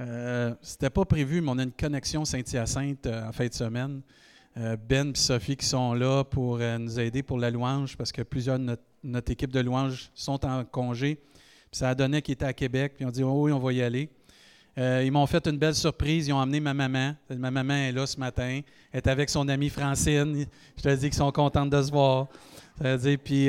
Euh, 0.00 0.54
C'était 0.62 0.90
pas 0.90 1.04
prévu, 1.04 1.40
mais 1.40 1.50
on 1.50 1.58
a 1.58 1.62
une 1.64 1.72
connexion 1.72 2.24
Saint-Hyacinthe 2.24 3.06
euh, 3.06 3.28
en 3.28 3.32
fin 3.32 3.46
de 3.46 3.54
semaine. 3.54 4.00
Euh, 4.56 4.76
ben 4.76 5.10
et 5.10 5.16
Sophie 5.16 5.56
qui 5.56 5.66
sont 5.66 5.94
là 5.94 6.24
pour 6.24 6.58
nous 6.58 6.98
aider 6.98 7.22
pour 7.22 7.38
la 7.38 7.50
louange 7.50 7.96
parce 7.96 8.10
que 8.10 8.22
plusieurs 8.22 8.58
de 8.58 8.76
notre, 9.04 9.30
équipe 9.30 9.52
de 9.52 9.60
louange 9.60 10.10
sont 10.14 10.44
en 10.44 10.64
congé. 10.64 11.18
Ça 11.70 11.90
a 11.90 11.94
donné 11.94 12.22
qu'ils 12.22 12.32
étaient 12.32 12.44
à 12.44 12.52
Québec, 12.52 12.94
puis 12.96 13.04
on 13.04 13.10
dit 13.10 13.22
oh 13.22 13.44
oui, 13.44 13.52
on 13.52 13.58
va 13.58 13.72
y 13.72 13.82
aller. 13.82 14.08
Ils 14.76 15.10
m'ont 15.10 15.26
fait 15.26 15.44
une 15.48 15.58
belle 15.58 15.74
surprise. 15.74 16.28
Ils 16.28 16.32
ont 16.32 16.36
emmené 16.36 16.60
ma 16.60 16.72
maman. 16.72 17.16
Ma 17.30 17.50
maman 17.50 17.74
est 17.74 17.92
là 17.92 18.06
ce 18.06 18.18
matin. 18.18 18.60
Elle 18.92 18.98
est 18.98 19.08
avec 19.08 19.28
son 19.28 19.48
amie 19.48 19.70
Francine. 19.70 20.46
Je 20.76 20.82
te 20.82 20.94
dis 20.94 21.06
qu'ils 21.06 21.14
sont 21.14 21.32
contents 21.32 21.66
de 21.66 21.82
se 21.82 21.90
voir. 21.90 22.28
Ça 22.80 22.96
veut 22.96 22.98
dire, 22.98 23.18
puis 23.22 23.46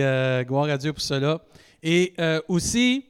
gloire 0.47 0.69
à 0.69 0.77
Dieu 0.77 0.91
pour 0.91 1.03
cela. 1.03 1.39
Et 1.83 2.15
aussi, 2.47 3.05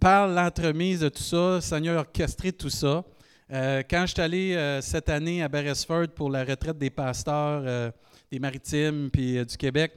par 0.00 0.28
l'entremise 0.28 1.00
de 1.00 1.08
tout 1.08 1.22
ça, 1.22 1.60
Seigneur 1.60 1.98
a 1.98 2.00
orchestré 2.00 2.52
tout 2.52 2.70
ça. 2.70 3.04
Euh, 3.50 3.82
quand 3.88 4.02
je 4.02 4.12
suis 4.12 4.20
allé 4.20 4.54
euh, 4.54 4.80
cette 4.80 5.08
année 5.08 5.42
à 5.42 5.48
Beresford 5.48 6.08
pour 6.14 6.30
la 6.30 6.44
retraite 6.44 6.76
des 6.76 6.90
pasteurs 6.90 7.62
euh, 7.64 7.90
des 8.30 8.38
Maritimes 8.38 9.08
puis 9.10 9.44
du 9.44 9.56
Québec, 9.56 9.92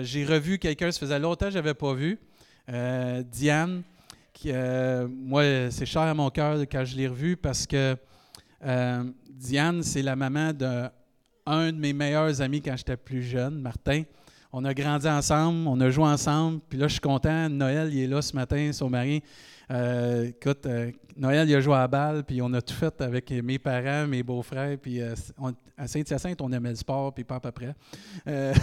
j'ai 0.00 0.24
revu 0.24 0.58
quelqu'un, 0.58 0.90
ça 0.90 0.98
faisait 0.98 1.18
longtemps 1.18 1.46
que 1.46 1.52
je 1.52 1.58
n'avais 1.58 1.74
pas 1.74 1.92
vu, 1.92 2.18
Diane, 3.30 3.82
qui, 4.32 4.50
moi, 5.10 5.70
c'est 5.70 5.84
cher 5.84 6.00
à 6.00 6.14
mon 6.14 6.30
cœur 6.30 6.58
quand 6.62 6.86
je 6.86 6.96
l'ai 6.96 7.06
revu 7.06 7.36
parce 7.36 7.66
que 7.66 7.94
Diane, 9.28 9.82
c'est 9.82 10.00
la 10.00 10.16
maman 10.16 10.54
d'un 10.54 10.90
de 11.70 11.76
mes 11.76 11.92
meilleurs 11.92 12.40
amis 12.40 12.62
quand 12.62 12.74
j'étais 12.78 12.96
plus 12.96 13.22
jeune, 13.22 13.60
Martin. 13.60 14.04
On 14.56 14.64
a 14.64 14.72
grandi 14.72 15.08
ensemble, 15.08 15.66
on 15.66 15.80
a 15.80 15.90
joué 15.90 16.04
ensemble, 16.04 16.60
puis 16.68 16.78
là, 16.78 16.86
je 16.86 16.92
suis 16.92 17.00
content. 17.00 17.48
Noël, 17.48 17.92
il 17.92 18.04
est 18.04 18.06
là 18.06 18.22
ce 18.22 18.36
matin, 18.36 18.70
son 18.72 18.88
mari. 18.88 19.20
Euh, 19.68 20.28
écoute, 20.28 20.64
euh, 20.66 20.92
Noël, 21.16 21.48
il 21.48 21.56
a 21.56 21.60
joué 21.60 21.74
à 21.74 21.88
balle, 21.88 22.22
puis 22.22 22.40
on 22.40 22.52
a 22.52 22.62
tout 22.62 22.74
fait 22.74 23.00
avec 23.00 23.32
mes 23.32 23.58
parents, 23.58 24.06
mes 24.06 24.22
beaux-frères, 24.22 24.78
puis 24.78 25.02
euh, 25.02 25.12
à 25.76 25.88
Saint-Hyacinthe, 25.88 26.40
on 26.40 26.52
aimait 26.52 26.68
le 26.68 26.76
sport, 26.76 27.12
puis 27.12 27.24
pas 27.24 27.34
à 27.34 27.40
peu 27.40 27.50
près. 27.50 27.74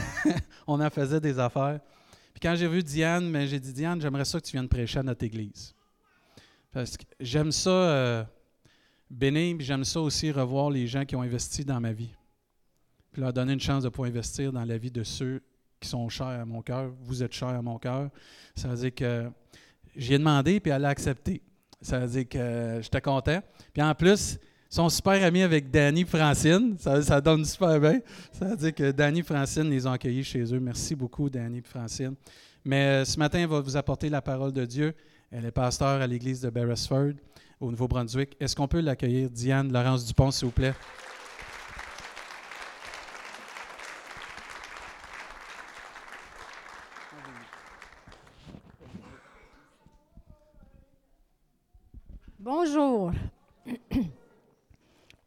On 0.66 0.80
en 0.80 0.90
faisait 0.90 1.20
des 1.20 1.38
affaires. 1.38 1.82
Puis 2.34 2.40
quand 2.42 2.56
j'ai 2.56 2.70
vu 2.70 2.82
Diane, 2.82 3.30
mais 3.30 3.46
j'ai 3.48 3.60
dit, 3.60 3.74
Diane, 3.74 4.00
j'aimerais 4.00 4.24
ça 4.24 4.40
que 4.40 4.46
tu 4.46 4.54
viennes 4.54 4.70
prêcher 4.70 5.00
à 5.00 5.04
notre 5.04 5.26
église. 5.26 5.76
Parce 6.72 6.96
que 6.96 7.04
j'aime 7.20 7.52
ça 7.52 8.26
bénir, 9.10 9.58
puis 9.58 9.66
j'aime 9.66 9.84
ça 9.84 10.00
aussi 10.00 10.32
revoir 10.32 10.70
les 10.70 10.88
gens 10.88 11.04
qui 11.04 11.18
ont 11.18 11.22
investi 11.22 11.66
dans 11.66 11.82
ma 11.82 11.92
vie. 11.92 12.16
Puis 13.12 13.22
leur 13.22 13.34
donner 13.34 13.52
une 13.52 13.60
chance 13.60 13.84
de 13.84 13.90
pouvoir 13.90 14.08
investir 14.08 14.54
dans 14.54 14.64
la 14.64 14.78
vie 14.78 14.90
de 14.90 15.04
ceux 15.04 15.42
qui 15.82 15.90
sont 15.90 16.08
chers 16.08 16.28
à 16.28 16.46
mon 16.46 16.62
cœur. 16.62 16.92
Vous 17.04 17.22
êtes 17.24 17.34
chers 17.34 17.50
à 17.50 17.62
mon 17.62 17.78
cœur. 17.78 18.10
Ça 18.56 18.70
veut 18.70 18.78
dire 18.78 18.96
que 18.96 19.30
j'y 19.96 20.14
ai 20.14 20.18
demandé, 20.18 20.60
puis 20.60 20.72
elle 20.72 20.86
a 20.86 20.90
accepté. 20.90 21.42
Ça 21.82 22.00
veut 22.00 22.08
dire 22.08 22.30
que 22.30 22.80
j'étais 22.82 23.02
content. 23.02 23.42
Puis 23.74 23.82
en 23.82 23.94
plus, 23.96 24.38
ils 24.72 24.76
sont 24.76 24.88
super 24.88 25.22
amis 25.24 25.42
avec 25.42 25.70
Danny 25.70 26.02
et 26.02 26.06
Francine. 26.06 26.76
Ça, 26.78 27.02
ça 27.02 27.20
donne 27.20 27.44
super 27.44 27.80
bien. 27.80 28.00
Ça 28.32 28.46
veut 28.46 28.56
dire 28.56 28.74
que 28.74 28.92
Danny 28.92 29.20
et 29.20 29.24
Francine 29.24 29.70
les 29.70 29.86
ont 29.88 29.92
accueillis 29.92 30.24
chez 30.24 30.54
eux. 30.54 30.60
Merci 30.60 30.96
beaucoup, 30.96 31.30
Danny 31.30 31.58
et 31.58 31.64
Francine. 31.64 32.14
Mais 32.64 32.86
euh, 32.86 33.06
ce 33.06 33.18
matin, 33.18 33.40
elle 33.40 33.50
va 33.50 33.60
vous 33.60 33.76
apporter 33.76 34.08
la 34.10 34.22
parole 34.22 34.54
de 34.54 34.64
Dieu. 34.66 34.94
Elle 35.32 35.46
est 35.46 35.52
pasteur 35.52 36.02
à 36.02 36.08
l'église 36.08 36.42
de 36.42 36.50
Beresford, 36.50 37.14
au 37.60 37.72
Nouveau-Brunswick. 37.72 38.38
Est-ce 38.40 38.56
qu'on 38.56 38.68
peut 38.68 38.82
l'accueillir, 38.82 39.30
Diane 39.30 39.74
Laurence 39.74 40.06
Dupont, 40.06 40.30
s'il 40.30 40.46
vous 40.46 40.52
plaît? 40.52 40.74
Bonjour. 52.44 53.12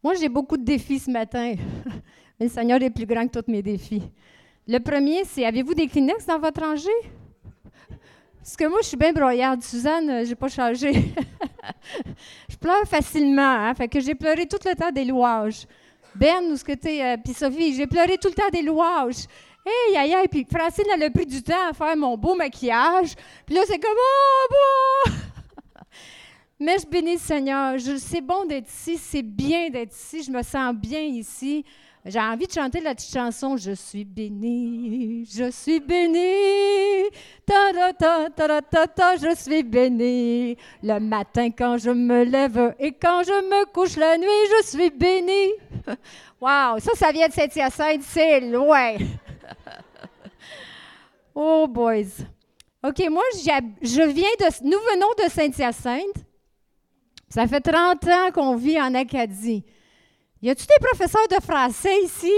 Moi, 0.03 0.15
j'ai 0.15 0.27
beaucoup 0.27 0.57
de 0.57 0.65
défis 0.65 0.99
ce 0.99 1.09
matin. 1.09 1.55
Mais 2.39 2.47
le 2.47 2.51
Seigneur 2.51 2.81
est 2.83 2.89
plus 2.89 3.05
grand 3.05 3.25
que 3.25 3.39
tous 3.39 3.49
mes 3.49 3.61
défis. 3.61 4.03
Le 4.67 4.79
premier, 4.79 5.23
c'est 5.23 5.45
avez-vous 5.45 5.73
des 5.73 5.87
Kleenex 5.87 6.25
dans 6.25 6.39
votre 6.39 6.59
rangée? 6.59 6.89
Parce 8.37 8.57
que 8.57 8.65
moi, 8.65 8.79
je 8.81 8.87
suis 8.89 8.97
bien 8.97 9.13
broyarde. 9.13 9.63
Suzanne, 9.63 10.09
euh, 10.09 10.25
j'ai 10.25 10.35
pas 10.35 10.49
changé. 10.49 10.91
je 12.49 12.57
pleure 12.57 12.83
facilement, 12.85 13.41
hein? 13.43 13.73
Fait 13.75 13.87
que 13.87 14.01
j'ai 14.01 14.13
pleuré 14.13 14.45
tout 14.45 14.59
le 14.65 14.75
temps 14.75 14.91
des 14.91 15.05
louages. 15.05 15.65
Ben, 16.15 16.43
où 16.51 16.57
ce 16.57 16.65
que 16.65 16.73
t'es, 16.73 17.01
euh, 17.01 17.15
puis 17.23 17.33
Sophie, 17.33 17.75
j'ai 17.75 17.87
pleuré 17.87 18.17
tout 18.17 18.27
le 18.27 18.33
temps 18.33 18.49
des 18.51 18.61
louages. 18.61 19.23
Hey, 19.65 19.95
aïe, 19.95 20.13
aïe, 20.13 20.27
puis 20.29 20.45
Francine, 20.53 20.83
elle 20.93 21.03
a 21.03 21.09
pris 21.09 21.25
du 21.25 21.41
temps 21.41 21.69
à 21.69 21.71
faire 21.71 21.95
mon 21.95 22.17
beau 22.17 22.35
maquillage. 22.35 23.15
Puis 23.45 23.55
là, 23.55 23.61
c'est 23.65 23.79
comme, 23.79 23.97
oh, 23.97 24.47
bon! 25.05 25.11
Mais 26.59 26.77
je 26.79 26.87
bénis 26.87 27.13
le 27.13 27.19
Seigneur. 27.19 27.75
C'est 27.97 28.21
bon 28.21 28.45
d'être 28.45 28.69
ici, 28.69 28.97
c'est 28.97 29.21
bien 29.21 29.69
d'être 29.69 29.93
ici, 29.93 30.23
je 30.23 30.31
me 30.31 30.41
sens 30.41 30.73
bien 30.73 31.01
ici. 31.01 31.65
J'ai 32.05 32.19
envie 32.19 32.45
de 32.45 32.51
chanter 32.51 32.81
la 32.81 32.93
petite 32.93 33.11
chanson 33.11 33.57
Je 33.57 33.71
suis 33.71 34.05
béni, 34.05 35.25
je 35.25 35.49
suis 35.49 35.79
béni, 35.79 37.09
ta 37.47 37.73
ta 37.73 37.93
ta 37.93 38.29
ta 38.29 38.61
ta 38.61 38.87
ta, 38.87 39.15
je 39.17 39.35
suis 39.35 39.63
béni. 39.63 40.55
Le 40.83 40.99
matin 40.99 41.49
quand 41.49 41.77
je 41.79 41.89
me 41.89 42.23
lève 42.23 42.75
et 42.79 42.91
quand 42.93 43.23
je 43.23 43.31
me 43.31 43.65
couche 43.73 43.97
la 43.97 44.17
nuit, 44.17 44.27
je 44.61 44.67
suis 44.67 44.89
béni. 44.91 45.51
Wow, 46.41 46.79
ça, 46.79 46.91
ça 46.95 47.11
vient 47.11 47.27
de 47.27 47.33
Saint-Hyacinthe, 47.33 48.03
c'est 48.03 48.41
loin. 48.41 48.97
oh, 51.33 51.65
boys. 51.67 52.23
OK, 52.83 53.09
moi, 53.09 53.23
je 53.33 54.01
viens 54.01 54.29
de. 54.37 54.63
Nous 54.63 54.77
venons 54.77 55.25
de 55.25 55.31
Saint-Hyacinthe. 55.31 56.24
Ça 57.29 57.47
fait 57.47 57.61
30 57.61 58.03
ans 58.07 58.31
qu'on 58.33 58.55
vit 58.55 58.79
en 58.79 58.93
Acadie. 58.93 59.63
Y 60.41 60.49
a-tu 60.49 60.65
des 60.65 60.85
professeurs 60.85 61.27
de 61.29 61.43
français 61.43 61.95
ici? 62.03 62.31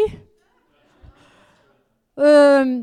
Euh, 2.19 2.81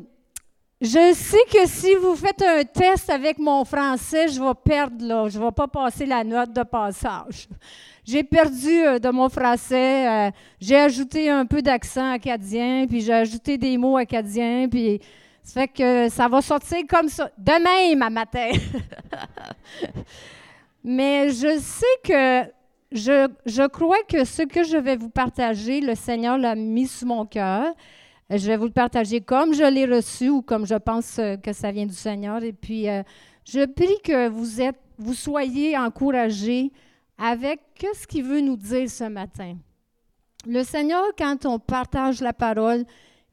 je 0.81 1.15
sais 1.15 1.39
que 1.51 1.67
si 1.67 1.95
vous 1.95 2.15
faites 2.15 2.43
un 2.43 2.63
test 2.65 3.09
avec 3.09 3.39
mon 3.39 3.65
français, 3.65 4.29
je 4.29 4.41
vais 4.41 4.55
perdre 4.65 5.05
là. 5.05 5.29
Je 5.29 5.39
ne 5.39 5.45
vais 5.45 5.53
pas 5.53 5.67
passer 5.67 6.05
la 6.05 6.23
note 6.23 6.53
de 6.53 6.63
passage. 6.63 7.49
J'ai 8.05 8.23
perdu 8.23 8.85
euh, 8.85 8.99
de 8.99 9.09
mon 9.09 9.31
français. 9.31 10.09
euh, 10.09 10.31
j'ai 10.61 10.77
ajouté 10.77 11.31
un 11.31 11.47
peu 11.47 11.63
d'accent 11.63 12.13
acadien, 12.13 12.87
puis 12.87 13.01
j'ai 13.01 13.15
ajouté 13.15 13.57
des 13.57 13.79
mots 13.79 13.97
acadiens, 13.97 14.69
puis 14.69 15.01
ça 15.43 15.63
fait 15.63 15.69
que 15.69 16.09
ça 16.11 16.29
va 16.29 16.43
sortir 16.43 16.81
comme 16.89 17.09
ça. 17.09 17.31
De 17.39 17.53
même 17.53 18.03
à 18.03 18.11
matin. 18.11 18.51
Mais 20.85 21.31
je 21.31 21.59
sais 21.59 21.87
que 22.05 22.51
je, 22.93 23.29
je 23.47 23.67
crois 23.67 24.03
que 24.07 24.25
ce 24.25 24.43
que 24.43 24.63
je 24.63 24.77
vais 24.77 24.97
vous 24.97 25.09
partager, 25.09 25.81
le 25.81 25.95
Seigneur 25.95 26.37
l'a 26.37 26.55
mis 26.55 26.87
sous 26.87 27.07
mon 27.07 27.25
cœur. 27.25 27.75
Je 28.31 28.47
vais 28.47 28.57
vous 28.57 28.67
le 28.67 28.71
partager 28.71 29.21
comme 29.21 29.55
je 29.55 29.65
l'ai 29.65 29.87
reçu 29.87 30.29
ou 30.29 30.43
comme 30.43 30.67
je 30.67 30.75
pense 30.75 31.19
euh, 31.19 31.37
que 31.37 31.53
ça 31.53 31.73
vient 31.73 31.87
du 31.87 31.95
Seigneur. 31.95 32.43
Et 32.43 32.53
puis, 32.53 32.89
euh, 32.89 33.03
je 33.45 33.65
prie 33.67 33.99
que 34.03 34.29
vous, 34.29 34.61
êtes, 34.61 34.79
vous 34.99 35.15
soyez 35.15 35.77
encouragés 35.77 36.71
avec 37.19 37.61
ce 37.95 38.07
qu'il 38.07 38.25
veut 38.25 38.41
nous 38.41 38.57
dire 38.57 38.89
ce 38.89 39.05
matin. 39.05 39.57
Le 40.47 40.63
Seigneur, 40.63 41.05
quand 41.17 41.47
on 41.47 41.59
partage 41.59 42.21
la 42.21 42.33
parole, 42.33 42.85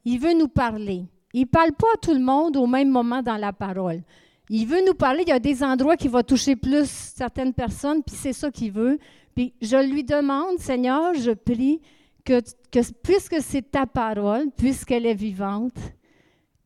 il 0.06 0.19
veut 0.19 0.34
nous 0.34 0.47
parler. 0.47 1.06
Il 1.34 1.41
ne 1.41 1.45
parle 1.45 1.72
pas 1.73 1.88
à 1.94 1.97
tout 1.97 2.13
le 2.13 2.19
monde 2.19 2.57
au 2.57 2.67
même 2.67 2.90
moment 2.90 3.22
dans 3.22 3.38
la 3.38 3.53
parole. 3.53 4.01
Il 4.50 4.66
veut 4.66 4.85
nous 4.85 4.94
parler. 4.94 5.24
Il 5.25 5.29
y 5.29 5.34
a 5.34 5.40
des 5.40 5.63
endroits 5.63 5.96
qui 5.96 6.07
vont 6.07 6.24
toucher 6.24 6.56
plus 6.56 6.90
certaines 6.90 7.53
personnes, 7.53 8.03
puis 8.03 8.16
c'est 8.16 8.34
ça 8.34 8.52
qu'il 8.52 8.72
veut. 8.72 8.97
Puis 9.35 9.53
je 9.62 9.78
lui 9.78 10.03
demande, 10.03 10.59
Seigneur, 10.59 11.13
je 11.13 11.31
prie 11.31 11.81
que, 12.25 12.41
que 12.72 12.79
puisque 13.02 13.41
c'est 13.41 13.72
ta 13.72 13.85
parole, 13.85 14.47
puisqu'elle 14.57 15.06
est 15.06 15.13
vivante, 15.13 15.78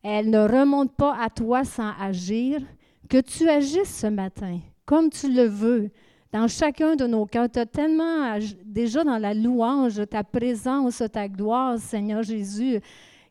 elle 0.02 0.30
ne 0.30 0.40
remonte 0.40 0.94
pas 0.94 1.16
à 1.20 1.30
toi 1.30 1.64
sans 1.64 1.92
agir, 2.00 2.60
que 3.08 3.20
tu 3.20 3.48
agisses 3.48 4.00
ce 4.00 4.06
matin, 4.06 4.58
comme 4.84 5.10
tu 5.10 5.32
le 5.32 5.44
veux, 5.44 5.90
dans 6.32 6.48
chacun 6.48 6.96
de 6.96 7.06
nos 7.06 7.26
cœurs. 7.26 7.50
Tu 7.50 7.58
as 7.58 7.66
tellement 7.66 8.38
déjà 8.64 9.04
dans 9.04 9.18
la 9.18 9.32
louange, 9.32 10.00
ta 10.08 10.24
présence, 10.24 11.02
ta 11.12 11.28
gloire, 11.28 11.78
Seigneur 11.78 12.22
Jésus. 12.22 12.80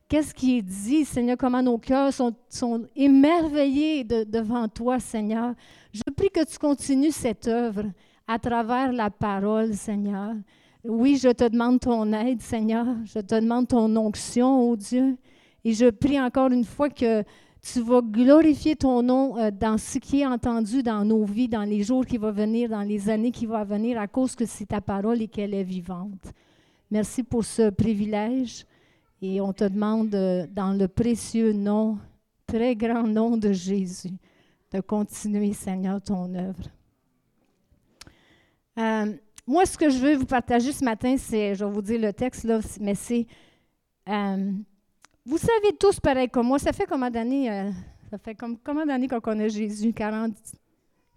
Qu'est-ce 0.07 0.33
qui 0.35 0.57
est 0.59 0.61
dit, 0.61 1.03
Seigneur, 1.03 1.35
comment 1.37 1.63
nos 1.63 1.79
cœurs 1.79 2.13
sont, 2.13 2.35
émerveillés 2.95 4.03
de- 4.03 4.23
devant 4.23 4.67
toi, 4.67 4.99
Seigneur? 4.99 5.53
Je 5.91 6.01
prie 6.15 6.29
que 6.29 6.45
tu 6.45 6.59
continues 6.59 7.11
cette 7.11 7.47
œuvre 7.47 7.85
à 8.27 8.37
travers 8.37 8.91
la 8.93 9.09
parole, 9.09 9.73
Seigneur. 9.73 10.33
Oui, 10.83 11.17
je 11.17 11.29
te 11.29 11.47
demande 11.49 11.79
ton 11.79 12.13
aide, 12.13 12.41
Seigneur. 12.41 12.85
Je 13.05 13.19
te 13.19 13.39
demande 13.39 13.67
ton 13.67 13.95
onction, 13.95 14.69
ô 14.69 14.75
Dieu. 14.75 15.17
Et 15.63 15.73
je 15.73 15.89
prie 15.89 16.19
encore 16.21 16.51
une 16.51 16.65
fois 16.65 16.89
que 16.89 17.23
tu 17.63 17.81
vas 17.81 18.01
glorifier 18.01 18.75
ton 18.75 19.01
nom 19.01 19.35
euh, 19.39 19.49
dans 19.49 19.79
ce 19.79 19.97
qui 19.97 20.21
est 20.21 20.25
entendu 20.27 20.83
dans 20.83 21.03
nos 21.03 21.23
vies, 21.25 21.47
dans 21.47 21.63
les 21.63 21.81
jours 21.81 22.05
qui 22.05 22.17
vont 22.19 22.31
venir, 22.31 22.69
dans 22.69 22.83
les 22.83 23.09
années 23.09 23.31
qui 23.31 23.47
vont 23.47 23.63
venir, 23.63 23.99
à 23.99 24.05
cause 24.07 24.35
que 24.35 24.45
c'est 24.45 24.67
ta 24.67 24.81
parole 24.81 25.19
et 25.23 25.27
qu'elle 25.27 25.55
est 25.55 25.63
vivante. 25.63 26.31
Merci 26.91 27.23
pour 27.23 27.43
ce 27.43 27.71
privilège. 27.71 28.67
Et 29.21 29.39
on 29.39 29.53
te 29.53 29.63
demande, 29.63 30.13
euh, 30.13 30.45
dans 30.51 30.73
le 30.73 30.87
précieux 30.87 31.53
nom, 31.53 31.97
très 32.45 32.75
grand 32.75 33.03
nom 33.03 33.37
de 33.37 33.51
Jésus, 33.51 34.11
de 34.71 34.81
continuer, 34.81 35.53
Seigneur, 35.53 36.01
ton 36.01 36.33
œuvre. 36.35 36.63
Euh, 38.77 39.13
moi, 39.47 39.65
ce 39.65 39.77
que 39.77 39.89
je 39.89 39.97
veux 39.97 40.15
vous 40.15 40.25
partager 40.25 40.71
ce 40.73 40.83
matin, 40.83 41.15
c'est, 41.17 41.55
je 41.55 41.63
vais 41.63 41.71
vous 41.71 41.81
dire 41.81 41.99
le 41.99 42.11
texte, 42.11 42.43
là, 42.43 42.59
mais 42.81 42.95
c'est, 42.95 43.25
euh, 44.09 44.51
vous 45.25 45.37
savez 45.37 45.75
tous, 45.79 45.99
pareil 45.99 46.29
comme 46.29 46.47
moi, 46.47 46.59
ça 46.59 46.73
fait 46.73 46.85
combien 46.85 47.09
d'années, 47.09 47.71
ça 48.11 48.17
fait 48.17 48.35
combien 48.35 48.85
d'années 48.85 49.07
qu'on 49.07 49.21
connaît 49.21 49.49
Jésus? 49.49 49.93
40, 49.93 50.33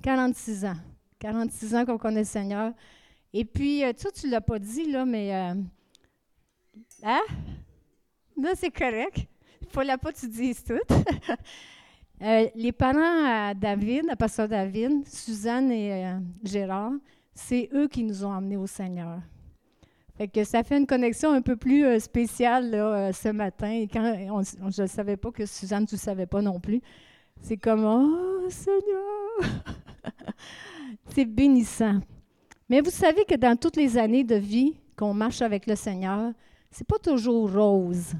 46 0.03 0.65
ans. 0.65 0.77
46 1.19 1.75
ans 1.75 1.85
qu'on 1.85 1.99
connaît 1.99 2.25
Seigneur. 2.25 2.73
Et 3.33 3.45
puis, 3.45 3.83
tu 3.99 4.27
ne 4.27 4.31
l'as 4.31 4.41
pas 4.41 4.59
dit, 4.59 4.91
là, 4.91 5.05
mais, 5.05 5.33
hein? 7.03 7.21
Non, 8.38 8.50
c'est 8.55 8.70
correct. 8.70 9.26
Il 9.61 9.67
ne 9.67 9.73
fallait 9.73 9.96
pas 9.96 10.12
tu 10.12 10.29
dises 10.29 10.62
tout. 10.62 10.79
les 12.20 12.73
parents 12.73 13.25
à 13.26 13.55
David, 13.55 14.08
à 14.08 14.17
Pasteur 14.17 14.49
David, 14.49 15.06
Suzanne 15.06 15.73
et 15.73 16.14
Gérard, 16.44 16.93
c'est 17.35 17.69
eux 17.73 17.88
qui 17.88 18.05
nous 18.05 18.25
ont 18.25 18.32
amenés 18.32 18.56
au 18.56 18.67
Seigneur. 18.67 19.20
Fait 20.19 20.26
que 20.26 20.43
ça 20.43 20.64
fait 20.64 20.76
une 20.76 20.87
connexion 20.87 21.31
un 21.31 21.40
peu 21.40 21.55
plus 21.55 21.85
euh, 21.85 22.00
spéciale 22.00 22.75
euh, 22.75 23.12
ce 23.12 23.29
matin. 23.29 23.70
Et 23.70 23.87
quand 23.87 24.43
je 24.43 24.82
ne 24.82 24.87
savais 24.88 25.17
pas 25.17 25.31
que 25.31 25.46
Suzanne, 25.46 25.87
tu 25.87 25.94
ne 25.94 26.00
savais 26.00 26.26
pas 26.26 26.43
non 26.43 26.58
plus. 26.58 26.81
C'est 27.40 27.56
comme 27.56 27.85
Oh 27.85 28.50
Seigneur! 28.50 29.62
c'est 31.14 31.25
bénissant. 31.25 32.00
Mais 32.69 32.81
vous 32.81 32.90
savez 32.90 33.25
que 33.26 33.37
dans 33.37 33.56
toutes 33.56 33.76
les 33.76 33.96
années 33.96 34.25
de 34.25 34.35
vie 34.35 34.75
qu'on 34.96 35.14
marche 35.14 35.40
avec 35.40 35.69
le 35.69 35.76
Seigneur, 35.76 36.32
c'est 36.70 36.87
pas 36.87 36.99
toujours 36.99 37.53
rose. 37.53 38.12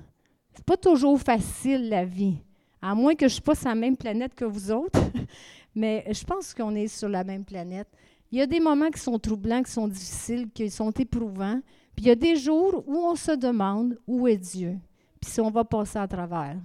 C'est 0.55 0.65
pas 0.65 0.77
toujours 0.77 1.21
facile 1.21 1.89
la 1.89 2.05
vie. 2.05 2.39
À 2.81 2.95
moins 2.95 3.15
que 3.15 3.29
je 3.29 3.35
ne 3.35 3.41
sois 3.41 3.45
pas 3.45 3.55
sur 3.55 3.69
la 3.69 3.75
même 3.75 3.97
planète 3.97 4.35
que 4.35 4.45
vous 4.45 4.71
autres. 4.71 5.01
Mais 5.75 6.05
je 6.11 6.25
pense 6.25 6.55
qu'on 6.55 6.75
est 6.75 6.89
sur 6.89 7.09
la 7.09 7.25
même 7.25 7.45
planète. 7.45 7.89
Il 8.31 8.39
y 8.39 8.43
a 8.43 8.47
des 8.47 8.61
moments 8.61 8.91
qui 8.91 9.01
sont 9.01 9.19
troublants, 9.19 9.63
qui 9.63 9.71
sont 9.71 9.89
difficiles, 9.89 10.49
qui 10.53 10.71
sont 10.71 10.91
éprouvants. 10.91 11.61
Puis 11.95 12.05
il 12.05 12.09
y 12.09 12.11
a 12.11 12.15
des 12.15 12.37
jours 12.37 12.85
où 12.87 12.97
on 12.97 13.15
se 13.15 13.33
demande 13.33 13.99
où 14.07 14.29
est 14.29 14.37
Dieu, 14.37 14.79
puis 15.21 15.31
si 15.31 15.41
on 15.41 15.51
va 15.51 15.65
passer 15.65 15.99
à 15.99 16.07
travers. 16.07 16.57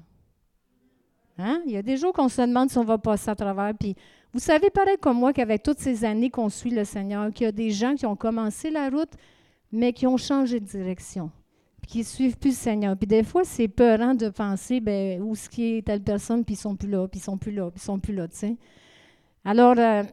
Hein? 1.38 1.62
Il 1.65 1.71
y 1.71 1.77
a 1.77 1.81
des 1.81 1.97
jours 1.97 2.13
qu'on 2.13 2.29
se 2.29 2.41
demande 2.41 2.69
si 2.69 2.77
on 2.77 2.83
va 2.83 2.97
passer 2.97 3.29
à 3.29 3.36
travers. 3.36 3.74
Puis 3.74 3.95
vous 4.33 4.39
savez, 4.39 4.69
pareil 4.69 4.97
comme 5.00 5.18
moi, 5.18 5.33
qu'avec 5.33 5.63
toutes 5.63 5.79
ces 5.79 6.03
années 6.06 6.29
qu'on 6.29 6.50
suit 6.50 6.71
le 6.71 6.86
Seigneur, 6.86 7.31
qu'il 7.31 7.45
y 7.45 7.47
a 7.47 7.51
des 7.51 7.71
gens 7.71 7.95
qui 7.95 8.06
ont 8.06 8.15
commencé 8.15 8.69
la 8.69 8.89
route, 8.89 9.13
mais 9.71 9.94
qui 9.94 10.06
ont 10.06 10.18
changé 10.18 10.59
de 10.59 10.65
direction, 10.65 11.31
qui 11.88 12.03
suivent 12.03 12.38
plus 12.38 12.51
le 12.51 12.56
Seigneur. 12.56 12.97
Puis 12.97 13.07
des 13.07 13.24
fois, 13.24 13.44
c'est 13.44 13.68
peurant 13.68 14.13
de 14.13 14.30
penser, 14.30 14.80
ben 14.80 15.21
où 15.21 15.33
est-ce 15.33 15.50
qui 15.50 15.77
est 15.77 15.85
telle 15.85 16.01
personne, 16.01 16.44
puis 16.44 16.56
ils 16.56 16.57
sont 16.57 16.75
plus 16.75 16.89
là, 16.89 17.07
puis 17.07 17.19
ils 17.19 17.24
sont 17.24 17.38
plus 17.38 17.51
là, 17.51 17.69
puis 17.69 17.80
ils 17.81 17.85
sont 17.85 18.00
plus 18.00 18.13
là, 18.13 18.27
tu 18.27 18.38
sais. 18.38 18.57
Alors, 19.45 19.75
euh, 19.77 20.03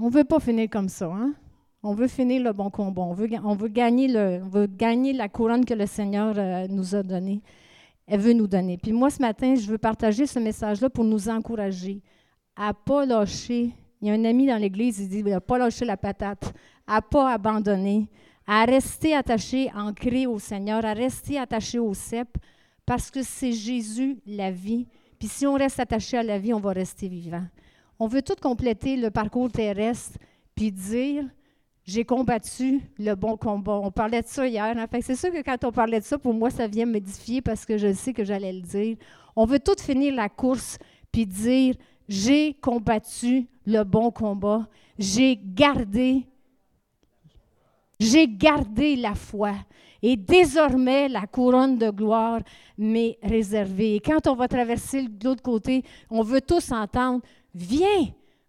on 0.00 0.06
ne 0.06 0.10
veut 0.10 0.24
pas 0.24 0.40
finir 0.40 0.68
comme 0.70 0.88
ça. 0.88 1.06
Hein? 1.06 1.34
On 1.82 1.94
veut 1.94 2.08
finir 2.08 2.42
le 2.42 2.52
bon 2.52 2.70
combat. 2.70 3.02
On 3.02 3.12
veut, 3.12 3.28
on 3.44 3.54
veut, 3.54 3.68
gagner, 3.68 4.08
le, 4.08 4.40
veut 4.50 4.66
gagner 4.66 5.12
la 5.12 5.28
couronne 5.28 5.64
que 5.64 5.74
le 5.74 5.86
Seigneur 5.86 6.34
euh, 6.36 6.66
nous 6.68 6.94
a 6.94 7.02
donnée. 7.02 7.42
Elle 8.06 8.20
veut 8.20 8.32
nous 8.32 8.46
donner. 8.46 8.76
Puis 8.76 8.92
moi, 8.92 9.10
ce 9.10 9.20
matin, 9.20 9.54
je 9.54 9.66
veux 9.66 9.78
partager 9.78 10.26
ce 10.26 10.38
message-là 10.38 10.90
pour 10.90 11.04
nous 11.04 11.28
encourager 11.28 12.02
à 12.56 12.68
ne 12.68 12.72
pas 12.72 13.06
lâcher. 13.06 13.70
Il 14.02 14.08
y 14.08 14.10
a 14.10 14.14
un 14.14 14.24
ami 14.24 14.46
dans 14.46 14.56
l'Église, 14.56 14.98
il 15.00 15.08
dit 15.08 15.32
à 15.32 15.40
pas 15.40 15.58
lâcher 15.58 15.84
la 15.84 15.96
patate, 15.96 16.52
à 16.86 16.96
ne 16.96 17.00
pas 17.00 17.32
abandonner, 17.32 18.08
à 18.52 18.64
rester 18.64 19.14
attaché, 19.14 19.70
ancré 19.76 20.26
au 20.26 20.40
Seigneur, 20.40 20.84
à 20.84 20.92
rester 20.92 21.38
attaché 21.38 21.78
au 21.78 21.94
cep, 21.94 22.36
parce 22.84 23.08
que 23.08 23.22
c'est 23.22 23.52
Jésus 23.52 24.18
la 24.26 24.50
vie. 24.50 24.88
Puis 25.20 25.28
si 25.28 25.46
on 25.46 25.54
reste 25.54 25.78
attaché 25.78 26.16
à 26.16 26.24
la 26.24 26.36
vie, 26.36 26.52
on 26.52 26.58
va 26.58 26.72
rester 26.72 27.06
vivant. 27.06 27.44
On 28.00 28.08
veut 28.08 28.22
tout 28.22 28.34
compléter 28.42 28.96
le 28.96 29.12
parcours 29.12 29.52
terrestre, 29.52 30.18
puis 30.56 30.72
dire 30.72 31.26
j'ai 31.84 32.04
combattu 32.04 32.80
le 32.98 33.14
bon 33.14 33.36
combat. 33.36 33.78
On 33.84 33.92
parlait 33.92 34.22
de 34.22 34.26
ça 34.26 34.48
hier. 34.48 34.76
Hein? 34.76 34.86
c'est 35.00 35.14
sûr 35.14 35.30
que 35.30 35.42
quand 35.42 35.62
on 35.62 35.70
parlait 35.70 36.00
de 36.00 36.04
ça, 36.04 36.18
pour 36.18 36.34
moi, 36.34 36.50
ça 36.50 36.66
vient 36.66 36.86
m'édifier 36.86 37.42
parce 37.42 37.64
que 37.64 37.78
je 37.78 37.92
sais 37.92 38.12
que 38.12 38.24
j'allais 38.24 38.52
le 38.52 38.62
dire. 38.62 38.96
On 39.36 39.44
veut 39.44 39.60
tout 39.60 39.80
finir 39.80 40.12
la 40.12 40.28
course 40.28 40.76
puis 41.12 41.24
dire 41.24 41.76
j'ai 42.08 42.54
combattu 42.54 43.46
le 43.64 43.84
bon 43.84 44.10
combat. 44.10 44.66
J'ai 44.98 45.38
gardé 45.40 46.26
j'ai 48.00 48.26
gardé 48.26 48.96
la 48.96 49.14
foi. 49.14 49.52
Et 50.02 50.16
désormais, 50.16 51.08
la 51.08 51.26
couronne 51.26 51.76
de 51.76 51.90
gloire 51.90 52.40
m'est 52.78 53.18
réservée. 53.22 53.96
Et 53.96 54.00
quand 54.00 54.26
on 54.26 54.34
va 54.34 54.48
traverser 54.48 55.06
l'autre 55.22 55.42
côté, 55.42 55.84
on 56.08 56.22
veut 56.22 56.40
tous 56.40 56.72
entendre 56.72 57.22
Viens, 57.54 58.06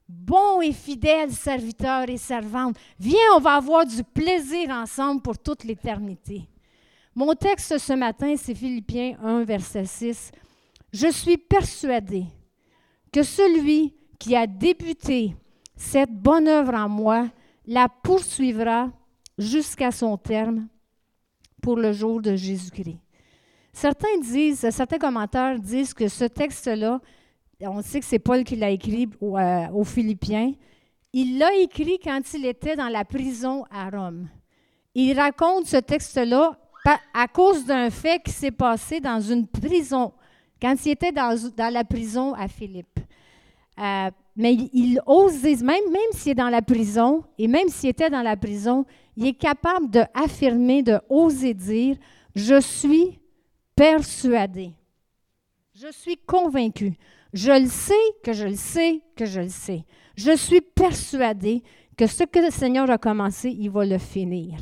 bon 0.07 0.61
et 0.61 0.71
fidèle 0.71 1.31
serviteur 1.31 2.07
et 2.07 2.17
servante. 2.17 2.77
Viens, 2.99 3.35
on 3.35 3.39
va 3.39 3.55
avoir 3.55 3.85
du 3.85 4.03
plaisir 4.03 4.69
ensemble 4.69 5.21
pour 5.21 5.37
toute 5.37 5.63
l'éternité. 5.63 6.47
Mon 7.13 7.33
texte 7.33 7.77
ce 7.77 7.93
matin, 7.93 8.35
c'est 8.37 8.55
Philippiens 8.55 9.17
1, 9.21 9.43
verset 9.43 9.85
6. 9.85 10.31
Je 10.93 11.07
suis 11.07 11.37
persuadé 11.37 12.25
que 13.11 13.23
celui 13.23 13.93
qui 14.17 14.35
a 14.35 14.47
débuté 14.47 15.35
cette 15.75 16.11
bonne 16.11 16.47
œuvre 16.47 16.75
en 16.75 16.87
moi 16.87 17.27
la 17.65 17.89
poursuivra 17.89 18.89
jusqu'à 19.41 19.91
son 19.91 20.17
terme 20.17 20.67
pour 21.61 21.75
le 21.77 21.91
jour 21.91 22.21
de 22.21 22.35
Jésus-Christ. 22.35 22.97
Certains 23.73 24.19
disent, 24.21 24.69
certains 24.69 24.97
commentaires 24.97 25.59
disent 25.59 25.93
que 25.93 26.07
ce 26.07 26.25
texte-là 26.25 26.99
on 27.67 27.81
sait 27.81 27.99
que 27.99 28.05
c'est 28.05 28.19
Paul 28.19 28.43
qui 28.43 28.55
l'a 28.55 28.69
écrit 28.69 29.09
euh, 29.21 29.67
aux 29.73 29.83
Philippiens. 29.83 30.53
Il 31.13 31.37
l'a 31.37 31.53
écrit 31.55 31.99
quand 31.99 32.21
il 32.33 32.45
était 32.45 32.75
dans 32.75 32.87
la 32.87 33.05
prison 33.05 33.65
à 33.69 33.89
Rome. 33.89 34.29
Il 34.95 35.17
raconte 35.19 35.67
ce 35.67 35.77
texte-là 35.77 36.57
à 37.13 37.27
cause 37.27 37.65
d'un 37.65 37.89
fait 37.89 38.21
qui 38.23 38.31
s'est 38.31 38.51
passé 38.51 38.99
dans 38.99 39.19
une 39.19 39.45
prison, 39.47 40.13
quand 40.61 40.75
il 40.85 40.91
était 40.91 41.11
dans, 41.11 41.37
la 41.57 41.83
prison 41.83 42.33
à 42.33 42.47
Philippe. 42.47 42.99
Euh, 43.81 44.11
mais 44.35 44.53
il, 44.53 45.01
ose, 45.05 45.43
même, 45.43 45.91
même 45.91 46.11
s'il 46.13 46.31
est 46.31 46.35
dans 46.35 46.49
la 46.49 46.61
prison, 46.61 47.23
et 47.37 47.47
même 47.47 47.67
s'il 47.69 47.89
était 47.89 48.09
dans 48.09 48.21
la 48.21 48.37
prison, 48.37 48.85
il 49.17 49.25
est 49.25 49.33
capable 49.33 49.89
d'affirmer, 49.89 50.83
de 50.83 50.99
oser 51.09 51.53
dire, 51.53 51.97
je 52.35 52.59
suis 52.61 53.19
persuadé. 53.75 54.71
Je 55.73 55.91
suis 55.91 56.17
convaincu. 56.17 56.93
Je 57.33 57.51
le 57.51 57.67
sais 57.67 57.93
que 58.23 58.33
je 58.33 58.45
le 58.45 58.55
sais 58.55 59.01
que 59.15 59.25
je 59.25 59.41
le 59.41 59.49
sais. 59.49 59.85
Je 60.15 60.35
suis 60.35 60.61
persuadée 60.61 61.63
que 61.97 62.07
ce 62.07 62.23
que 62.23 62.39
le 62.39 62.51
Seigneur 62.51 62.89
a 62.89 62.97
commencé, 62.97 63.49
il 63.49 63.69
va 63.69 63.85
le 63.85 63.97
finir. 63.97 64.59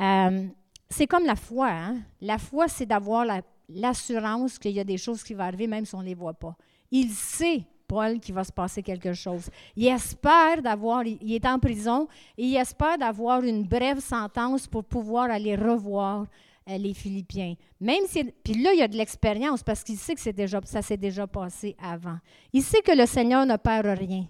Euh, 0.00 0.46
c'est 0.90 1.06
comme 1.06 1.24
la 1.24 1.36
foi. 1.36 1.70
Hein? 1.70 1.98
La 2.20 2.38
foi, 2.38 2.68
c'est 2.68 2.86
d'avoir 2.86 3.24
l'assurance 3.68 4.58
qu'il 4.58 4.72
y 4.72 4.80
a 4.80 4.84
des 4.84 4.98
choses 4.98 5.22
qui 5.22 5.34
vont 5.34 5.44
arriver, 5.44 5.66
même 5.66 5.84
si 5.84 5.94
on 5.94 6.00
ne 6.00 6.06
les 6.06 6.14
voit 6.14 6.34
pas. 6.34 6.56
Il 6.90 7.10
sait, 7.10 7.64
Paul, 7.88 8.20
qu'il 8.20 8.34
va 8.34 8.44
se 8.44 8.52
passer 8.52 8.82
quelque 8.82 9.14
chose. 9.14 9.48
Il 9.74 9.86
espère 9.86 10.62
d'avoir, 10.62 11.04
il 11.04 11.32
est 11.32 11.46
en 11.46 11.58
prison, 11.58 12.06
et 12.36 12.44
il 12.44 12.56
espère 12.56 12.98
d'avoir 12.98 13.42
une 13.42 13.64
brève 13.64 14.00
sentence 14.00 14.66
pour 14.66 14.84
pouvoir 14.84 15.30
aller 15.30 15.56
revoir 15.56 16.26
euh, 16.68 16.76
les 16.76 16.92
Philippiens. 16.92 17.54
Même 17.80 18.02
si, 18.06 18.24
puis 18.44 18.62
là, 18.62 18.72
il 18.74 18.78
y 18.78 18.82
a 18.82 18.88
de 18.88 18.96
l'expérience 18.96 19.62
parce 19.62 19.82
qu'il 19.82 19.96
sait 19.96 20.14
que 20.14 20.20
c'est 20.20 20.34
déjà, 20.34 20.60
ça 20.64 20.82
s'est 20.82 20.98
déjà 20.98 21.26
passé 21.26 21.74
avant. 21.82 22.18
Il 22.52 22.62
sait 22.62 22.82
que 22.82 22.92
le 22.92 23.06
Seigneur 23.06 23.46
ne 23.46 23.56
perd 23.56 23.86
rien 23.86 24.26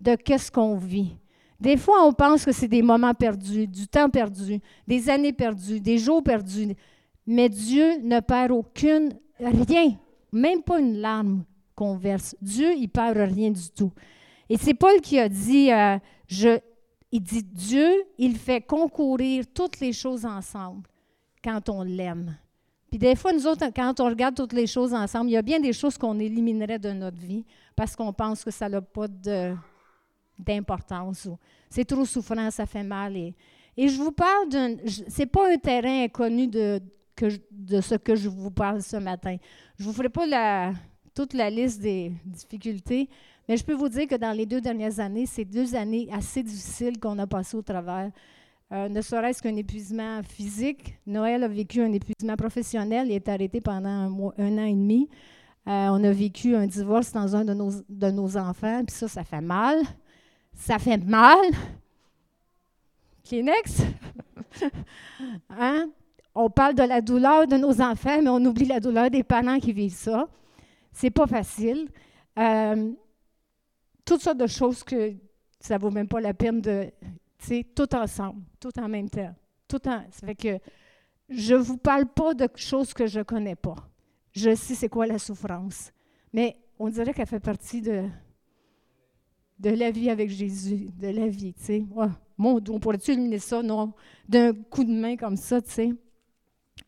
de 0.00 0.14
qu'est-ce 0.14 0.52
qu'on 0.52 0.76
vit. 0.76 1.16
Des 1.58 1.76
fois, 1.76 2.06
on 2.06 2.12
pense 2.12 2.44
que 2.44 2.52
c'est 2.52 2.68
des 2.68 2.82
moments 2.82 3.14
perdus, 3.14 3.66
du 3.66 3.88
temps 3.88 4.10
perdu, 4.10 4.60
des 4.86 5.08
années 5.08 5.32
perdues, 5.32 5.80
des 5.80 5.98
jours 5.98 6.22
perdus. 6.22 6.76
Mais 7.26 7.48
Dieu 7.48 7.98
ne 8.02 8.20
perd 8.20 8.52
aucune, 8.52 9.14
rien, 9.40 9.96
même 10.30 10.62
pas 10.62 10.78
une 10.78 10.98
larme 10.98 11.44
Dieu, 12.40 12.74
il 12.76 12.88
perd 12.88 13.16
rien 13.16 13.50
du 13.50 13.70
tout. 13.70 13.92
Et 14.48 14.56
c'est 14.56 14.74
Paul 14.74 15.00
qui 15.00 15.18
a 15.18 15.28
dit, 15.28 15.70
euh, 15.72 15.98
il 17.12 17.22
dit, 17.22 17.42
Dieu, 17.42 18.04
il 18.18 18.36
fait 18.36 18.60
concourir 18.60 19.44
toutes 19.52 19.80
les 19.80 19.92
choses 19.92 20.24
ensemble 20.24 20.88
quand 21.42 21.68
on 21.68 21.82
l'aime. 21.82 22.36
Puis 22.90 22.98
des 22.98 23.14
fois, 23.14 23.32
nous 23.32 23.46
autres, 23.46 23.66
quand 23.74 24.00
on 24.00 24.06
regarde 24.06 24.34
toutes 24.34 24.54
les 24.54 24.66
choses 24.66 24.94
ensemble, 24.94 25.28
il 25.30 25.34
y 25.34 25.36
a 25.36 25.42
bien 25.42 25.60
des 25.60 25.74
choses 25.74 25.98
qu'on 25.98 26.18
éliminerait 26.18 26.78
de 26.78 26.90
notre 26.92 27.18
vie 27.18 27.44
parce 27.76 27.94
qu'on 27.94 28.12
pense 28.12 28.42
que 28.42 28.50
ça 28.50 28.68
n'a 28.68 28.80
pas 28.80 29.06
d'importance. 30.38 31.28
C'est 31.68 31.84
trop 31.84 32.06
souffrant, 32.06 32.50
ça 32.50 32.64
fait 32.64 32.82
mal. 32.82 33.16
Et, 33.16 33.34
je 33.76 33.96
vous 33.96 34.12
parle 34.12 34.48
d'un... 34.48 34.76
Ce 34.86 35.18
n'est 35.18 35.26
pas 35.26 35.52
un 35.52 35.58
terrain 35.58 36.04
inconnu 36.04 36.48
de, 36.48 36.80
de 37.50 37.80
ce 37.80 37.94
que 37.96 38.16
je 38.16 38.28
vous 38.28 38.50
parle 38.50 38.82
ce 38.82 38.96
matin. 38.96 39.36
Je 39.78 39.84
ne 39.84 39.88
vous 39.88 39.94
ferai 39.94 40.08
pas 40.08 40.26
la, 40.26 40.72
toute 41.18 41.34
la 41.34 41.50
liste 41.50 41.80
des 41.80 42.12
difficultés, 42.24 43.08
mais 43.48 43.56
je 43.56 43.64
peux 43.64 43.74
vous 43.74 43.88
dire 43.88 44.06
que 44.06 44.14
dans 44.14 44.30
les 44.30 44.46
deux 44.46 44.60
dernières 44.60 45.00
années, 45.00 45.26
c'est 45.26 45.44
deux 45.44 45.74
années 45.74 46.08
assez 46.12 46.44
difficiles 46.44 47.00
qu'on 47.00 47.18
a 47.18 47.26
passées 47.26 47.56
au 47.56 47.62
travers. 47.62 48.12
Euh, 48.70 48.88
ne 48.88 49.00
serait-ce 49.00 49.42
qu'un 49.42 49.56
épuisement 49.56 50.22
physique. 50.22 50.94
Noël 51.08 51.42
a 51.42 51.48
vécu 51.48 51.82
un 51.82 51.92
épuisement 51.92 52.36
professionnel. 52.36 53.08
Il 53.08 53.14
est 53.14 53.28
arrêté 53.28 53.60
pendant 53.60 53.88
un, 53.88 54.58
an 54.58 54.64
et 54.64 54.74
demi. 54.74 55.08
Euh, 55.66 55.88
on 55.90 56.04
a 56.04 56.12
vécu 56.12 56.54
un 56.54 56.68
divorce 56.68 57.10
dans 57.12 57.34
un 57.34 57.44
de 57.44 57.52
nos, 57.52 57.72
de 57.88 58.10
nos 58.12 58.36
enfants. 58.36 58.84
Puis 58.86 58.94
ça, 58.94 59.08
ça 59.08 59.24
fait 59.24 59.40
mal. 59.40 59.78
Ça 60.54 60.78
fait 60.78 60.98
mal. 60.98 61.48
Kleenex. 63.28 63.82
hein? 65.50 65.88
On 66.32 66.48
parle 66.48 66.76
de 66.76 66.84
la 66.84 67.00
douleur 67.00 67.48
de 67.48 67.56
nos 67.56 67.80
enfants, 67.80 68.22
mais 68.22 68.30
on 68.30 68.44
oublie 68.44 68.66
la 68.66 68.78
douleur 68.78 69.10
des 69.10 69.24
parents 69.24 69.58
qui 69.58 69.72
vivent 69.72 69.96
ça. 69.96 70.28
C'est 70.98 71.10
pas 71.10 71.28
facile. 71.28 71.88
Euh, 72.40 72.92
toutes 74.04 74.20
sortes 74.20 74.38
de 74.38 74.48
choses 74.48 74.82
que 74.82 75.14
ça 75.60 75.78
vaut 75.78 75.92
même 75.92 76.08
pas 76.08 76.20
la 76.20 76.34
peine 76.34 76.60
de, 76.60 76.90
tu 77.38 77.46
sais, 77.46 77.66
tout 77.72 77.94
ensemble, 77.94 78.42
tout 78.58 78.76
en 78.80 78.88
même 78.88 79.08
temps. 79.08 79.32
Tout 79.68 79.86
en, 79.86 80.02
ça 80.10 80.26
fait 80.26 80.34
que 80.34 80.58
je 81.28 81.54
ne 81.54 81.60
vous 81.60 81.76
parle 81.76 82.06
pas 82.06 82.34
de 82.34 82.48
choses 82.56 82.92
que 82.92 83.06
je 83.06 83.20
ne 83.20 83.22
connais 83.22 83.54
pas. 83.54 83.76
Je 84.32 84.56
sais 84.56 84.74
c'est 84.74 84.88
quoi 84.88 85.06
la 85.06 85.20
souffrance. 85.20 85.92
Mais 86.32 86.56
on 86.80 86.88
dirait 86.88 87.14
qu'elle 87.14 87.26
fait 87.28 87.38
partie 87.38 87.80
de, 87.80 88.08
de 89.60 89.70
la 89.70 89.92
vie 89.92 90.10
avec 90.10 90.30
Jésus, 90.30 90.88
de 90.98 91.10
la 91.10 91.28
vie, 91.28 91.54
tu 91.54 91.62
sais. 91.62 91.84
mon 92.36 92.60
on 92.70 92.80
pourrait-tu 92.80 93.12
éliminer 93.12 93.38
ça, 93.38 93.62
non, 93.62 93.92
d'un 94.28 94.52
coup 94.52 94.82
de 94.82 94.90
main 94.90 95.16
comme 95.16 95.36
ça, 95.36 95.62
tu 95.62 95.70
sais. 95.70 95.90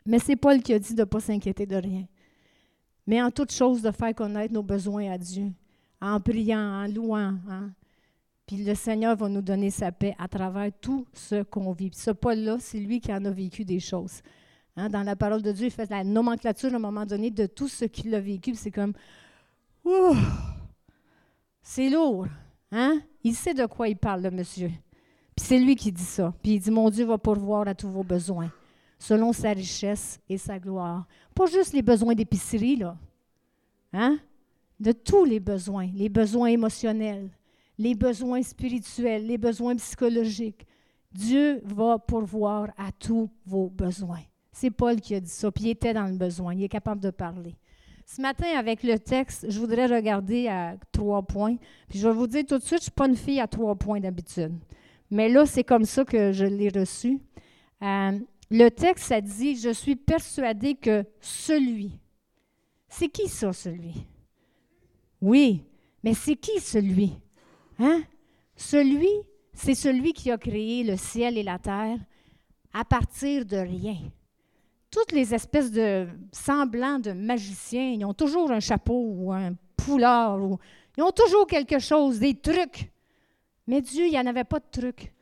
Mais 0.05 0.19
c'est 0.19 0.35
Paul 0.35 0.61
qui 0.61 0.73
a 0.73 0.79
dit 0.79 0.95
de 0.95 0.99
ne 0.99 1.05
pas 1.05 1.21
s'inquiéter 1.21 1.65
de 1.65 1.77
rien. 1.77 2.05
Mais 3.07 3.21
en 3.21 3.31
toute 3.31 3.51
chose, 3.51 3.81
de 3.81 3.91
faire 3.91 4.13
connaître 4.13 4.53
nos 4.53 4.63
besoins 4.63 5.11
à 5.11 5.17
Dieu, 5.17 5.51
en 5.99 6.19
priant, 6.19 6.83
en 6.83 6.87
louant. 6.87 7.35
Hein. 7.49 7.71
Puis 8.45 8.63
le 8.63 8.75
Seigneur 8.75 9.15
va 9.15 9.29
nous 9.29 9.41
donner 9.41 9.69
sa 9.69 9.91
paix 9.91 10.15
à 10.19 10.27
travers 10.27 10.71
tout 10.79 11.05
ce 11.13 11.43
qu'on 11.43 11.71
vit. 11.71 11.91
Ce 11.93 12.11
Paul-là, 12.11 12.57
c'est 12.59 12.79
lui 12.79 12.99
qui 12.99 13.13
en 13.13 13.23
a 13.25 13.31
vécu 13.31 13.63
des 13.65 13.79
choses. 13.79 14.21
Hein. 14.77 14.89
dans 14.89 15.03
la 15.03 15.15
parole 15.15 15.41
de 15.41 15.51
Dieu, 15.51 15.67
il 15.67 15.71
fait 15.71 15.89
la 15.89 16.03
nomenclature 16.03 16.71
à 16.73 16.75
un 16.75 16.79
moment 16.79 17.05
donné 17.05 17.29
de 17.29 17.45
tout 17.45 17.67
ce 17.67 17.85
qu'il 17.85 18.13
a 18.15 18.19
vécu. 18.19 18.55
C'est 18.55 18.71
comme, 18.71 18.93
c'est 21.61 21.89
lourd. 21.89 22.27
Hein? 22.71 23.01
Il 23.23 23.35
sait 23.35 23.53
de 23.53 23.65
quoi 23.65 23.87
il 23.87 23.97
parle, 23.97 24.21
le 24.21 24.31
monsieur. 24.31 24.71
Puis 25.35 25.45
c'est 25.45 25.59
lui 25.59 25.75
qui 25.75 25.91
dit 25.91 26.03
ça. 26.03 26.33
Puis 26.41 26.53
il 26.53 26.59
dit, 26.59 26.71
mon 26.71 26.89
Dieu 26.89 27.05
va 27.05 27.17
pourvoir 27.17 27.67
à 27.67 27.75
tous 27.75 27.89
vos 27.89 28.03
besoins, 28.03 28.51
selon 29.01 29.33
sa 29.33 29.51
richesse 29.51 30.19
et 30.29 30.37
sa 30.37 30.59
gloire. 30.59 31.07
Pas 31.33 31.47
juste 31.47 31.73
les 31.73 31.81
besoins 31.81 32.13
d'épicerie, 32.13 32.75
là. 32.75 32.95
Hein? 33.93 34.19
De 34.79 34.91
tous 34.91 35.25
les 35.25 35.39
besoins, 35.39 35.89
les 35.95 36.07
besoins 36.07 36.49
émotionnels, 36.49 37.29
les 37.79 37.95
besoins 37.95 38.43
spirituels, 38.43 39.25
les 39.25 39.39
besoins 39.39 39.75
psychologiques. 39.75 40.67
Dieu 41.11 41.61
va 41.65 41.97
pourvoir 41.97 42.69
à 42.77 42.91
tous 42.91 43.27
vos 43.43 43.69
besoins. 43.69 44.21
C'est 44.51 44.69
Paul 44.69 45.01
qui 45.01 45.15
a 45.15 45.19
dit 45.19 45.29
ça, 45.29 45.51
puis 45.51 45.65
il 45.65 45.69
était 45.71 45.93
dans 45.93 46.05
le 46.05 46.17
besoin, 46.17 46.53
il 46.53 46.63
est 46.63 46.69
capable 46.69 47.01
de 47.01 47.09
parler. 47.09 47.55
Ce 48.05 48.21
matin, 48.21 48.47
avec 48.55 48.83
le 48.83 48.99
texte, 48.99 49.47
je 49.49 49.59
voudrais 49.59 49.87
regarder 49.87 50.47
à 50.47 50.75
trois 50.91 51.23
points. 51.23 51.55
Puis 51.89 51.97
je 51.97 52.07
vais 52.07 52.13
vous 52.13 52.27
dire 52.27 52.45
tout 52.45 52.57
de 52.59 52.63
suite, 52.63 52.79
je 52.79 52.81
ne 52.81 52.81
suis 52.81 52.91
pas 52.91 53.07
une 53.07 53.15
fille 53.15 53.39
à 53.39 53.47
trois 53.47 53.73
points 53.73 53.99
d'habitude. 53.99 54.53
Mais 55.09 55.27
là, 55.27 55.47
c'est 55.47 55.63
comme 55.63 55.85
ça 55.85 56.05
que 56.05 56.31
je 56.31 56.45
l'ai 56.45 56.69
reçu. 56.69 57.19
Euh, 57.81 58.19
le 58.51 58.69
texte, 58.69 59.05
ça 59.05 59.19
dit 59.19 59.55
Je 59.55 59.71
suis 59.71 59.95
persuadé 59.95 60.75
que 60.75 61.03
celui. 61.19 61.99
C'est 62.87 63.09
qui 63.09 63.27
ça, 63.27 63.51
celui? 63.51 64.05
Oui, 65.21 65.63
mais 66.03 66.13
c'est 66.13 66.35
qui 66.35 66.59
celui? 66.59 67.13
Hein? 67.79 68.03
Celui, 68.55 69.09
c'est 69.53 69.75
celui 69.75 70.13
qui 70.13 70.29
a 70.29 70.37
créé 70.37 70.83
le 70.83 70.97
ciel 70.97 71.37
et 71.37 71.43
la 71.43 71.57
terre 71.57 71.97
à 72.73 72.85
partir 72.85 73.45
de 73.45 73.57
rien 73.57 73.97
toutes 74.91 75.13
les 75.13 75.33
espèces 75.33 75.71
de 75.71 76.07
semblants 76.33 76.99
de 76.99 77.13
magiciens, 77.13 77.93
ils 77.93 78.05
ont 78.05 78.13
toujours 78.13 78.51
un 78.51 78.59
chapeau 78.59 79.05
ou 79.07 79.31
un 79.31 79.55
foulard, 79.79 80.39
ou, 80.43 80.59
ils 80.97 81.03
ont 81.03 81.11
toujours 81.11 81.47
quelque 81.47 81.79
chose, 81.79 82.19
des 82.19 82.35
trucs. 82.35 82.91
Mais 83.65 83.81
Dieu, 83.81 84.05
il 84.05 84.11
n'y 84.11 84.19
en 84.19 84.27
avait 84.27 84.43
pas 84.43 84.59
de 84.59 84.65
trucs. 84.69 85.13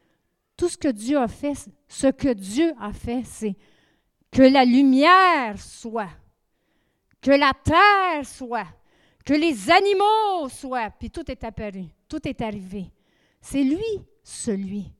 Tout 0.57 0.67
ce 0.67 0.77
que 0.77 0.87
Dieu 0.87 1.17
a 1.19 1.27
fait, 1.27 1.53
ce 1.89 2.07
que 2.07 2.31
Dieu 2.31 2.71
a 2.79 2.93
fait, 2.93 3.23
c'est 3.25 3.55
que 4.31 4.43
la 4.43 4.63
lumière 4.63 5.59
soit, 5.59 6.09
que 7.19 7.31
la 7.31 7.51
terre 7.63 8.25
soit, 8.25 8.67
que 9.25 9.33
les 9.33 9.69
animaux 9.69 10.47
soient, 10.49 10.91
puis 10.91 11.09
tout 11.09 11.29
est 11.29 11.43
apparu, 11.43 11.85
tout 12.07 12.25
est 12.27 12.41
arrivé. 12.41 12.85
C'est 13.41 13.63
lui, 13.63 14.01
celui, 14.23 14.93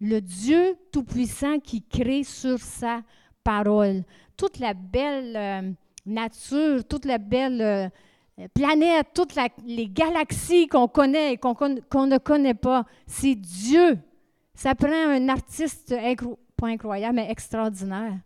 le 0.00 0.20
Dieu 0.20 0.76
Tout-Puissant 0.90 1.58
qui 1.58 1.82
crée 1.82 2.24
sur 2.24 2.58
sa 2.58 3.02
parole. 3.44 4.02
Toute 4.36 4.58
la 4.58 4.72
belle 4.72 5.36
euh, 5.36 5.70
nature, 6.06 6.84
toute 6.88 7.04
la 7.04 7.18
belle 7.18 7.60
euh, 7.60 8.48
planète, 8.54 9.08
toutes 9.14 9.34
les 9.66 9.88
galaxies 9.88 10.68
qu'on 10.68 10.88
connaît 10.88 11.34
et 11.34 11.36
qu'on 11.36 12.06
ne 12.06 12.18
connaît 12.18 12.54
pas, 12.54 12.86
c'est 13.06 13.34
Dieu. 13.34 13.98
Ça 14.60 14.74
prend 14.74 14.92
un 14.92 15.30
artiste, 15.30 15.94
pas 16.54 16.66
incroyable, 16.66 17.14
mais 17.14 17.30
extraordinaire 17.30 18.18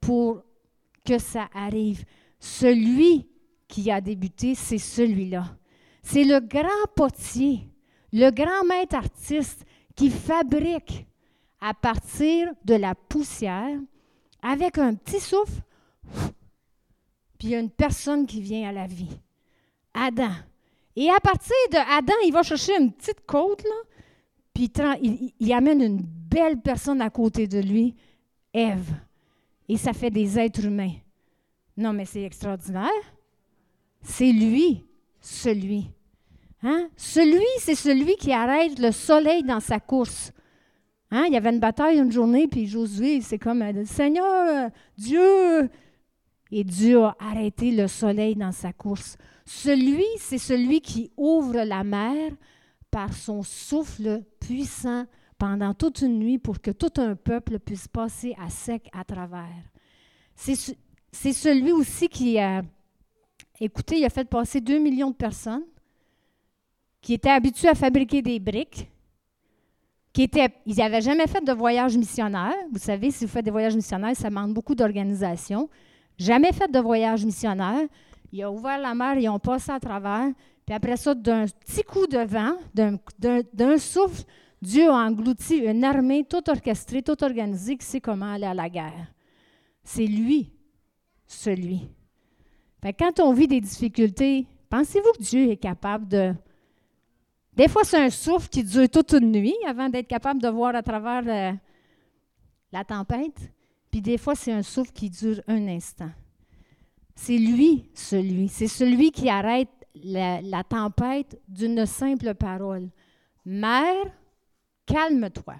pour 0.00 0.44
que 1.04 1.18
ça 1.18 1.48
arrive. 1.52 2.04
Celui 2.38 3.26
qui 3.66 3.90
a 3.90 4.00
débuté, 4.00 4.54
c'est 4.54 4.78
celui-là. 4.78 5.56
C'est 6.00 6.22
le 6.22 6.38
grand 6.38 6.86
potier, 6.94 7.68
le 8.12 8.30
grand 8.30 8.64
maître 8.64 8.94
artiste 8.94 9.64
qui 9.96 10.10
fabrique 10.10 11.04
à 11.60 11.74
partir 11.74 12.52
de 12.64 12.74
la 12.74 12.94
poussière 12.94 13.76
avec 14.40 14.78
un 14.78 14.94
petit 14.94 15.18
souffle, 15.18 15.62
puis 17.38 17.48
il 17.48 17.50
y 17.50 17.54
a 17.56 17.58
une 17.58 17.70
personne 17.70 18.24
qui 18.24 18.40
vient 18.40 18.68
à 18.68 18.72
la 18.72 18.86
vie. 18.86 19.18
Adam. 19.94 20.30
Et 20.94 21.10
à 21.10 21.18
partir 21.18 21.56
de 21.72 21.98
Adam, 21.98 22.14
il 22.24 22.32
va 22.32 22.44
chercher 22.44 22.78
une 22.78 22.92
petite 22.92 23.26
côte, 23.26 23.64
là, 23.64 23.91
puis 24.54 24.70
il, 25.40 25.52
amène 25.52 25.82
une 25.82 26.02
belle 26.02 26.60
personne 26.60 27.00
à 27.00 27.10
côté 27.10 27.46
de 27.46 27.58
lui, 27.58 27.94
Ève. 28.52 28.92
Et 29.68 29.76
ça 29.76 29.92
fait 29.92 30.10
des 30.10 30.38
êtres 30.38 30.64
humains. 30.64 30.92
Non, 31.76 31.92
mais 31.92 32.04
c'est 32.04 32.22
extraordinaire. 32.22 32.90
C'est 34.02 34.32
lui, 34.32 34.84
celui. 35.20 35.86
Hein? 36.62 36.88
Celui, 36.96 37.46
c'est 37.60 37.74
celui 37.74 38.16
qui 38.16 38.32
arrête 38.32 38.78
le 38.78 38.92
soleil 38.92 39.42
dans 39.42 39.60
sa 39.60 39.80
course. 39.80 40.32
Hein? 41.10 41.24
Il 41.28 41.34
y 41.34 41.36
avait 41.36 41.50
une 41.50 41.60
bataille 41.60 41.98
une 41.98 42.12
journée, 42.12 42.46
puis 42.46 42.66
Josué, 42.66 43.20
c'est 43.20 43.38
comme 43.38 43.64
Seigneur, 43.86 44.70
Dieu. 44.98 45.70
Et 46.50 46.64
Dieu 46.64 47.02
a 47.02 47.16
arrêté 47.18 47.70
le 47.70 47.88
soleil 47.88 48.36
dans 48.36 48.52
sa 48.52 48.72
course. 48.72 49.16
Celui, 49.46 50.04
c'est 50.18 50.38
celui 50.38 50.82
qui 50.82 51.10
ouvre 51.16 51.62
la 51.64 51.82
mer 51.82 52.32
par 52.90 53.14
son 53.14 53.42
souffle 53.42 54.22
puissant 54.46 55.06
pendant 55.38 55.74
toute 55.74 56.02
une 56.02 56.18
nuit 56.18 56.38
pour 56.38 56.60
que 56.60 56.70
tout 56.70 56.92
un 56.98 57.14
peuple 57.14 57.58
puisse 57.58 57.88
passer 57.88 58.34
à 58.40 58.50
sec 58.50 58.88
à 58.92 59.04
travers. 59.04 59.62
C'est 60.34 61.32
celui 61.32 61.72
aussi 61.72 62.08
qui 62.08 62.38
a, 62.38 62.62
écoutez, 63.60 63.98
il 63.98 64.04
a 64.04 64.10
fait 64.10 64.28
passer 64.28 64.60
deux 64.60 64.78
millions 64.78 65.10
de 65.10 65.16
personnes 65.16 65.64
qui 67.00 67.14
étaient 67.14 67.30
habitués 67.30 67.68
à 67.68 67.74
fabriquer 67.74 68.22
des 68.22 68.38
briques 68.38 68.88
qui 70.12 70.30
ils 70.66 70.76
n'avaient 70.76 71.00
jamais 71.00 71.26
fait 71.26 71.42
de 71.42 71.52
voyage 71.52 71.96
missionnaire. 71.96 72.54
Vous 72.70 72.78
savez, 72.78 73.10
si 73.10 73.24
vous 73.24 73.30
faites 73.30 73.44
des 73.44 73.50
voyages 73.50 73.74
missionnaires, 73.74 74.14
ça 74.14 74.28
demande 74.28 74.52
beaucoup 74.52 74.74
d'organisation. 74.74 75.70
Jamais 76.18 76.52
fait 76.52 76.70
de 76.70 76.78
voyage 76.78 77.24
missionnaire. 77.24 77.88
Il 78.30 78.42
a 78.42 78.50
ouvert 78.50 78.78
la 78.78 78.94
mer, 78.94 79.16
ils 79.18 79.28
ont 79.28 79.38
passé 79.38 79.70
à 79.70 79.80
travers. 79.80 80.28
Puis 80.66 80.74
après 80.74 80.96
ça, 80.96 81.14
d'un 81.14 81.46
petit 81.46 81.82
coup 81.82 82.06
de 82.06 82.18
vent, 82.18 82.56
d'un 82.74 83.78
souffle, 83.78 84.24
Dieu 84.60 84.88
a 84.88 84.94
englouti 84.94 85.56
une 85.56 85.82
armée 85.82 86.24
toute 86.24 86.48
orchestrée, 86.48 87.02
toute 87.02 87.22
organisée, 87.22 87.76
qui 87.76 87.84
sait 87.84 88.00
comment 88.00 88.32
aller 88.32 88.46
à 88.46 88.54
la 88.54 88.68
guerre. 88.68 89.12
C'est 89.82 90.06
lui, 90.06 90.52
celui. 91.26 91.88
quand 92.98 93.18
on 93.20 93.32
vit 93.32 93.48
des 93.48 93.60
difficultés, 93.60 94.46
pensez-vous 94.70 95.12
que 95.18 95.22
Dieu 95.22 95.50
est 95.50 95.56
capable 95.56 96.06
de 96.06 96.34
des 97.54 97.68
fois, 97.68 97.84
c'est 97.84 98.02
un 98.02 98.10
souffle 98.10 98.48
qui 98.48 98.64
dure 98.64 98.88
toute 98.88 99.12
une 99.12 99.30
nuit 99.30 99.54
avant 99.66 99.88
d'être 99.88 100.08
capable 100.08 100.40
de 100.40 100.48
voir 100.48 100.74
à 100.74 100.82
travers 100.82 101.22
la 102.72 102.84
tempête. 102.84 103.52
Puis 103.90 104.00
des 104.00 104.16
fois, 104.16 104.34
c'est 104.34 104.52
un 104.52 104.62
souffle 104.62 104.92
qui 104.92 105.10
dure 105.10 105.42
un 105.46 105.68
instant. 105.68 106.10
C'est 107.14 107.36
lui, 107.36 107.90
celui. 107.92 108.48
C'est 108.48 108.68
celui 108.68 109.10
qui 109.10 109.28
arrête 109.28 109.68
la, 109.94 110.64
tempête 110.64 111.40
d'une 111.48 111.86
simple 111.86 112.34
parole. 112.34 112.88
Mère, 113.44 114.04
calme-toi. 114.86 115.56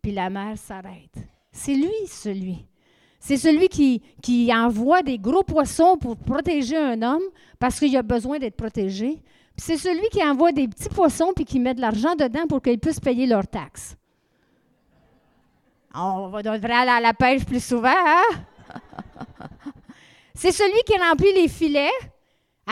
Puis 0.00 0.12
la 0.12 0.30
mer 0.30 0.56
s'arrête. 0.58 1.18
C'est 1.50 1.74
lui, 1.74 2.06
celui. 2.06 2.66
C'est 3.20 3.36
celui 3.36 3.68
qui, 3.68 4.02
qui 4.20 4.52
envoie 4.52 5.02
des 5.02 5.18
gros 5.18 5.44
poissons 5.44 5.96
pour 5.96 6.16
protéger 6.16 6.76
un 6.76 7.02
homme 7.02 7.22
parce 7.58 7.78
qu'il 7.78 7.96
a 7.96 8.02
besoin 8.02 8.38
d'être 8.38 8.56
protégé 8.56 9.22
c'est 9.56 9.76
celui 9.76 10.08
qui 10.08 10.22
envoie 10.22 10.52
des 10.52 10.66
petits 10.68 10.88
poissons 10.88 11.32
puis 11.34 11.44
qui 11.44 11.60
met 11.60 11.74
de 11.74 11.80
l'argent 11.80 12.14
dedans 12.14 12.46
pour 12.48 12.62
qu'ils 12.62 12.78
puissent 12.78 13.00
payer 13.00 13.26
leurs 13.26 13.46
taxes. 13.46 13.96
On 15.94 16.30
devrait 16.30 16.72
aller 16.72 16.90
à 16.90 17.00
la 17.00 17.12
pêche 17.12 17.44
plus 17.44 17.62
souvent, 17.62 17.90
hein? 17.90 18.44
C'est 20.34 20.52
celui 20.52 20.82
qui 20.86 20.98
remplit 20.98 21.32
les 21.34 21.48
filets. 21.48 21.90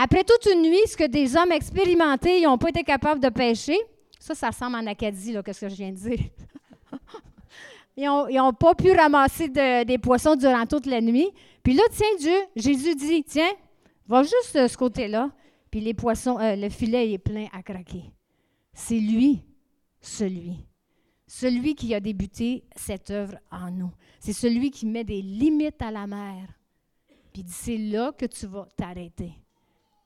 Après 0.02 0.24
toute 0.24 0.50
une 0.50 0.62
nuit, 0.62 0.80
ce 0.86 0.96
que 0.96 1.06
des 1.06 1.36
hommes 1.36 1.52
expérimentés 1.52 2.40
n'ont 2.40 2.56
pas 2.56 2.70
été 2.70 2.82
capables 2.82 3.20
de 3.20 3.28
pêcher. 3.28 3.76
Ça, 4.18 4.34
ça 4.34 4.48
ressemble 4.48 4.76
en 4.76 4.86
Acadie, 4.86 5.36
qu'est-ce 5.44 5.60
que 5.60 5.68
je 5.68 5.74
viens 5.74 5.90
de 5.90 5.96
dire. 5.96 6.20
ils 7.98 8.06
n'ont 8.06 8.54
pas 8.54 8.74
pu 8.74 8.92
ramasser 8.92 9.50
des 9.50 9.98
poissons 9.98 10.36
durant 10.36 10.64
toute 10.64 10.86
la 10.86 11.02
nuit. 11.02 11.28
Puis 11.62 11.74
là, 11.74 11.82
tiens, 11.92 12.16
Dieu, 12.18 12.34
Jésus 12.56 12.94
dit, 12.94 13.22
tiens, 13.24 13.52
va 14.08 14.22
juste 14.22 14.56
de 14.56 14.66
ce 14.68 14.74
côté-là. 14.78 15.32
Puis 15.70 15.82
les 15.82 15.92
poissons, 15.92 16.38
euh, 16.38 16.56
le 16.56 16.70
filet 16.70 17.12
est 17.12 17.18
plein 17.18 17.48
à 17.52 17.62
craquer. 17.62 18.04
C'est 18.72 19.00
lui, 19.00 19.44
celui. 20.00 20.64
Celui 21.26 21.74
qui 21.74 21.94
a 21.94 22.00
débuté 22.00 22.64
cette 22.74 23.10
œuvre 23.10 23.34
en 23.52 23.70
nous. 23.70 23.92
C'est 24.18 24.32
celui 24.32 24.70
qui 24.70 24.86
met 24.86 25.04
des 25.04 25.20
limites 25.20 25.82
à 25.82 25.90
la 25.90 26.06
mer. 26.06 26.48
Puis 27.34 27.42
dit, 27.42 27.52
c'est 27.52 27.76
là 27.76 28.12
que 28.12 28.24
tu 28.24 28.46
vas 28.46 28.66
t'arrêter. 28.78 29.34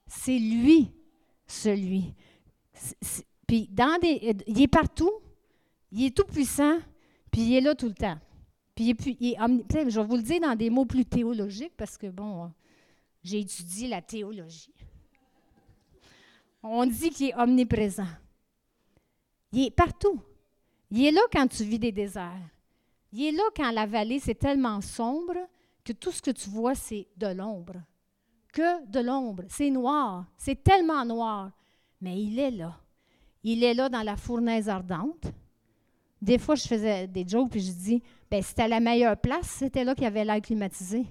C'est 0.07 0.37
lui, 0.37 0.91
celui. 1.47 2.13
puis 3.47 3.67
dans 3.71 3.99
des, 3.99 4.35
il 4.47 4.61
est 4.61 4.67
partout, 4.67 5.11
il 5.91 6.05
est 6.05 6.15
tout 6.15 6.25
puissant, 6.25 6.79
puis 7.31 7.41
il 7.41 7.55
est 7.55 7.61
là 7.61 7.75
tout 7.75 7.87
le 7.87 7.93
temps. 7.93 8.17
Puis 8.75 8.95
il 9.19 9.33
est, 9.33 9.89
je 9.89 9.99
vais 9.99 10.05
vous 10.05 10.17
le 10.17 10.21
dire 10.21 10.41
dans 10.41 10.55
des 10.55 10.69
mots 10.69 10.85
plus 10.85 11.05
théologiques 11.05 11.75
parce 11.77 11.97
que, 11.97 12.07
bon, 12.07 12.51
j'ai 13.23 13.39
étudié 13.39 13.87
la 13.87 14.01
théologie. 14.01 14.73
On 16.61 16.85
dit 16.85 17.09
qu'il 17.09 17.29
est 17.29 17.35
omniprésent. 17.35 18.07
Il 19.51 19.67
est 19.67 19.71
partout. 19.71 20.21
Il 20.91 21.05
est 21.05 21.11
là 21.11 21.21
quand 21.31 21.47
tu 21.47 21.63
vis 21.63 21.79
des 21.79 21.91
déserts. 21.91 22.41
Il 23.13 23.23
est 23.23 23.31
là 23.31 23.43
quand 23.55 23.71
la 23.71 23.85
vallée, 23.85 24.19
c'est 24.19 24.35
tellement 24.35 24.81
sombre 24.81 25.35
que 25.83 25.93
tout 25.93 26.11
ce 26.11 26.21
que 26.21 26.31
tu 26.31 26.49
vois, 26.49 26.75
c'est 26.75 27.07
de 27.15 27.27
l'ombre. 27.27 27.75
Que 28.55 28.87
de 28.87 29.01
l'ombre. 29.01 29.43
C'est 29.49 29.69
noir. 29.69 30.25
C'est 30.37 30.63
tellement 30.63 31.03
noir. 31.03 31.51
Mais 31.99 32.21
il 32.21 32.39
est 32.39 32.51
là. 32.51 32.79
Il 33.43 33.65
est 33.65 33.73
là 33.73 33.89
dans 33.89 34.01
la 34.01 34.15
fournaise 34.15 34.69
ardente. 34.69 35.25
Des 36.21 36.37
fois, 36.37 36.55
je 36.55 36.65
faisais 36.65 37.05
des 37.05 37.27
jokes 37.27 37.51
puis 37.51 37.59
je 37.59 37.71
dis 37.73 38.03
ben, 38.31 38.41
c'était 38.41 38.69
la 38.69 38.79
meilleure 38.79 39.17
place, 39.17 39.47
c'était 39.47 39.83
là 39.83 39.93
qu'il 39.93 40.05
y 40.05 40.07
avait 40.07 40.23
l'air 40.23 40.41
climatisé. 40.41 41.05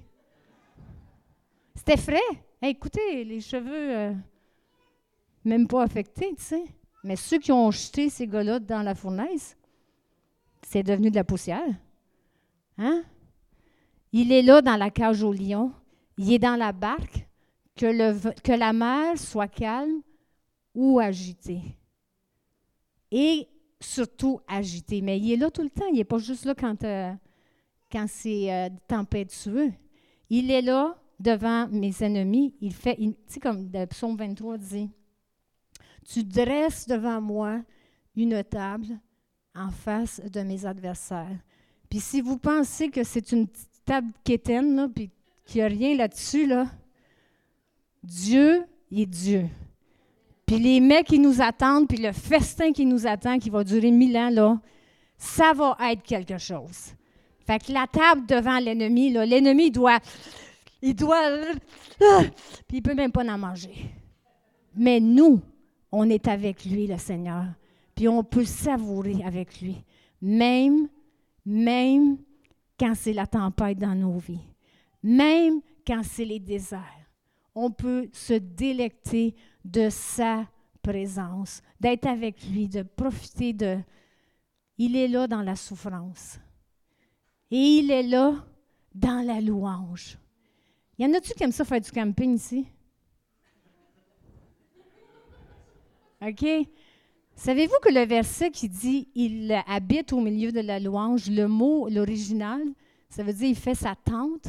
C'était 1.74 1.98
frais. 1.98 2.18
écoutez, 2.62 3.24
les 3.24 3.40
cheveux, 3.40 3.96
euh, 3.96 4.12
même 5.44 5.68
pas 5.68 5.82
affectés, 5.82 6.34
tu 6.36 6.42
sais. 6.42 6.64
Mais 7.04 7.16
ceux 7.16 7.38
qui 7.38 7.52
ont 7.52 7.70
jeté 7.70 8.08
ces 8.08 8.26
gars-là 8.26 8.58
dans 8.58 8.82
la 8.82 8.94
fournaise, 8.94 9.56
c'est 10.62 10.82
devenu 10.82 11.10
de 11.10 11.16
la 11.16 11.24
poussière. 11.24 11.74
Hein? 12.78 13.02
Il 14.12 14.32
est 14.32 14.42
là 14.42 14.62
dans 14.62 14.76
la 14.76 14.90
cage 14.90 15.22
au 15.22 15.32
lion. 15.32 15.72
Il 16.16 16.32
est 16.32 16.38
dans 16.38 16.56
la 16.56 16.72
barque, 16.72 17.28
que, 17.76 18.56
la 18.56 18.72
mer 18.72 19.18
soit 19.18 19.48
calme 19.48 20.00
ou 20.74 20.98
agitée. 20.98 21.62
Et 23.10 23.48
surtout 23.80 24.40
agité. 24.48 25.00
Mais 25.02 25.18
il 25.18 25.32
est 25.32 25.36
là 25.36 25.50
tout 25.50 25.62
le 25.62 25.70
temps. 25.70 25.86
Il 25.86 25.96
n'est 25.96 26.04
pas 26.04 26.18
juste 26.18 26.44
là 26.44 26.54
quand, 26.54 26.82
euh, 26.84 27.12
quand 27.90 28.06
c'est 28.08 28.52
euh, 28.52 28.68
tempétueux. 28.88 29.72
Il 30.30 30.50
est 30.50 30.62
là 30.62 30.96
devant 31.20 31.68
mes 31.68 31.94
ennemis. 32.02 32.54
Il 32.60 32.72
fait, 32.72 32.96
tu 32.96 33.14
sais, 33.26 33.40
comme 33.40 33.70
le 33.72 33.86
psaume 33.86 34.16
23 34.16 34.58
dit 34.58 34.90
Tu 36.04 36.24
dresses 36.24 36.88
devant 36.88 37.20
moi 37.20 37.62
une 38.16 38.42
table 38.42 38.98
en 39.54 39.70
face 39.70 40.20
de 40.20 40.40
mes 40.40 40.66
adversaires. 40.66 41.38
Puis 41.88 42.00
si 42.00 42.20
vous 42.20 42.38
pensez 42.38 42.90
que 42.90 43.04
c'est 43.04 43.32
une 43.32 43.46
table 43.84 44.08
quétaine, 44.24 44.74
là, 44.74 44.88
puis 44.88 45.10
qu'il 45.44 45.60
n'y 45.60 45.62
a 45.62 45.68
rien 45.68 45.96
là-dessus, 45.96 46.46
là, 46.46 46.66
Dieu, 48.04 48.64
est 48.92 49.06
Dieu. 49.06 49.48
Puis 50.46 50.58
les 50.58 50.80
mecs 50.80 51.06
qui 51.06 51.18
nous 51.18 51.40
attendent, 51.40 51.88
puis 51.88 51.98
le 51.98 52.12
festin 52.12 52.72
qui 52.72 52.84
nous 52.84 53.06
attend, 53.06 53.38
qui 53.38 53.48
va 53.48 53.64
durer 53.64 53.90
mille 53.90 54.16
ans, 54.16 54.30
là, 54.30 54.60
ça 55.16 55.52
va 55.54 55.76
être 55.90 56.02
quelque 56.02 56.36
chose. 56.36 56.94
Fait 57.46 57.58
que 57.64 57.72
la 57.72 57.86
table 57.86 58.26
devant 58.26 58.58
l'ennemi, 58.58 59.10
l'ennemi 59.10 59.70
doit, 59.70 60.00
il 60.82 60.94
doit, 60.94 61.30
puis 62.68 62.78
il 62.78 62.82
peut 62.82 62.94
même 62.94 63.12
pas 63.12 63.24
en 63.24 63.38
manger. 63.38 63.74
Mais 64.76 65.00
nous, 65.00 65.40
on 65.90 66.08
est 66.10 66.28
avec 66.28 66.64
lui, 66.64 66.86
le 66.86 66.98
Seigneur, 66.98 67.46
puis 67.94 68.08
on 68.08 68.22
peut 68.22 68.44
savourer 68.44 69.22
avec 69.24 69.60
lui, 69.60 69.76
même, 70.20 70.88
même 71.46 72.18
quand 72.78 72.94
c'est 72.94 73.12
la 73.12 73.26
tempête 73.26 73.78
dans 73.78 73.94
nos 73.94 74.18
vies, 74.18 74.46
même 75.02 75.60
quand 75.86 76.02
c'est 76.02 76.24
les 76.24 76.40
déserts. 76.40 77.03
On 77.54 77.70
peut 77.70 78.08
se 78.12 78.34
délecter 78.34 79.34
de 79.64 79.88
sa 79.90 80.46
présence, 80.82 81.62
d'être 81.80 82.06
avec 82.06 82.44
lui, 82.48 82.68
de 82.68 82.82
profiter 82.82 83.52
de... 83.52 83.78
Il 84.76 84.96
est 84.96 85.08
là 85.08 85.26
dans 85.26 85.42
la 85.42 85.56
souffrance. 85.56 86.38
Et 87.50 87.78
il 87.78 87.90
est 87.90 88.02
là 88.02 88.34
dans 88.94 89.24
la 89.24 89.40
louange. 89.40 90.18
Y 90.98 91.06
en 91.06 91.14
a-tu 91.14 91.32
qui 91.34 91.42
aiment 91.42 91.52
ça 91.52 91.64
faire 91.64 91.80
du 91.80 91.90
camping 91.90 92.34
ici? 92.34 92.66
OK? 96.20 96.44
Savez-vous 97.36 97.78
que 97.82 97.92
le 97.92 98.06
verset 98.06 98.50
qui 98.50 98.68
dit 98.68 99.08
il 99.14 99.52
habite 99.66 100.12
au 100.12 100.20
milieu 100.20 100.52
de 100.52 100.60
la 100.60 100.78
louange, 100.78 101.28
le 101.28 101.48
mot, 101.48 101.88
l'original, 101.88 102.62
ça 103.08 103.22
veut 103.22 103.32
dire 103.32 103.48
il 103.48 103.56
fait 103.56 103.74
sa 103.74 103.94
tente, 103.94 104.48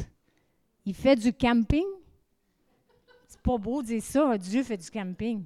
il 0.84 0.94
fait 0.94 1.16
du 1.16 1.32
camping? 1.32 1.84
Pas 3.42 3.58
beau 3.58 3.82
de 3.82 3.88
dire 3.88 4.02
ça, 4.02 4.36
Dieu 4.38 4.62
fait 4.62 4.76
du 4.76 4.90
camping. 4.90 5.44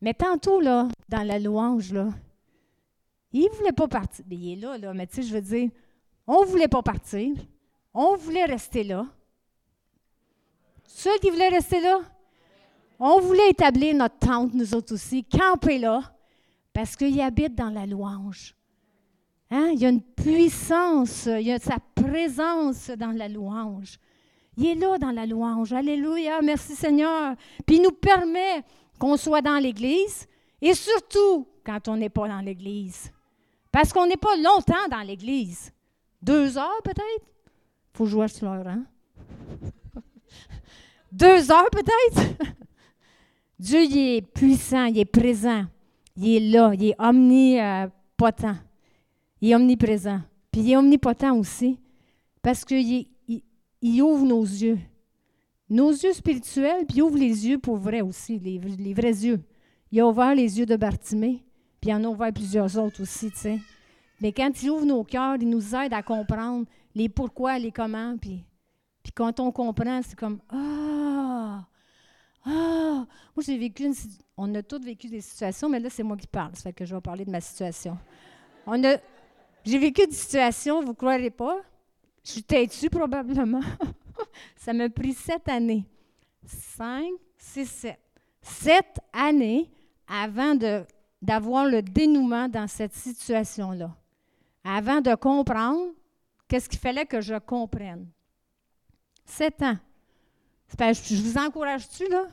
Mais 0.00 0.14
tantôt, 0.14 0.60
là, 0.60 0.88
dans 1.08 1.22
la 1.22 1.38
louange, 1.38 1.92
là, 1.92 2.08
il 3.32 3.44
ne 3.44 3.56
voulait 3.56 3.72
pas 3.72 3.88
partir. 3.88 4.24
Il 4.30 4.52
est 4.52 4.56
là, 4.56 4.78
là, 4.78 4.94
mais 4.94 5.06
tu 5.06 5.16
sais, 5.16 5.22
je 5.22 5.34
veux 5.34 5.40
dire, 5.40 5.70
on 6.26 6.42
ne 6.42 6.46
voulait 6.46 6.68
pas 6.68 6.82
partir. 6.82 7.34
On 7.92 8.16
voulait 8.16 8.44
rester 8.44 8.84
là. 8.84 9.06
Ceux 10.86 11.18
qui 11.18 11.30
voulaient 11.30 11.48
rester 11.48 11.80
là, 11.80 12.00
on 12.98 13.20
voulait 13.20 13.50
établir 13.50 13.94
notre 13.94 14.18
tente, 14.18 14.54
nous 14.54 14.74
autres 14.74 14.94
aussi, 14.94 15.24
camper 15.24 15.78
là, 15.78 16.02
parce 16.72 16.96
qu'il 16.96 17.20
habite 17.20 17.54
dans 17.54 17.70
la 17.70 17.86
louange. 17.86 18.54
Hein? 19.50 19.70
Il 19.74 19.80
y 19.80 19.86
a 19.86 19.90
une 19.90 20.02
puissance, 20.02 21.26
il 21.26 21.46
y 21.46 21.52
a 21.52 21.58
sa 21.58 21.78
présence 21.94 22.90
dans 22.90 23.12
la 23.12 23.28
louange. 23.28 23.98
Il 24.58 24.66
est 24.66 24.74
là 24.74 24.98
dans 24.98 25.12
la 25.12 25.24
louange. 25.24 25.72
Alléluia, 25.72 26.42
merci 26.42 26.74
Seigneur. 26.74 27.36
Puis 27.64 27.76
il 27.76 27.82
nous 27.82 27.92
permet 27.92 28.64
qu'on 28.98 29.16
soit 29.16 29.40
dans 29.40 29.58
l'Église 29.58 30.26
et 30.60 30.74
surtout 30.74 31.46
quand 31.64 31.86
on 31.86 31.96
n'est 31.96 32.08
pas 32.08 32.26
dans 32.26 32.40
l'Église. 32.40 33.12
Parce 33.70 33.92
qu'on 33.92 34.08
n'est 34.08 34.16
pas 34.16 34.34
longtemps 34.36 34.88
dans 34.90 35.02
l'Église. 35.06 35.72
Deux 36.20 36.58
heures 36.58 36.82
peut-être? 36.82 37.24
Faut 37.94 38.06
jouer 38.06 38.26
sur 38.26 38.52
l'heure, 38.52 38.66
hein? 38.66 38.82
Deux 41.12 41.52
heures 41.52 41.70
peut-être? 41.70 42.34
Dieu, 43.60 43.84
il 43.84 44.16
est 44.16 44.22
puissant, 44.22 44.86
il 44.86 44.98
est 44.98 45.04
présent. 45.04 45.66
Il 46.16 46.34
est 46.34 46.50
là, 46.50 46.72
il 46.74 46.86
est 46.86 46.96
omnipotent. 46.98 48.56
Il 49.40 49.52
est 49.52 49.54
omniprésent. 49.54 50.20
Puis 50.50 50.62
il 50.62 50.72
est 50.72 50.76
omnipotent 50.76 51.36
aussi 51.36 51.78
parce 52.42 52.64
qu'il 52.64 52.92
est 52.92 53.06
il 53.80 54.02
ouvre 54.02 54.24
nos 54.24 54.42
yeux. 54.42 54.78
Nos 55.70 55.90
yeux 55.90 56.12
spirituels, 56.12 56.86
puis 56.86 56.98
il 56.98 57.02
ouvre 57.02 57.18
les 57.18 57.46
yeux 57.46 57.58
pour 57.58 57.76
vrai 57.76 58.00
aussi, 58.00 58.38
les, 58.38 58.94
vrais 58.94 59.24
yeux. 59.24 59.40
Il 59.92 60.00
a 60.00 60.06
ouvert 60.06 60.34
les 60.34 60.58
yeux 60.58 60.66
de 60.66 60.76
Bartimée, 60.76 61.44
puis 61.80 61.90
il 61.90 61.94
en 61.94 62.04
a 62.04 62.08
ouvert 62.08 62.32
plusieurs 62.32 62.78
autres 62.78 63.02
aussi, 63.02 63.30
tu 63.30 63.38
sais. 63.38 63.58
Mais 64.20 64.32
quand 64.32 64.62
il 64.62 64.70
ouvre 64.70 64.86
nos 64.86 65.04
cœurs, 65.04 65.36
il 65.40 65.48
nous 65.48 65.74
aide 65.74 65.92
à 65.92 66.02
comprendre 66.02 66.66
les 66.94 67.08
pourquoi, 67.08 67.58
les 67.58 67.70
comment, 67.70 68.16
puis, 68.16 68.44
puis 69.02 69.12
quand 69.12 69.38
on 69.40 69.52
comprend, 69.52 70.00
c'est 70.02 70.18
comme 70.18 70.40
Ah! 70.48 71.66
Ah! 72.44 73.06
Moi, 73.36 73.44
j'ai 73.44 73.58
vécu 73.58 73.84
une 73.84 73.94
On 74.36 74.54
a 74.54 74.62
tous 74.62 74.80
vécu 74.80 75.08
des 75.08 75.20
situations, 75.20 75.68
mais 75.68 75.80
là, 75.80 75.90
c'est 75.90 76.02
moi 76.02 76.16
qui 76.16 76.26
parle, 76.26 76.56
ça 76.56 76.62
fait 76.62 76.72
que 76.72 76.86
je 76.86 76.94
vais 76.94 77.00
parler 77.00 77.24
de 77.24 77.30
ma 77.30 77.40
situation. 77.40 77.98
On 78.66 78.82
a... 78.84 78.96
J'ai 79.64 79.78
vécu 79.78 80.06
des 80.06 80.14
situations, 80.14 80.80
vous 80.80 80.88
ne 80.88 80.94
croirez 80.94 81.30
pas, 81.30 81.58
je 82.28 82.32
suis 82.34 82.42
têtue 82.42 82.90
probablement? 82.90 83.62
ça 84.56 84.74
m'a 84.74 84.90
pris 84.90 85.14
sept 85.14 85.48
années. 85.48 85.86
Cinq, 86.44 87.10
six, 87.38 87.64
sept. 87.64 87.98
Sept 88.42 88.98
années 89.14 89.70
avant 90.06 90.54
d'avoir 91.22 91.64
le 91.64 91.80
dénouement 91.80 92.46
dans 92.46 92.68
cette 92.68 92.92
situation-là. 92.92 93.96
Avant 94.62 95.00
de 95.00 95.14
comprendre 95.14 95.92
qu'est-ce 96.46 96.68
qu'il 96.68 96.78
fallait 96.78 97.06
que 97.06 97.22
je 97.22 97.38
comprenne. 97.38 98.06
Sept 99.24 99.62
ans. 99.62 99.78
Je 100.78 101.22
vous 101.22 101.38
encourage-tu, 101.38 102.08
là? 102.10 102.26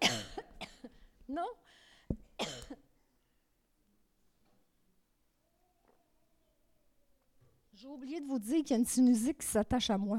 non? 1.28 1.42
Oublié 7.92 8.20
de 8.20 8.26
vous 8.26 8.38
dire 8.38 8.64
qu'il 8.64 8.76
y 8.76 8.80
a 8.80 8.82
une 8.82 9.04
musique 9.08 9.38
qui 9.38 9.46
s'attache 9.46 9.90
à 9.90 9.98
moi. 9.98 10.18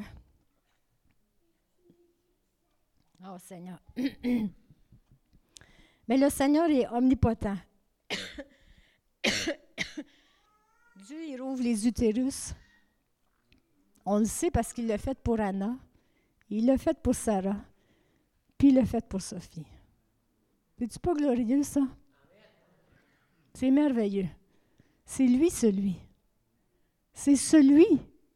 Oh 3.25 3.37
Seigneur. 3.39 3.79
Mais 6.07 6.17
le 6.17 6.29
Seigneur 6.29 6.69
est 6.69 6.87
omnipotent. 6.89 7.55
Dieu, 11.07 11.25
il 11.25 11.41
rouvre 11.41 11.63
les 11.63 11.87
utérus. 11.87 12.53
On 14.05 14.19
le 14.19 14.25
sait 14.25 14.51
parce 14.51 14.73
qu'il 14.73 14.87
l'a 14.87 14.97
fait 14.97 15.17
pour 15.17 15.39
Anna, 15.39 15.77
il 16.49 16.65
l'a 16.65 16.77
fait 16.77 17.01
pour 17.01 17.15
Sarah, 17.15 17.55
puis 18.57 18.67
il 18.69 18.75
l'a 18.75 18.85
fait 18.85 19.07
pour 19.07 19.21
Sophie. 19.21 19.65
C'est-tu 20.77 20.99
pas 20.99 21.13
glorieux, 21.13 21.63
ça? 21.63 21.81
C'est 23.53 23.71
merveilleux. 23.71 24.27
C'est 25.05 25.27
lui, 25.27 25.49
celui. 25.49 25.95
C'est 27.13 27.35
celui 27.35 27.85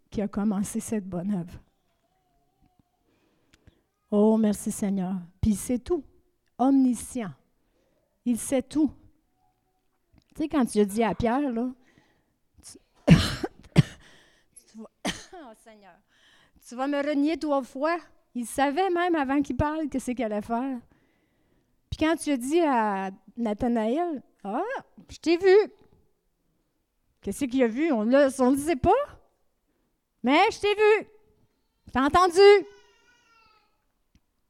qui 0.09 0.21
a 0.21 0.27
commencé 0.27 0.79
cette 0.79 1.07
bonne 1.07 1.33
œuvre. 1.33 1.59
Oh, 4.11 4.37
merci 4.37 4.71
Seigneur. 4.71 5.15
Puis 5.41 5.55
c'est 5.55 5.79
tout. 5.79 6.03
Omniscient. 6.57 7.31
Il 8.25 8.37
sait 8.37 8.61
tout. 8.61 8.91
Tu 10.35 10.43
sais, 10.43 10.49
quand 10.49 10.65
tu 10.65 10.79
as 10.79 10.85
dit 10.85 11.03
à 11.03 11.13
Pierre, 11.15 11.51
là, 11.51 11.69
tu, 12.63 12.77
oh, 14.79 14.85
Seigneur, 15.63 15.95
tu 16.67 16.75
vas 16.75 16.87
me 16.87 16.97
renier 16.97 17.37
trois 17.37 17.63
fois. 17.63 17.97
Il 18.35 18.45
savait 18.45 18.89
même 18.89 19.15
avant 19.15 19.41
qu'il 19.41 19.57
parle 19.57 19.89
que 19.89 19.99
c'est 19.99 20.13
qu'il 20.13 20.25
allait 20.25 20.41
faire. 20.41 20.79
Puis 21.89 21.97
quand 21.99 22.15
tu 22.15 22.31
as 22.31 22.37
dit 22.37 22.61
à 22.61 23.09
Nathanaël, 23.35 24.21
Ah, 24.43 24.61
je 25.09 25.17
t'ai 25.17 25.37
vu. 25.37 25.71
Qu'est-ce 27.21 27.45
qu'il 27.45 27.63
a 27.63 27.67
vu? 27.67 27.91
On 27.91 28.06
ne 28.06 28.25
le 28.25 28.56
disait 28.56 28.75
pas. 28.75 28.91
Mais 30.23 30.39
je 30.51 30.60
t'ai 30.60 30.73
vu. 30.73 31.08
T'as 31.91 32.06
entendu. 32.06 32.39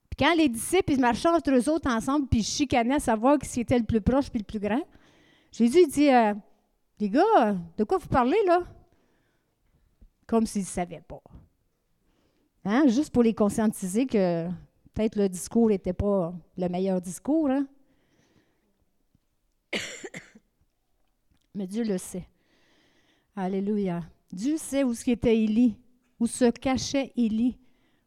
Puis 0.10 0.18
quand 0.26 0.36
les 0.36 0.50
disciples 0.50 0.98
marchaient 0.98 1.30
entre 1.30 1.52
eux 1.52 1.70
autres 1.70 1.90
ensemble, 1.90 2.28
puis 2.28 2.40
ils 2.40 2.44
chicanaient 2.44 2.96
à 2.96 3.00
savoir 3.00 3.38
qui 3.38 3.60
était 3.60 3.78
le 3.78 3.86
plus 3.86 4.02
proche 4.02 4.30
puis 4.30 4.40
le 4.40 4.46
plus 4.46 4.60
grand, 4.60 4.82
Jésus 5.52 5.88
dit 5.88 6.10
euh, 6.10 6.34
Les 7.00 7.10
gars, 7.10 7.56
de 7.78 7.84
quoi 7.84 7.98
vous 7.98 8.08
parlez 8.08 8.44
là? 8.46 8.64
Comme 10.26 10.46
s'ils 10.46 10.64
ne 10.64 10.68
savaient 10.68 11.04
pas. 11.08 11.22
Hein? 12.66 12.88
Juste 12.88 13.14
pour 13.14 13.24
les 13.24 13.34
conscientiser 13.34 14.06
que 14.06 14.48
peut-être 14.94 15.16
le 15.16 15.30
discours 15.30 15.70
n'était 15.70 15.94
pas 15.94 16.34
le 16.58 16.70
meilleur 16.70 17.00
discours. 17.00 17.50
Hein? 17.50 17.66
Mais 21.56 21.66
Dieu 21.68 21.84
le 21.84 21.98
sait. 21.98 22.28
Alléluia. 23.40 24.02
Dieu 24.34 24.58
sait 24.58 24.84
où 24.84 24.94
était 25.06 25.38
Élie, 25.38 25.76
où 26.20 26.26
se 26.26 26.50
cachait 26.50 27.14
Élie 27.16 27.60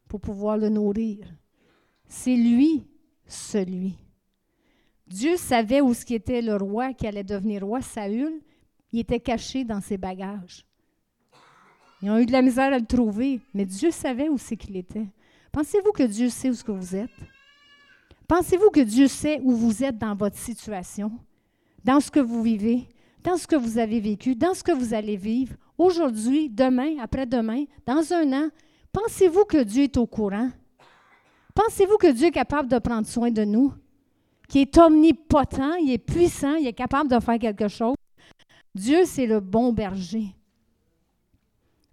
pour 0.08 0.20
pouvoir 0.20 0.56
le 0.56 0.68
nourrir. 0.68 1.24
C'est 2.08 2.34
lui, 2.34 2.84
celui. 3.26 3.94
Dieu 5.06 5.36
savait 5.36 5.80
où 5.80 5.94
ce 5.94 6.12
était 6.12 6.42
le 6.42 6.56
roi 6.56 6.94
qui 6.94 7.06
allait 7.06 7.22
devenir 7.22 7.64
roi, 7.64 7.80
Saül. 7.80 8.40
Il 8.90 8.98
était 8.98 9.20
caché 9.20 9.62
dans 9.62 9.80
ses 9.80 9.98
bagages. 9.98 10.66
Ils 12.02 12.10
ont 12.10 12.18
eu 12.18 12.26
de 12.26 12.32
la 12.32 12.42
misère 12.42 12.72
à 12.72 12.78
le 12.80 12.84
trouver, 12.84 13.40
mais 13.54 13.64
Dieu 13.64 13.92
savait 13.92 14.28
où 14.28 14.36
c'est 14.36 14.56
qu'il 14.56 14.76
était. 14.76 15.06
Pensez-vous 15.52 15.92
que 15.92 16.02
Dieu 16.02 16.28
sait 16.28 16.50
où 16.50 16.54
ce 16.54 16.64
que 16.64 16.72
vous 16.72 16.96
êtes? 16.96 17.08
Pensez-vous 18.26 18.70
que 18.70 18.80
Dieu 18.80 19.06
sait 19.06 19.40
où 19.44 19.52
vous 19.52 19.84
êtes 19.84 19.96
dans 19.96 20.16
votre 20.16 20.38
situation, 20.38 21.12
dans 21.84 22.00
ce 22.00 22.10
que 22.10 22.18
vous 22.18 22.42
vivez, 22.42 22.88
dans 23.22 23.36
ce 23.36 23.46
que 23.46 23.56
vous 23.56 23.78
avez 23.78 24.00
vécu, 24.00 24.34
dans 24.34 24.54
ce 24.54 24.62
que 24.62 24.72
vous 24.72 24.94
allez 24.94 25.16
vivre, 25.16 25.54
aujourd'hui, 25.76 26.48
demain, 26.48 26.98
après-demain, 27.00 27.64
dans 27.86 28.12
un 28.12 28.32
an? 28.32 28.48
Pensez-vous 28.92 29.44
que 29.44 29.62
Dieu 29.62 29.84
est 29.84 29.96
au 29.96 30.06
courant? 30.06 30.50
Pensez-vous 31.54 31.96
que 31.96 32.10
Dieu 32.12 32.28
est 32.28 32.32
capable 32.32 32.68
de 32.68 32.78
prendre 32.78 33.06
soin 33.06 33.30
de 33.30 33.44
nous? 33.44 33.72
Qui 34.48 34.60
est 34.60 34.78
omnipotent, 34.78 35.76
il 35.80 35.92
est 35.92 35.98
puissant, 35.98 36.54
il 36.54 36.66
est 36.66 36.72
capable 36.72 37.10
de 37.10 37.20
faire 37.20 37.38
quelque 37.38 37.68
chose? 37.68 37.94
Dieu, 38.74 39.02
c'est 39.04 39.26
le 39.26 39.40
bon 39.40 39.72
berger. 39.72 40.34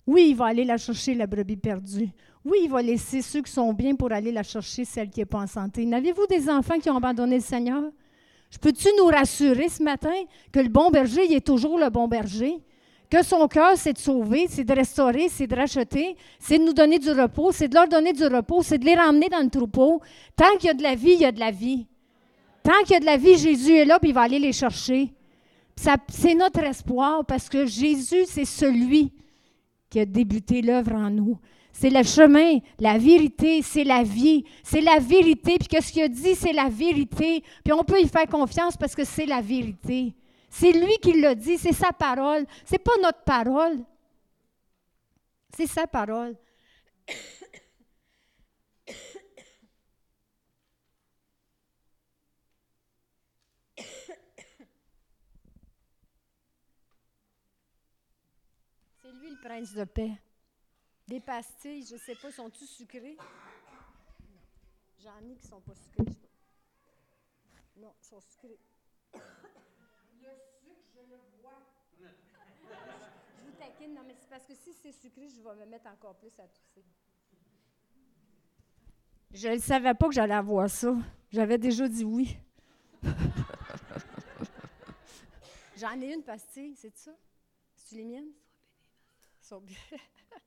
Oui, 0.05 0.27
il 0.29 0.35
va 0.35 0.45
aller 0.45 0.63
la 0.63 0.77
chercher, 0.77 1.13
la 1.13 1.27
brebis 1.27 1.57
perdue. 1.57 2.09
Oui, 2.45 2.59
il 2.63 2.69
va 2.69 2.81
laisser 2.81 3.21
ceux 3.21 3.41
qui 3.41 3.51
sont 3.51 3.73
bien 3.73 3.93
pour 3.95 4.11
aller 4.11 4.31
la 4.31 4.43
chercher, 4.43 4.85
celle 4.85 5.09
qui 5.09 5.19
n'est 5.19 5.25
pas 5.25 5.39
en 5.39 5.47
santé. 5.47 5.85
N'avez-vous 5.85 6.25
des 6.27 6.49
enfants 6.49 6.79
qui 6.79 6.89
ont 6.89 6.95
abandonné 6.95 7.35
le 7.35 7.41
Seigneur? 7.41 7.83
Je 8.49 8.57
peux-tu 8.57 8.87
nous 8.97 9.05
rassurer 9.05 9.69
ce 9.69 9.83
matin 9.83 10.13
que 10.51 10.59
le 10.59 10.69
bon 10.69 10.89
berger, 10.89 11.25
il 11.25 11.33
est 11.33 11.45
toujours 11.45 11.77
le 11.77 11.89
bon 11.89 12.07
berger? 12.07 12.59
Que 13.09 13.23
son 13.23 13.47
cœur, 13.47 13.73
c'est 13.75 13.93
de 13.93 13.97
sauver, 13.97 14.47
c'est 14.49 14.65
de 14.65 14.73
restaurer, 14.73 15.29
c'est 15.29 15.47
de 15.47 15.55
racheter, 15.55 16.17
c'est 16.39 16.59
de 16.59 16.63
nous 16.63 16.73
donner 16.73 16.99
du 16.99 17.09
repos, 17.11 17.51
c'est 17.53 17.69
de 17.69 17.75
leur 17.75 17.87
donner 17.87 18.11
du 18.11 18.25
repos, 18.25 18.63
c'est 18.63 18.77
de 18.77 18.85
les 18.85 18.95
ramener 18.95 19.29
dans 19.29 19.39
le 19.39 19.49
troupeau. 19.49 20.01
Tant 20.35 20.57
qu'il 20.57 20.67
y 20.67 20.71
a 20.71 20.73
de 20.73 20.83
la 20.83 20.95
vie, 20.95 21.13
il 21.13 21.21
y 21.21 21.25
a 21.25 21.31
de 21.31 21.39
la 21.39 21.51
vie. 21.51 21.87
Tant 22.63 22.83
qu'il 22.83 22.91
y 22.91 22.95
a 22.95 22.99
de 22.99 23.05
la 23.05 23.15
vie, 23.15 23.37
Jésus 23.37 23.75
est 23.75 23.85
là, 23.85 23.97
puis 23.99 24.09
il 24.09 24.13
va 24.13 24.23
aller 24.23 24.39
les 24.39 24.51
chercher. 24.51 25.13
C'est 26.09 26.33
notre 26.33 26.59
espoir 26.63 27.23
parce 27.25 27.47
que 27.47 27.65
Jésus, 27.65 28.25
c'est 28.25 28.45
celui 28.45 29.13
qui 29.89 30.01
a 30.01 30.05
débuté 30.05 30.61
l'œuvre 30.61 30.93
en 30.93 31.09
nous. 31.09 31.37
C'est 31.79 31.91
le 31.91 32.01
chemin, 32.01 32.57
la 32.79 32.97
vérité, 32.97 33.61
c'est 33.61 33.83
la 33.83 34.01
vie. 34.01 34.43
C'est 34.63 34.81
la 34.81 34.97
vérité, 34.97 35.59
puis 35.59 35.79
ce 35.79 35.91
qu'il 35.91 36.01
a 36.01 36.07
dit, 36.07 36.33
c'est 36.33 36.51
la 36.51 36.69
vérité. 36.69 37.43
Puis 37.63 37.71
on 37.71 37.83
peut 37.83 38.01
y 38.01 38.07
faire 38.07 38.25
confiance 38.25 38.75
parce 38.75 38.95
que 38.95 39.03
c'est 39.03 39.27
la 39.27 39.41
vérité. 39.41 40.15
C'est 40.49 40.71
lui 40.71 40.97
qui 40.99 41.21
l'a 41.21 41.35
dit, 41.35 41.59
c'est 41.59 41.73
sa 41.73 41.91
parole. 41.91 42.47
C'est 42.65 42.79
pas 42.79 42.97
notre 42.99 43.21
parole. 43.23 43.77
C'est 45.55 45.67
sa 45.67 45.85
parole. 45.85 46.35
C'est 58.99 59.11
lui 59.21 59.29
le 59.29 59.47
prince 59.47 59.75
de 59.75 59.83
paix. 59.83 60.17
Des 61.07 61.19
pastilles, 61.21 61.85
je 61.85 61.93
ne 61.93 61.99
sais 61.99 62.15
pas, 62.15 62.31
sont-ils 62.31 62.67
sucrées? 62.67 63.17
J'en 65.01 65.19
ai 65.19 65.35
qui 65.35 65.45
ne 65.45 65.49
sont 65.49 65.61
pas 65.61 65.73
sucrées. 65.73 66.17
Non, 67.77 67.93
ils 68.01 68.05
sont 68.05 68.19
sucrées. 68.19 68.59
Le 69.13 70.29
sucre, 70.59 70.81
je 70.95 70.99
le 71.09 71.17
vois. 71.41 71.61
je 71.97 72.05
vous 73.45 73.51
taquine, 73.57 73.93
non, 73.93 74.01
mais 74.05 74.15
c'est 74.19 74.29
parce 74.29 74.45
que 74.45 74.53
si 74.55 74.73
c'est 74.73 74.91
sucré, 74.91 75.29
je 75.29 75.41
vais 75.41 75.55
me 75.55 75.65
mettre 75.71 75.87
encore 75.87 76.15
plus 76.15 76.37
à 76.39 76.47
tousser. 76.47 76.83
Je 79.31 79.47
ne 79.47 79.59
savais 79.59 79.93
pas 79.93 80.07
que 80.07 80.13
j'allais 80.13 80.33
avoir 80.33 80.69
ça. 80.69 80.93
J'avais 81.31 81.57
déjà 81.57 81.87
dit 81.87 82.03
oui. 82.03 82.37
J'en 85.77 86.01
ai 86.01 86.13
une 86.13 86.23
pastille, 86.23 86.75
c'est 86.75 86.97
ça? 86.97 87.11
C'est-tu 87.75 87.95
les 87.95 88.03
miennes? 88.03 88.31
Sont 89.41 89.61
bien. 89.61 89.77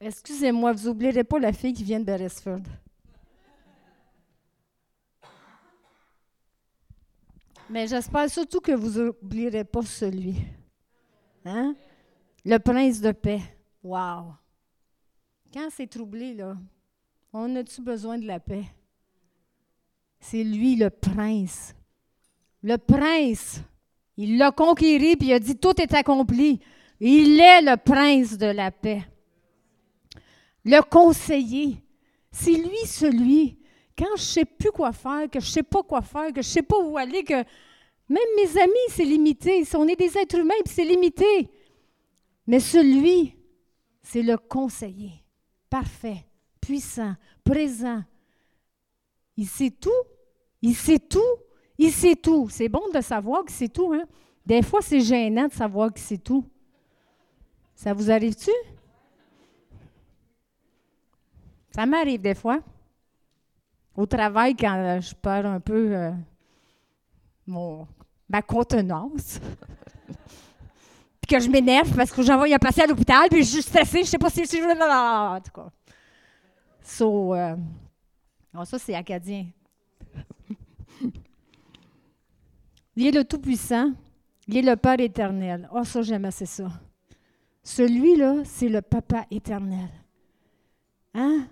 Excusez-moi, 0.00 0.72
vous 0.72 0.88
n'oublierez 0.88 1.24
pas 1.24 1.38
la 1.38 1.52
fille 1.52 1.72
qui 1.72 1.82
vient 1.82 2.00
de 2.00 2.04
Beresford. 2.04 2.60
Mais 7.70 7.86
j'espère 7.86 8.30
surtout 8.30 8.60
que 8.60 8.72
vous 8.72 9.00
n'oublierez 9.00 9.64
pas 9.64 9.82
celui. 9.82 10.36
Hein? 11.44 11.74
Le 12.44 12.58
prince 12.58 13.00
de 13.00 13.10
paix. 13.12 13.40
Wow! 13.82 14.34
Quand 15.52 15.68
c'est 15.70 15.86
troublé, 15.86 16.34
là, 16.34 16.56
on 17.32 17.56
a-tu 17.56 17.80
besoin 17.80 18.18
de 18.18 18.26
la 18.26 18.38
paix? 18.38 18.64
C'est 20.20 20.44
lui 20.44 20.76
le 20.76 20.90
prince. 20.90 21.74
Le 22.62 22.76
prince. 22.76 23.62
Il 24.16 24.38
l'a 24.38 24.52
conquéri, 24.52 25.16
puis 25.16 25.28
il 25.28 25.32
a 25.32 25.38
dit 25.38 25.56
tout 25.56 25.80
est 25.80 25.94
accompli. 25.94 26.60
Il 27.00 27.40
est 27.40 27.62
le 27.62 27.76
prince 27.76 28.36
de 28.36 28.46
la 28.46 28.70
paix 28.70 29.02
le 30.66 30.82
conseiller. 30.82 31.82
C'est 32.30 32.52
lui 32.52 32.84
celui, 32.86 33.58
quand 33.96 34.16
je 34.16 34.22
ne 34.22 34.26
sais 34.26 34.44
plus 34.44 34.72
quoi 34.72 34.92
faire, 34.92 35.30
que 35.30 35.40
je 35.40 35.46
ne 35.46 35.50
sais 35.50 35.62
pas 35.62 35.82
quoi 35.82 36.02
faire, 36.02 36.26
que 36.32 36.42
je 36.42 36.48
ne 36.48 36.52
sais 36.52 36.62
pas 36.62 36.78
où 36.78 36.98
aller, 36.98 37.22
que 37.22 37.34
même 38.08 38.28
mes 38.36 38.60
amis, 38.60 38.74
c'est 38.90 39.04
limité. 39.04 39.64
On 39.74 39.88
est 39.88 39.96
des 39.96 40.18
êtres 40.18 40.38
humains, 40.38 40.54
c'est 40.66 40.84
limité. 40.84 41.50
Mais 42.46 42.60
celui, 42.60 43.34
c'est 44.02 44.22
le 44.22 44.36
conseiller. 44.36 45.12
Parfait, 45.70 46.26
puissant, 46.60 47.14
présent. 47.42 48.02
Il 49.36 49.46
sait 49.46 49.70
tout. 49.70 49.90
Il 50.62 50.74
sait 50.74 50.98
tout. 50.98 51.20
Il 51.78 51.92
sait 51.92 52.16
tout. 52.16 52.48
C'est 52.48 52.68
bon 52.68 52.82
de 52.92 53.00
savoir 53.00 53.44
que 53.44 53.52
c'est 53.52 53.68
tout. 53.68 53.92
Hein? 53.92 54.04
Des 54.44 54.62
fois, 54.62 54.80
c'est 54.82 55.00
gênant 55.00 55.48
de 55.48 55.52
savoir 55.52 55.92
que 55.92 56.00
c'est 56.00 56.22
tout. 56.22 56.44
Ça 57.74 57.92
vous 57.92 58.10
arrive-tu? 58.10 58.52
Ça 61.76 61.84
m'arrive 61.84 62.22
des 62.22 62.34
fois. 62.34 62.60
Au 63.94 64.06
travail, 64.06 64.56
quand 64.56 64.76
euh, 64.78 64.98
je 64.98 65.14
perds 65.14 65.44
un 65.44 65.60
peu 65.60 65.94
euh, 65.94 66.10
mon, 67.46 67.86
ma 68.30 68.40
contenance. 68.40 69.38
puis 71.20 71.28
que 71.28 71.38
je 71.38 71.50
m'énerve 71.50 71.94
parce 71.94 72.10
que 72.10 72.22
j'envoie 72.22 72.46
un 72.46 72.58
patient 72.58 72.84
à 72.84 72.86
l'hôpital, 72.86 73.28
puis 73.30 73.42
je 73.42 73.50
suis 73.50 73.62
stressée, 73.62 74.04
je 74.04 74.06
sais 74.06 74.16
pas 74.16 74.30
si 74.30 74.44
je 74.44 74.48
suis. 74.48 74.62
En 74.62 75.38
tout 75.44 75.50
cas. 75.52 75.68
So, 76.82 77.34
euh, 77.34 77.56
oh, 78.56 78.64
ça, 78.64 78.78
c'est 78.78 78.94
acadien. 78.94 79.44
Il 82.96 83.06
est 83.06 83.10
le 83.10 83.22
Tout-Puissant, 83.22 83.92
Il 84.48 84.56
est 84.56 84.62
le 84.62 84.76
Père 84.76 84.98
éternel. 84.98 85.68
Oh, 85.70 85.84
ça, 85.84 86.00
j'aime 86.00 86.24
assez 86.24 86.46
ça. 86.46 86.70
Celui-là, 87.62 88.44
c'est 88.46 88.70
le 88.70 88.80
Papa 88.80 89.26
éternel. 89.30 89.90
Hein? 91.12 91.48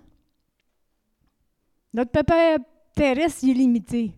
Notre 1.95 2.11
Papa 2.11 2.57
terrestre, 2.93 3.45
il 3.45 3.51
est 3.51 3.53
limité. 3.53 4.11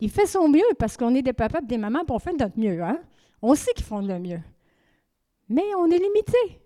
Il 0.00 0.10
fait 0.10 0.24
son 0.24 0.48
mieux 0.48 0.62
parce 0.78 0.96
qu'on 0.96 1.14
est 1.14 1.20
des 1.20 1.34
papas 1.34 1.60
et 1.60 1.66
des 1.66 1.76
mamans, 1.76 2.02
pour 2.06 2.16
on 2.16 2.18
fait 2.18 2.32
notre 2.32 2.58
mieux. 2.58 2.82
Hein? 2.82 2.98
On 3.42 3.54
sait 3.54 3.74
qu'ils 3.76 3.84
font 3.84 4.00
le 4.00 4.18
mieux. 4.18 4.40
Mais 5.50 5.74
on 5.76 5.84
est 5.90 5.98
limité. 5.98 6.62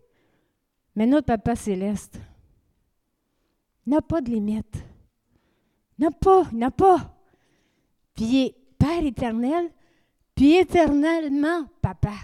Mais 0.95 1.07
notre 1.07 1.27
Papa 1.27 1.57
céleste 1.57 2.21
n'a 3.85 4.01
pas 4.01 4.21
de 4.21 4.31
limite. 4.31 4.85
N'a 5.99 6.13
pas, 6.13 6.45
n'a 6.53 6.71
pas. 6.71 7.17
Puis 8.15 8.25
il 8.25 8.47
est 8.47 8.55
Père 8.79 9.05
éternel, 9.05 9.73
puis 10.37 10.55
éternellement 10.55 11.65
Papa. 11.81 12.15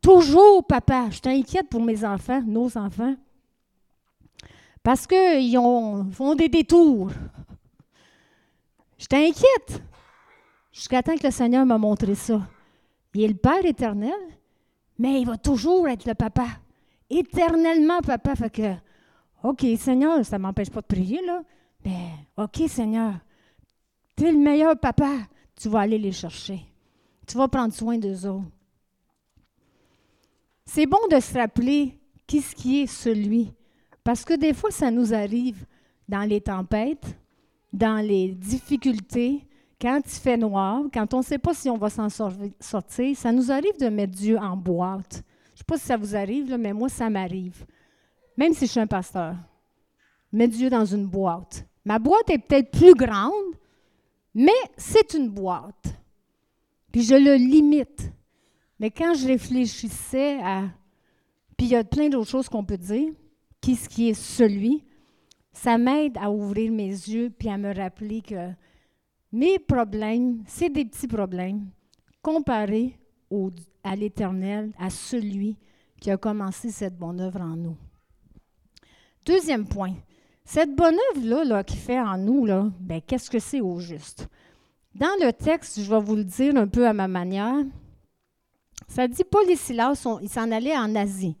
Toujours 0.00 0.66
Papa. 0.66 1.10
Je 1.10 1.20
t'inquiète 1.20 1.68
pour 1.68 1.82
mes 1.82 2.04
enfants, 2.04 2.42
nos 2.42 2.76
enfants. 2.76 3.14
Parce 4.86 5.04
qu'ils 5.04 5.58
font 6.12 6.36
des 6.36 6.48
détours. 6.48 7.10
Je 8.96 9.06
t'inquiète. 9.06 9.82
Jusqu'à 10.70 11.02
temps 11.02 11.16
que 11.16 11.26
le 11.26 11.32
Seigneur 11.32 11.66
m'a 11.66 11.76
montré 11.76 12.14
ça. 12.14 12.40
Il 13.12 13.24
est 13.24 13.28
le 13.28 13.34
Père 13.34 13.64
éternel, 13.64 14.14
mais 14.96 15.20
il 15.20 15.26
va 15.26 15.38
toujours 15.38 15.88
être 15.88 16.06
le 16.06 16.14
Papa. 16.14 16.46
Éternellement 17.10 18.00
Papa. 18.00 18.36
Fait 18.36 18.48
que, 18.48 18.74
OK, 19.42 19.66
Seigneur, 19.76 20.24
ça 20.24 20.38
ne 20.38 20.42
m'empêche 20.42 20.70
pas 20.70 20.82
de 20.82 20.86
prier, 20.86 21.20
là. 21.26 21.42
Mais, 21.84 22.10
OK, 22.36 22.62
Seigneur, 22.68 23.14
tu 24.16 24.28
es 24.28 24.30
le 24.30 24.38
meilleur 24.38 24.78
Papa. 24.78 25.10
Tu 25.56 25.68
vas 25.68 25.80
aller 25.80 25.98
les 25.98 26.12
chercher. 26.12 26.60
Tu 27.26 27.36
vas 27.36 27.48
prendre 27.48 27.74
soin 27.74 27.98
d'eux 27.98 28.24
autres. 28.24 28.46
C'est 30.64 30.86
bon 30.86 31.00
de 31.10 31.18
se 31.18 31.36
rappeler 31.36 31.98
qui 32.24 32.40
ce 32.40 32.54
qui 32.54 32.82
est 32.82 32.86
celui. 32.86 33.52
Parce 34.06 34.24
que 34.24 34.34
des 34.34 34.54
fois, 34.54 34.70
ça 34.70 34.88
nous 34.92 35.12
arrive 35.12 35.66
dans 36.08 36.22
les 36.22 36.40
tempêtes, 36.40 37.18
dans 37.72 37.96
les 37.96 38.28
difficultés, 38.28 39.44
quand 39.80 40.00
il 40.06 40.20
fait 40.20 40.36
noir, 40.36 40.84
quand 40.94 41.12
on 41.12 41.18
ne 41.18 41.24
sait 41.24 41.38
pas 41.38 41.52
si 41.52 41.68
on 41.68 41.76
va 41.76 41.90
s'en 41.90 42.08
sortir, 42.08 43.16
ça 43.16 43.32
nous 43.32 43.50
arrive 43.50 43.76
de 43.80 43.88
mettre 43.88 44.12
Dieu 44.12 44.38
en 44.38 44.56
boîte. 44.56 45.24
Je 45.46 45.54
ne 45.54 45.56
sais 45.56 45.64
pas 45.66 45.76
si 45.76 45.86
ça 45.86 45.96
vous 45.96 46.14
arrive, 46.14 46.56
mais 46.56 46.72
moi, 46.72 46.88
ça 46.88 47.10
m'arrive. 47.10 47.66
Même 48.36 48.52
si 48.52 48.66
je 48.66 48.70
suis 48.70 48.80
un 48.80 48.86
pasteur. 48.86 49.34
Mettre 50.30 50.54
Dieu 50.54 50.70
dans 50.70 50.84
une 50.84 51.08
boîte. 51.08 51.66
Ma 51.84 51.98
boîte 51.98 52.30
est 52.30 52.38
peut-être 52.38 52.70
plus 52.70 52.94
grande, 52.94 53.56
mais 54.32 54.52
c'est 54.76 55.14
une 55.14 55.30
boîte. 55.30 55.96
Puis 56.92 57.02
je 57.02 57.16
le 57.16 57.34
limite. 57.34 58.12
Mais 58.78 58.92
quand 58.92 59.14
je 59.14 59.26
réfléchissais 59.26 60.38
à... 60.44 60.62
Puis 61.56 61.66
il 61.66 61.70
y 61.70 61.74
a 61.74 61.82
plein 61.82 62.08
d'autres 62.08 62.30
choses 62.30 62.48
qu'on 62.48 62.64
peut 62.64 62.78
dire. 62.78 63.10
Qui 63.66 63.76
qui 63.76 64.10
est 64.10 64.14
celui? 64.14 64.84
Ça 65.52 65.76
m'aide 65.76 66.16
à 66.18 66.30
ouvrir 66.30 66.70
mes 66.70 66.86
yeux 66.86 67.34
puis 67.36 67.48
à 67.48 67.58
me 67.58 67.74
rappeler 67.74 68.22
que 68.22 68.52
mes 69.32 69.58
problèmes, 69.58 70.44
c'est 70.46 70.68
des 70.68 70.84
petits 70.84 71.08
problèmes 71.08 71.66
comparés 72.22 72.96
à 73.82 73.96
l'Éternel, 73.96 74.72
à 74.78 74.88
celui 74.88 75.56
qui 76.00 76.12
a 76.12 76.16
commencé 76.16 76.70
cette 76.70 76.96
bonne 76.96 77.20
œuvre 77.20 77.40
en 77.40 77.56
nous. 77.56 77.76
Deuxième 79.24 79.66
point, 79.66 79.94
cette 80.44 80.76
bonne 80.76 80.98
œuvre-là 81.16 81.42
là, 81.42 81.64
qui 81.64 81.76
fait 81.76 81.98
en 81.98 82.18
nous, 82.18 82.46
ben, 82.78 83.00
qu'est-ce 83.04 83.28
que 83.28 83.40
c'est 83.40 83.62
au 83.62 83.80
juste? 83.80 84.28
Dans 84.94 85.16
le 85.20 85.32
texte, 85.32 85.80
je 85.80 85.90
vais 85.90 86.00
vous 86.00 86.14
le 86.14 86.24
dire 86.24 86.56
un 86.56 86.68
peu 86.68 86.86
à 86.86 86.92
ma 86.92 87.08
manière. 87.08 87.64
Ça 88.86 89.08
dit 89.08 89.24
Paul 89.24 89.50
et 89.50 89.56
Silas, 89.56 90.06
ils 90.22 90.28
s'en 90.28 90.52
allaient 90.52 90.78
en 90.78 90.94
Asie. 90.94 91.36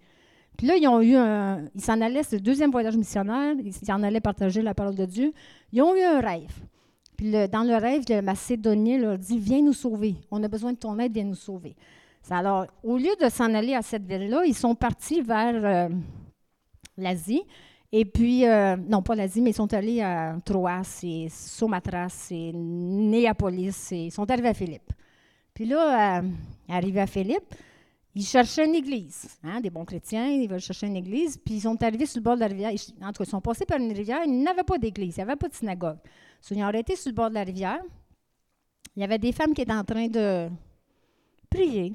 Puis 0.56 0.66
là, 0.66 0.76
ils 0.76 0.88
ont 0.88 1.00
eu 1.00 1.16
un. 1.16 1.64
Ils 1.74 1.82
s'en 1.82 2.00
allaient, 2.00 2.22
c'est 2.22 2.36
le 2.36 2.42
deuxième 2.42 2.70
voyage 2.70 2.96
missionnaire, 2.96 3.54
ils 3.62 3.72
s'en 3.72 4.02
allaient 4.02 4.20
partager 4.20 4.62
la 4.62 4.74
parole 4.74 4.94
de 4.94 5.04
Dieu. 5.04 5.32
Ils 5.72 5.82
ont 5.82 5.94
eu 5.94 6.02
un 6.02 6.20
rêve. 6.20 6.54
Puis 7.16 7.32
dans 7.48 7.62
le 7.62 7.76
rêve, 7.76 8.04
le 8.08 8.20
Macédonien 8.20 8.98
leur 8.98 9.18
dit 9.18 9.38
Viens 9.38 9.62
nous 9.62 9.72
sauver. 9.72 10.16
On 10.30 10.42
a 10.42 10.48
besoin 10.48 10.72
de 10.72 10.78
ton 10.78 10.98
aide, 10.98 11.12
viens 11.12 11.24
nous 11.24 11.34
sauver. 11.34 11.76
Alors, 12.30 12.66
au 12.82 12.96
lieu 12.96 13.14
de 13.20 13.28
s'en 13.28 13.54
aller 13.54 13.74
à 13.74 13.82
cette 13.82 14.04
ville-là, 14.04 14.44
ils 14.46 14.54
sont 14.54 14.74
partis 14.74 15.22
vers 15.22 15.64
euh, 15.64 15.88
l'Asie. 16.96 17.42
Et 17.92 18.04
puis, 18.04 18.46
euh, 18.46 18.76
non 18.76 19.00
pas 19.00 19.14
l'Asie, 19.14 19.40
mais 19.40 19.50
ils 19.50 19.54
sont 19.54 19.72
allés 19.72 20.00
à 20.00 20.36
Troas 20.44 21.00
et 21.04 21.28
Somatras 21.30 22.28
et 22.32 22.52
Néapolis 22.52 23.92
et 23.92 24.06
ils 24.06 24.10
sont 24.10 24.28
arrivés 24.28 24.48
à 24.48 24.54
Philippe. 24.54 24.92
Puis 25.54 25.66
là, 25.66 26.18
euh, 26.18 26.28
arrivés 26.68 27.00
à 27.00 27.06
Philippe, 27.06 27.54
ils 28.16 28.24
cherchaient 28.24 28.64
une 28.64 28.74
église. 28.74 29.28
Hein, 29.44 29.60
des 29.60 29.68
bons 29.68 29.84
chrétiens, 29.84 30.26
ils 30.26 30.48
veulent 30.48 30.58
chercher 30.58 30.86
une 30.86 30.96
église. 30.96 31.36
Puis 31.36 31.56
ils 31.56 31.60
sont 31.60 31.80
arrivés 31.82 32.06
sur 32.06 32.18
le 32.18 32.24
bord 32.24 32.34
de 32.34 32.40
la 32.40 32.46
rivière. 32.46 32.72
En 33.02 33.12
tout 33.12 33.18
cas, 33.18 33.24
ils 33.24 33.30
sont 33.30 33.42
passés 33.42 33.66
par 33.66 33.78
une 33.78 33.92
rivière. 33.92 34.20
Ils 34.24 34.42
n'avaient 34.42 34.62
pas 34.62 34.78
d'église, 34.78 35.16
il 35.16 35.18
n'y 35.18 35.22
avait 35.22 35.36
pas 35.36 35.48
de 35.48 35.54
synagogue. 35.54 35.98
ils 36.50 36.56
ont 36.56 36.62
arrêté 36.62 36.96
sur 36.96 37.10
le 37.10 37.14
bord 37.14 37.28
de 37.28 37.34
la 37.34 37.44
rivière. 37.44 37.82
Il 38.96 39.00
y 39.00 39.04
avait 39.04 39.18
des 39.18 39.32
femmes 39.32 39.52
qui 39.52 39.60
étaient 39.60 39.70
en 39.70 39.84
train 39.84 40.08
de 40.08 40.48
prier. 41.50 41.92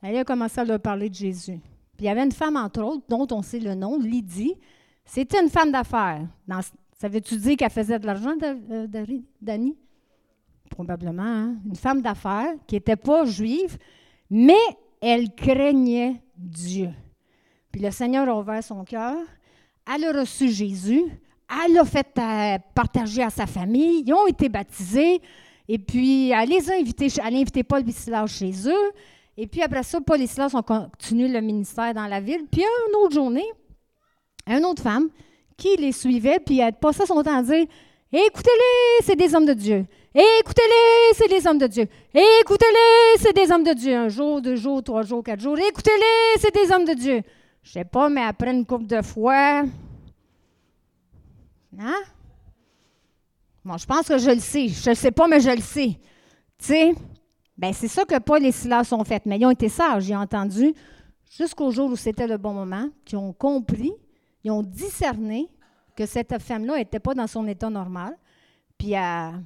Elle 0.00 0.16
a 0.16 0.24
commencé 0.24 0.58
à 0.58 0.64
leur 0.64 0.80
parler 0.80 1.10
de 1.10 1.14
Jésus. 1.14 1.60
Puis 1.98 2.00
il 2.00 2.06
y 2.06 2.08
avait 2.08 2.24
une 2.24 2.32
femme, 2.32 2.56
entre 2.56 2.80
autres, 2.82 3.04
dont 3.10 3.26
on 3.30 3.42
sait 3.42 3.60
le 3.60 3.74
nom, 3.74 3.98
Lydie. 3.98 4.54
C'était 5.04 5.42
une 5.42 5.50
femme 5.50 5.70
d'affaires. 5.70 6.26
Ça 6.94 7.08
veut-tu 7.08 7.36
dire 7.36 7.58
qu'elle 7.58 7.68
faisait 7.70 7.98
de 7.98 8.06
l'argent, 8.06 8.34
euh, 8.42 8.86
Dani? 9.42 9.76
Probablement. 10.70 11.22
Hein? 11.22 11.56
Une 11.66 11.76
femme 11.76 12.00
d'affaires 12.00 12.54
qui 12.66 12.76
n'était 12.76 12.96
pas 12.96 13.26
juive, 13.26 13.76
mais 14.30 14.54
elle 15.00 15.34
craignait 15.34 16.22
Dieu. 16.36 16.90
Puis 17.72 17.80
le 17.80 17.90
Seigneur 17.90 18.28
a 18.28 18.38
ouvert 18.38 18.62
son 18.62 18.84
cœur. 18.84 19.16
Elle 19.86 20.04
a 20.04 20.20
reçu 20.20 20.48
Jésus. 20.50 21.04
Elle 21.64 21.74
l'a 21.74 21.84
fait 21.84 22.06
euh, 22.18 22.58
partager 22.74 23.22
à 23.22 23.30
sa 23.30 23.46
famille. 23.46 24.02
Ils 24.06 24.12
ont 24.12 24.26
été 24.26 24.48
baptisés. 24.48 25.20
Et 25.66 25.78
puis, 25.78 26.30
elle 26.30 26.48
les 26.48 26.70
a 26.70 26.74
invités, 26.76 27.08
elle 27.18 27.34
a 27.34 27.38
invité 27.38 27.62
Paul 27.62 27.82
Silas 27.90 28.26
chez 28.26 28.52
eux. 28.66 28.92
Et 29.36 29.46
puis 29.46 29.62
après 29.62 29.82
ça, 29.82 30.00
Paul 30.00 30.20
et 30.20 30.26
Silas 30.26 30.50
ont 30.54 30.62
continué 30.62 31.28
le 31.28 31.40
ministère 31.40 31.94
dans 31.94 32.06
la 32.06 32.20
ville. 32.20 32.46
Puis 32.50 32.62
une 32.62 32.96
autre 32.96 33.14
journée, 33.14 33.46
une 34.46 34.64
autre 34.64 34.82
femme 34.82 35.08
qui 35.56 35.76
les 35.76 35.92
suivait, 35.92 36.38
puis 36.44 36.58
elle 36.58 36.72
passait 36.72 37.06
son 37.06 37.22
temps 37.22 37.36
à 37.36 37.42
dire 37.42 37.66
Écoutez-les, 38.10 39.04
c'est 39.04 39.16
des 39.16 39.34
hommes 39.34 39.44
de 39.44 39.52
Dieu. 39.52 39.86
Écoutez-les, 40.20 41.14
c'est 41.14 41.28
des 41.28 41.46
hommes 41.46 41.58
de 41.58 41.68
Dieu. 41.68 41.86
Écoutez-les, 42.12 43.18
c'est 43.18 43.32
des 43.32 43.52
hommes 43.52 43.62
de 43.62 43.72
Dieu. 43.72 43.94
Un 43.94 44.08
jour, 44.08 44.42
deux 44.42 44.56
jours, 44.56 44.82
trois 44.82 45.02
jours, 45.02 45.22
quatre 45.22 45.40
jours. 45.40 45.56
Écoutez-les, 45.56 46.40
c'est 46.40 46.52
des 46.52 46.72
hommes 46.72 46.84
de 46.84 46.94
Dieu. 46.94 47.22
Je 47.62 47.70
sais 47.70 47.84
pas, 47.84 48.08
mais 48.08 48.22
après 48.22 48.50
une 48.50 48.66
couple 48.66 48.86
de 48.86 49.00
fois. 49.00 49.62
Hein? 51.78 52.02
Bon, 53.64 53.76
je 53.76 53.86
pense 53.86 54.08
que 54.08 54.18
je 54.18 54.30
le 54.30 54.40
sais. 54.40 54.66
Je 54.66 54.90
ne 54.90 54.94
sais 54.94 55.12
pas, 55.12 55.28
mais 55.28 55.38
je 55.38 55.50
le 55.50 55.60
sais. 55.60 56.00
Tu 56.58 56.64
sais, 56.66 56.94
Bien, 57.56 57.72
c'est 57.72 57.88
ça 57.88 58.04
que 58.04 58.16
Paul 58.20 58.44
et 58.46 58.52
Silas 58.52 58.88
ont 58.92 59.02
fait. 59.02 59.26
Mais 59.26 59.36
ils 59.36 59.44
ont 59.44 59.50
été 59.50 59.68
sages, 59.68 60.04
j'ai 60.04 60.14
entendu, 60.16 60.72
jusqu'au 61.36 61.72
jour 61.72 61.90
où 61.90 61.96
c'était 61.96 62.28
le 62.28 62.38
bon 62.38 62.54
moment, 62.54 62.88
qui 63.04 63.16
ont 63.16 63.32
compris, 63.32 63.92
ils 64.44 64.52
ont 64.52 64.62
discerné 64.62 65.48
que 65.96 66.06
cette 66.06 66.40
femme-là 66.40 66.78
n'était 66.78 67.00
pas 67.00 67.14
dans 67.14 67.26
son 67.26 67.46
état 67.48 67.68
normal, 67.68 68.16
puis 68.78 68.92
elle, 68.92 69.42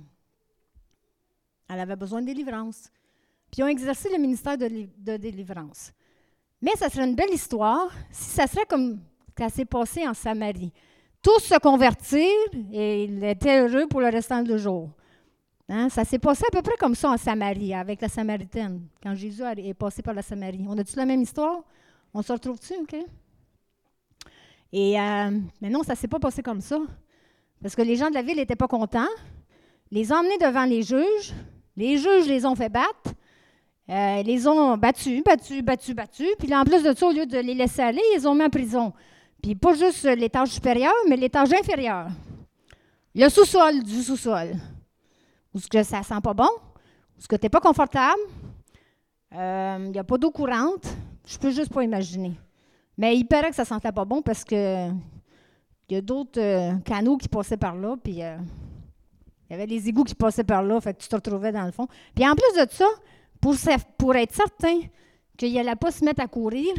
avait 1.78 1.96
besoin 1.96 2.20
de 2.20 2.26
délivrance. 2.26 2.90
Puis 3.50 3.60
ils 3.60 3.64
ont 3.64 3.68
exercé 3.68 4.08
le 4.10 4.18
ministère 4.18 4.56
de, 4.56 5.16
délivrance. 5.16 5.92
Mais 6.60 6.72
ça 6.76 6.88
serait 6.88 7.04
une 7.04 7.14
belle 7.14 7.32
histoire 7.32 7.90
si 8.10 8.30
ça 8.30 8.46
serait 8.46 8.66
comme 8.66 9.00
ça 9.38 9.48
s'est 9.48 9.64
passé 9.64 10.06
en 10.06 10.14
Samarie. 10.14 10.72
Tous 11.20 11.40
se 11.40 11.58
convertirent 11.58 12.28
et 12.72 13.04
ils 13.04 13.24
étaient 13.24 13.60
heureux 13.60 13.86
pour 13.88 14.00
le 14.00 14.08
restant 14.08 14.42
du 14.42 14.58
jour. 14.58 14.90
Hein? 15.68 15.88
Ça 15.88 16.04
s'est 16.04 16.18
passé 16.18 16.44
à 16.46 16.50
peu 16.50 16.62
près 16.62 16.76
comme 16.78 16.94
ça 16.94 17.10
en 17.10 17.16
Samarie, 17.16 17.74
avec 17.74 18.00
la 18.00 18.08
Samaritaine, 18.08 18.82
quand 19.02 19.14
Jésus 19.14 19.42
est 19.42 19.74
passé 19.74 20.02
par 20.02 20.14
la 20.14 20.22
Samarie. 20.22 20.64
On 20.68 20.76
a-tu 20.78 20.96
la 20.96 21.06
même 21.06 21.22
histoire? 21.22 21.62
On 22.14 22.22
se 22.22 22.32
retrouve-tu? 22.32 22.74
OK? 22.74 22.94
Et, 24.72 24.98
euh, 24.98 25.38
mais 25.60 25.70
non, 25.70 25.82
ça 25.82 25.92
ne 25.92 25.98
s'est 25.98 26.08
pas 26.08 26.18
passé 26.18 26.42
comme 26.42 26.60
ça. 26.60 26.78
Parce 27.60 27.76
que 27.76 27.82
les 27.82 27.96
gens 27.96 28.08
de 28.08 28.14
la 28.14 28.22
ville 28.22 28.36
n'étaient 28.36 28.56
pas 28.56 28.68
contents. 28.68 29.08
Les 29.90 30.10
ont 30.12 30.16
emmenés 30.16 30.38
devant 30.38 30.64
les 30.64 30.82
juges. 30.82 31.32
Les 31.76 31.98
juges 31.98 32.26
les 32.26 32.44
ont 32.44 32.54
fait 32.54 32.68
battre. 32.68 33.14
Euh, 33.88 34.22
les 34.22 34.46
ont 34.46 34.76
battus, 34.76 35.22
battus, 35.24 35.62
battus, 35.62 35.94
battus. 35.94 36.28
Puis 36.38 36.54
en 36.54 36.64
plus 36.64 36.82
de 36.82 36.94
ça, 36.94 37.06
au 37.06 37.12
lieu 37.12 37.26
de 37.26 37.38
les 37.38 37.54
laisser 37.54 37.82
aller, 37.82 38.02
ils 38.16 38.26
ont 38.26 38.34
mis 38.34 38.44
en 38.44 38.50
prison. 38.50 38.92
Puis 39.42 39.54
pas 39.54 39.74
juste 39.74 40.04
l'étage 40.04 40.50
supérieur, 40.50 40.92
mais 41.08 41.16
l'étage 41.16 41.52
inférieur. 41.52 42.08
Le 43.14 43.28
sous-sol 43.28 43.82
du 43.82 44.02
sous-sol 44.02 44.52
ou 45.54 45.58
ce 45.58 45.68
que 45.68 45.82
ça 45.82 46.02
sent 46.02 46.20
pas 46.22 46.34
bon, 46.34 46.48
ou 47.16 47.20
ce 47.20 47.28
que 47.28 47.36
tu 47.36 47.44
n'es 47.44 47.50
pas 47.50 47.60
confortable, 47.60 48.20
il 49.32 49.38
euh, 49.38 49.78
n'y 49.88 49.98
a 49.98 50.04
pas 50.04 50.18
d'eau 50.18 50.30
courante, 50.30 50.86
je 51.26 51.38
peux 51.38 51.50
juste 51.50 51.72
pas 51.72 51.82
imaginer. 51.82 52.32
Mais 52.96 53.16
il 53.16 53.24
paraît 53.24 53.50
que 53.50 53.56
ça 53.56 53.64
sentait 53.64 53.92
pas 53.92 54.04
bon 54.04 54.22
parce 54.22 54.44
que 54.44 54.88
il 55.88 55.94
y 55.94 55.96
a 55.96 56.00
d'autres 56.00 56.40
euh, 56.40 56.72
canaux 56.84 57.16
qui 57.16 57.28
passaient 57.28 57.56
par 57.56 57.74
là, 57.76 57.96
il 59.52 59.56
y 59.56 59.58
avait 59.60 59.66
des 59.66 59.86
égouts 59.86 60.04
qui 60.04 60.14
passaient 60.14 60.44
par 60.44 60.62
là, 60.62 60.80
fait 60.80 60.94
que 60.94 61.02
tu 61.02 61.08
te 61.08 61.14
retrouvais 61.14 61.52
dans 61.52 61.66
le 61.66 61.72
fond. 61.72 61.86
Puis 62.14 62.26
en 62.26 62.34
plus 62.34 62.58
de 62.58 62.66
ça, 62.70 62.86
pour, 63.98 64.16
être 64.16 64.34
certain 64.34 64.80
qu'il 65.36 65.52
n'allait 65.52 65.76
pas 65.76 65.90
se 65.90 66.02
mettre 66.02 66.22
à 66.22 66.26
courir, 66.26 66.72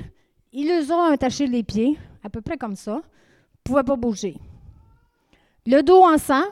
ils 0.52 0.66
les 0.66 0.92
ont 0.92 1.04
attachés 1.04 1.46
les 1.46 1.62
pieds, 1.62 2.00
à 2.24 2.32
peu 2.32 2.42
près 2.42 2.58
comme 2.58 2.76
ça, 2.76 2.96
ne 2.96 3.02
pouvaient 3.64 3.84
pas 3.84 3.96
bouger. 3.96 4.38
Le 5.68 5.82
dos 5.84 6.04
en 6.04 6.18
sang, 6.18 6.46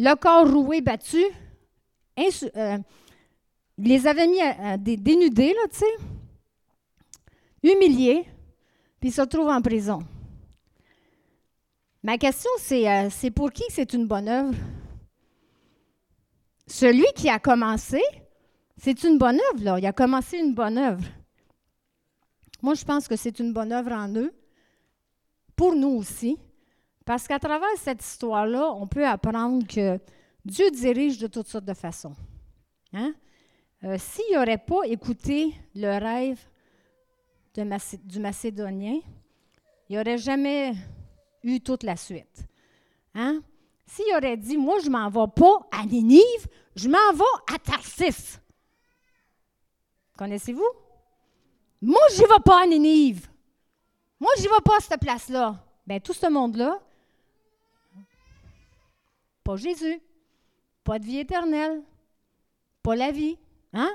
le 0.00 0.16
corps 0.16 0.50
roué, 0.50 0.80
battu, 0.80 1.22
euh, 2.18 2.78
il 3.78 3.84
les 3.84 4.08
avait 4.08 4.26
mis 4.26 4.40
dénudés, 4.98 5.54
là, 5.54 5.68
tu 5.70 5.78
sais, 5.78 5.94
humiliés, 7.62 8.24
puis 8.98 9.10
ils 9.10 9.12
se 9.12 9.20
retrouvent 9.20 9.50
en 9.50 9.62
prison. 9.62 10.00
Ma 12.02 12.18
question, 12.18 12.50
c'est 12.58 12.90
euh, 12.90 13.10
c'est 13.10 13.30
pour 13.30 13.52
qui 13.52 13.62
c'est 13.68 13.92
une 13.92 14.08
bonne 14.08 14.28
œuvre? 14.28 14.56
Celui 16.70 17.06
qui 17.16 17.28
a 17.28 17.40
commencé, 17.40 18.00
c'est 18.76 19.02
une 19.02 19.18
bonne 19.18 19.40
œuvre, 19.50 19.64
là. 19.64 19.78
Il 19.80 19.84
a 19.86 19.92
commencé 19.92 20.38
une 20.38 20.54
bonne 20.54 20.78
œuvre. 20.78 21.04
Moi, 22.62 22.74
je 22.74 22.84
pense 22.84 23.08
que 23.08 23.16
c'est 23.16 23.40
une 23.40 23.52
bonne 23.52 23.72
œuvre 23.72 23.90
en 23.90 24.08
eux, 24.14 24.32
pour 25.56 25.74
nous 25.74 25.88
aussi, 25.88 26.38
parce 27.04 27.26
qu'à 27.26 27.40
travers 27.40 27.76
cette 27.76 28.04
histoire-là, 28.04 28.72
on 28.72 28.86
peut 28.86 29.04
apprendre 29.04 29.66
que 29.66 29.98
Dieu 30.44 30.70
dirige 30.70 31.18
de 31.18 31.26
toutes 31.26 31.48
sortes 31.48 31.64
de 31.64 31.74
façons. 31.74 32.14
Hein? 32.92 33.14
Euh, 33.82 33.96
s'il 33.98 34.32
n'aurait 34.32 34.56
pas 34.56 34.84
écouté 34.84 35.52
le 35.74 35.98
rêve 35.98 36.38
du 37.52 38.20
Macédonien, 38.20 39.00
il 39.88 39.96
n'aurait 39.96 40.18
jamais 40.18 40.74
eu 41.42 41.60
toute 41.60 41.82
la 41.82 41.96
suite. 41.96 42.46
Hein? 43.14 43.42
S'il 43.90 44.14
aurait 44.14 44.36
dit, 44.36 44.56
moi, 44.56 44.78
je 44.78 44.88
m'en 44.88 45.08
vais 45.08 45.32
pas 45.34 45.66
à 45.72 45.84
Ninive, 45.84 46.46
je 46.76 46.88
m'en 46.88 47.12
vais 47.12 47.54
à 47.54 47.58
Tarsis. 47.58 48.38
Connaissez-vous? 50.16 50.70
Moi, 51.82 52.00
je 52.12 52.22
n'y 52.22 52.28
vais 52.28 52.42
pas 52.44 52.62
à 52.62 52.66
Ninive. 52.68 53.28
Moi, 54.20 54.30
je 54.36 54.42
n'y 54.42 54.46
vais 54.48 54.62
pas 54.64 54.76
à 54.76 54.80
cette 54.80 55.00
place-là. 55.00 55.58
Bien, 55.84 55.98
tout 55.98 56.12
ce 56.12 56.28
monde-là, 56.28 56.78
pas 59.42 59.56
Jésus, 59.56 60.00
pas 60.84 61.00
de 61.00 61.04
vie 61.04 61.18
éternelle, 61.18 61.82
pas 62.84 62.94
la 62.94 63.10
vie. 63.10 63.36
Hein? 63.72 63.92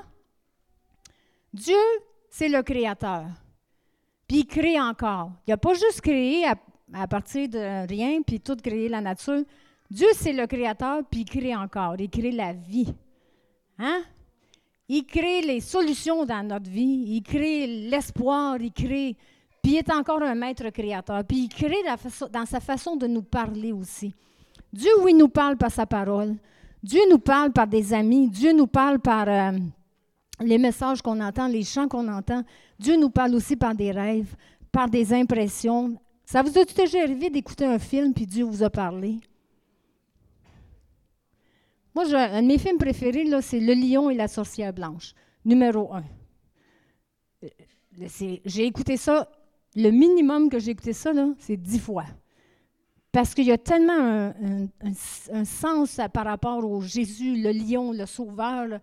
Dieu, 1.54 1.78
c'est 2.28 2.50
le 2.50 2.62
Créateur. 2.62 3.24
Puis 4.28 4.40
il 4.40 4.46
crée 4.46 4.78
encore. 4.78 5.30
Il 5.46 5.52
n'a 5.52 5.56
pas 5.56 5.72
juste 5.72 6.02
créé 6.02 6.46
à, 6.46 7.06
partir 7.06 7.48
de 7.48 7.88
rien, 7.88 8.20
puis 8.20 8.40
tout 8.40 8.56
créé 8.56 8.90
la 8.90 9.00
nature. 9.00 9.42
Dieu, 9.90 10.08
c'est 10.14 10.32
le 10.32 10.46
Créateur, 10.46 11.02
puis 11.10 11.20
il 11.20 11.24
crée 11.24 11.54
encore. 11.54 11.96
Il 11.98 12.10
crée 12.10 12.32
la 12.32 12.52
vie. 12.52 12.92
Hein? 13.78 14.02
Il 14.88 15.04
crée 15.04 15.42
les 15.42 15.60
solutions 15.60 16.24
dans 16.24 16.46
notre 16.46 16.70
vie. 16.70 17.04
Il 17.08 17.22
crée 17.22 17.66
l'espoir. 17.66 18.56
Il 18.60 18.72
crée. 18.72 19.16
Puis 19.62 19.72
il 19.72 19.76
est 19.78 19.90
encore 19.90 20.22
un 20.22 20.34
maître 20.34 20.68
créateur. 20.70 21.24
Puis 21.24 21.44
il 21.44 21.48
crée 21.48 21.82
dans 22.30 22.46
sa 22.46 22.60
façon 22.60 22.96
de 22.96 23.06
nous 23.06 23.22
parler 23.22 23.72
aussi. 23.72 24.14
Dieu, 24.72 24.90
oui, 25.02 25.12
nous 25.12 25.28
parle 25.28 25.56
par 25.56 25.70
sa 25.70 25.86
parole. 25.86 26.36
Dieu 26.82 27.00
nous 27.10 27.18
parle 27.18 27.52
par 27.52 27.66
des 27.66 27.92
amis. 27.92 28.28
Dieu 28.28 28.52
nous 28.52 28.68
parle 28.68 29.00
par 29.00 29.28
euh, 29.28 29.58
les 30.40 30.58
messages 30.58 31.02
qu'on 31.02 31.20
entend, 31.20 31.48
les 31.48 31.64
chants 31.64 31.88
qu'on 31.88 32.06
entend. 32.06 32.42
Dieu 32.78 32.96
nous 32.96 33.10
parle 33.10 33.34
aussi 33.34 33.56
par 33.56 33.74
des 33.74 33.90
rêves, 33.90 34.36
par 34.70 34.88
des 34.88 35.12
impressions. 35.12 35.96
Ça 36.24 36.42
vous 36.42 36.56
a 36.58 36.64
tout 36.64 36.74
déjà 36.74 37.02
arrivé 37.02 37.30
d'écouter 37.30 37.64
un 37.64 37.78
film 37.78 38.12
puis 38.12 38.26
Dieu 38.26 38.44
vous 38.44 38.62
a 38.62 38.70
parlé? 38.70 39.18
Moi, 41.96 42.14
un 42.14 42.42
de 42.42 42.46
mes 42.46 42.58
films 42.58 42.76
préférés, 42.76 43.24
c'est 43.40 43.58
Le 43.58 43.72
lion 43.72 44.10
et 44.10 44.14
la 44.14 44.28
sorcière 44.28 44.70
blanche, 44.74 45.14
numéro 45.46 45.94
un. 45.94 46.04
Euh, 47.42 47.48
j'ai 48.44 48.66
écouté 48.66 48.98
ça, 48.98 49.30
le 49.74 49.88
minimum 49.88 50.50
que 50.50 50.58
j'ai 50.58 50.72
écouté 50.72 50.92
ça, 50.92 51.12
c'est 51.38 51.56
dix 51.56 51.78
fois. 51.78 52.04
Parce 53.12 53.32
qu'il 53.32 53.46
y 53.46 53.50
a 53.50 53.56
tellement 53.56 53.94
un, 53.94 55.44
sens 55.46 55.98
par 56.12 56.26
rapport 56.26 56.70
au 56.70 56.82
Jésus, 56.82 57.42
le 57.42 57.50
lion, 57.50 57.92
le 57.92 58.04
sauveur. 58.04 58.78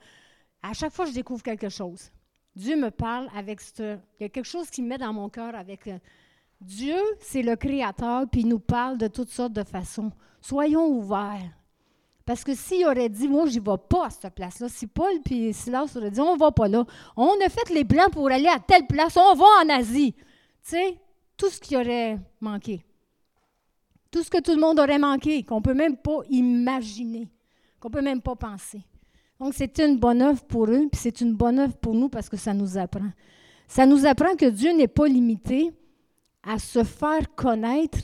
À 0.63 0.73
chaque 0.73 0.91
fois, 0.91 1.05
je 1.05 1.13
découvre 1.13 1.43
quelque 1.43 1.69
chose. 1.69 2.09
Dieu 2.55 2.75
me 2.75 2.89
parle 2.89 3.29
avec 3.37 3.61
ce. 3.61 3.95
Il 4.19 4.23
y 4.23 4.25
a 4.25 4.29
quelque 4.29 4.43
chose 4.43 4.71
qui 4.71 4.81
me 4.81 4.87
met 4.87 4.97
dans 4.97 5.13
mon 5.13 5.29
cœur 5.29 5.53
avec. 5.53 5.85
Euh, 5.85 5.99
Dieu, 6.61 6.97
c'est 7.19 7.43
le 7.43 7.57
Créateur, 7.57 8.27
puis 8.27 8.41
il 8.41 8.47
nous 8.47 8.57
parle 8.57 8.97
de 8.97 9.07
toutes 9.07 9.29
sortes 9.29 9.53
de 9.53 9.63
façons. 9.63 10.11
Soyons 10.41 10.87
ouverts. 10.87 11.51
Parce 12.25 12.43
que 12.43 12.55
s'il 12.55 12.85
aurait 12.85 13.09
dit, 13.09 13.27
moi, 13.27 13.47
je 13.47 13.59
ne 13.59 13.65
vais 13.65 13.77
pas 13.89 14.05
à 14.05 14.09
cette 14.09 14.33
place-là, 14.33 14.69
si 14.69 14.87
Paul 14.87 15.21
puis 15.25 15.53
Silas 15.53 15.93
auraient 15.95 16.11
dit, 16.11 16.21
on 16.21 16.37
va 16.37 16.51
pas 16.51 16.67
là, 16.67 16.85
on 17.17 17.33
a 17.45 17.49
fait 17.49 17.69
les 17.73 17.83
plans 17.83 18.09
pour 18.11 18.31
aller 18.31 18.47
à 18.47 18.59
telle 18.59 18.87
place, 18.87 19.17
on 19.17 19.35
va 19.35 19.45
en 19.63 19.69
Asie. 19.69 20.13
Tu 20.13 20.23
sais, 20.61 20.97
tout 21.35 21.49
ce 21.49 21.59
qui 21.59 21.75
aurait 21.75 22.17
manqué 22.39 22.85
tout 24.13 24.21
ce 24.21 24.29
que 24.29 24.39
tout 24.39 24.53
le 24.53 24.61
monde 24.61 24.79
aurait 24.79 24.99
manqué, 24.99 25.43
qu'on 25.43 25.57
ne 25.57 25.63
peut 25.63 25.73
même 25.73 25.97
pas 25.97 26.19
imaginer, 26.29 27.27
qu'on 27.79 27.89
ne 27.89 27.93
peut 27.93 28.01
même 28.01 28.21
pas 28.21 28.35
penser. 28.35 28.81
Donc, 29.39 29.55
c'est 29.55 29.79
une 29.79 29.97
bonne 29.97 30.21
œuvre 30.21 30.43
pour 30.43 30.69
eux, 30.69 30.87
puis 30.91 31.01
c'est 31.01 31.19
une 31.19 31.33
bonne 31.33 31.59
œuvre 31.59 31.75
pour 31.75 31.95
nous 31.95 32.09
parce 32.09 32.29
que 32.29 32.37
ça 32.37 32.53
nous 32.53 32.77
apprend. 32.77 33.09
Ça 33.67 33.87
nous 33.87 34.05
apprend 34.05 34.35
que 34.35 34.45
Dieu 34.45 34.71
n'est 34.71 34.87
pas 34.87 35.07
limité 35.07 35.71
à 36.43 36.59
se 36.59 36.83
faire 36.83 37.33
connaître 37.35 37.97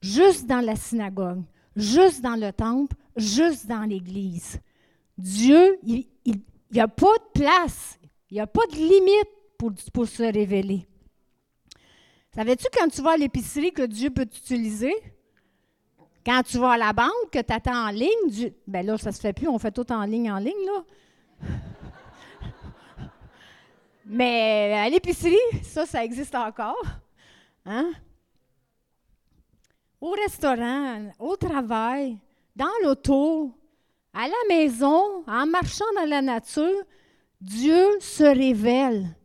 juste 0.00 0.46
dans 0.46 0.60
la 0.60 0.74
synagogue, 0.74 1.42
juste 1.76 2.20
dans 2.22 2.34
le 2.34 2.52
temple, 2.52 2.96
juste 3.16 3.66
dans 3.66 3.82
l'Église. 3.82 4.60
Dieu, 5.18 5.78
il 5.84 6.06
n'y 6.72 6.80
a 6.80 6.88
pas 6.88 7.16
de 7.18 7.40
place, 7.40 7.98
il 8.30 8.34
n'y 8.34 8.40
a 8.40 8.46
pas 8.46 8.66
de 8.66 8.76
limite 8.76 9.28
pour, 9.92 10.06
se 10.06 10.22
révéler. 10.22 10.86
Savais-tu 12.34 12.66
quand 12.72 12.88
tu 12.88 13.02
vas 13.02 13.12
à 13.12 13.16
l'épicerie 13.16 13.72
que 13.72 13.82
Dieu 13.82 14.10
peut 14.10 14.26
t'utiliser? 14.26 14.94
Quand 16.24 16.42
tu 16.44 16.58
vas 16.58 16.72
à 16.72 16.78
la 16.78 16.92
banque, 16.92 17.30
que 17.30 17.40
tu 17.40 17.52
attends 17.52 17.88
en 17.88 17.90
ligne, 17.90 18.52
ben 18.66 18.86
là, 18.86 18.96
ça 18.96 19.12
se 19.12 19.20
fait 19.20 19.32
plus, 19.32 19.48
on 19.48 19.58
fait 19.58 19.72
tout 19.72 19.90
en 19.92 20.04
ligne, 20.04 20.30
en 20.30 20.38
ligne, 20.38 20.66
là. 20.66 20.84
Mais 24.06 24.72
à 24.74 24.88
l'épicerie, 24.88 25.36
ça, 25.62 25.84
ça 25.84 26.04
existe 26.04 26.34
encore. 26.34 26.84
Hein? 27.66 27.92
Au 30.00 30.10
restaurant, 30.10 31.12
au 31.18 31.36
travail, 31.36 32.18
dans 32.56 32.70
l'auto, 32.82 33.52
à 34.12 34.26
la 34.28 34.34
maison, 34.48 35.24
en 35.26 35.46
marchant 35.46 35.84
dans 35.96 36.08
la 36.08 36.22
nature, 36.22 36.84
Dieu 37.40 37.98
se 38.00 38.24
révèle. 38.24 39.16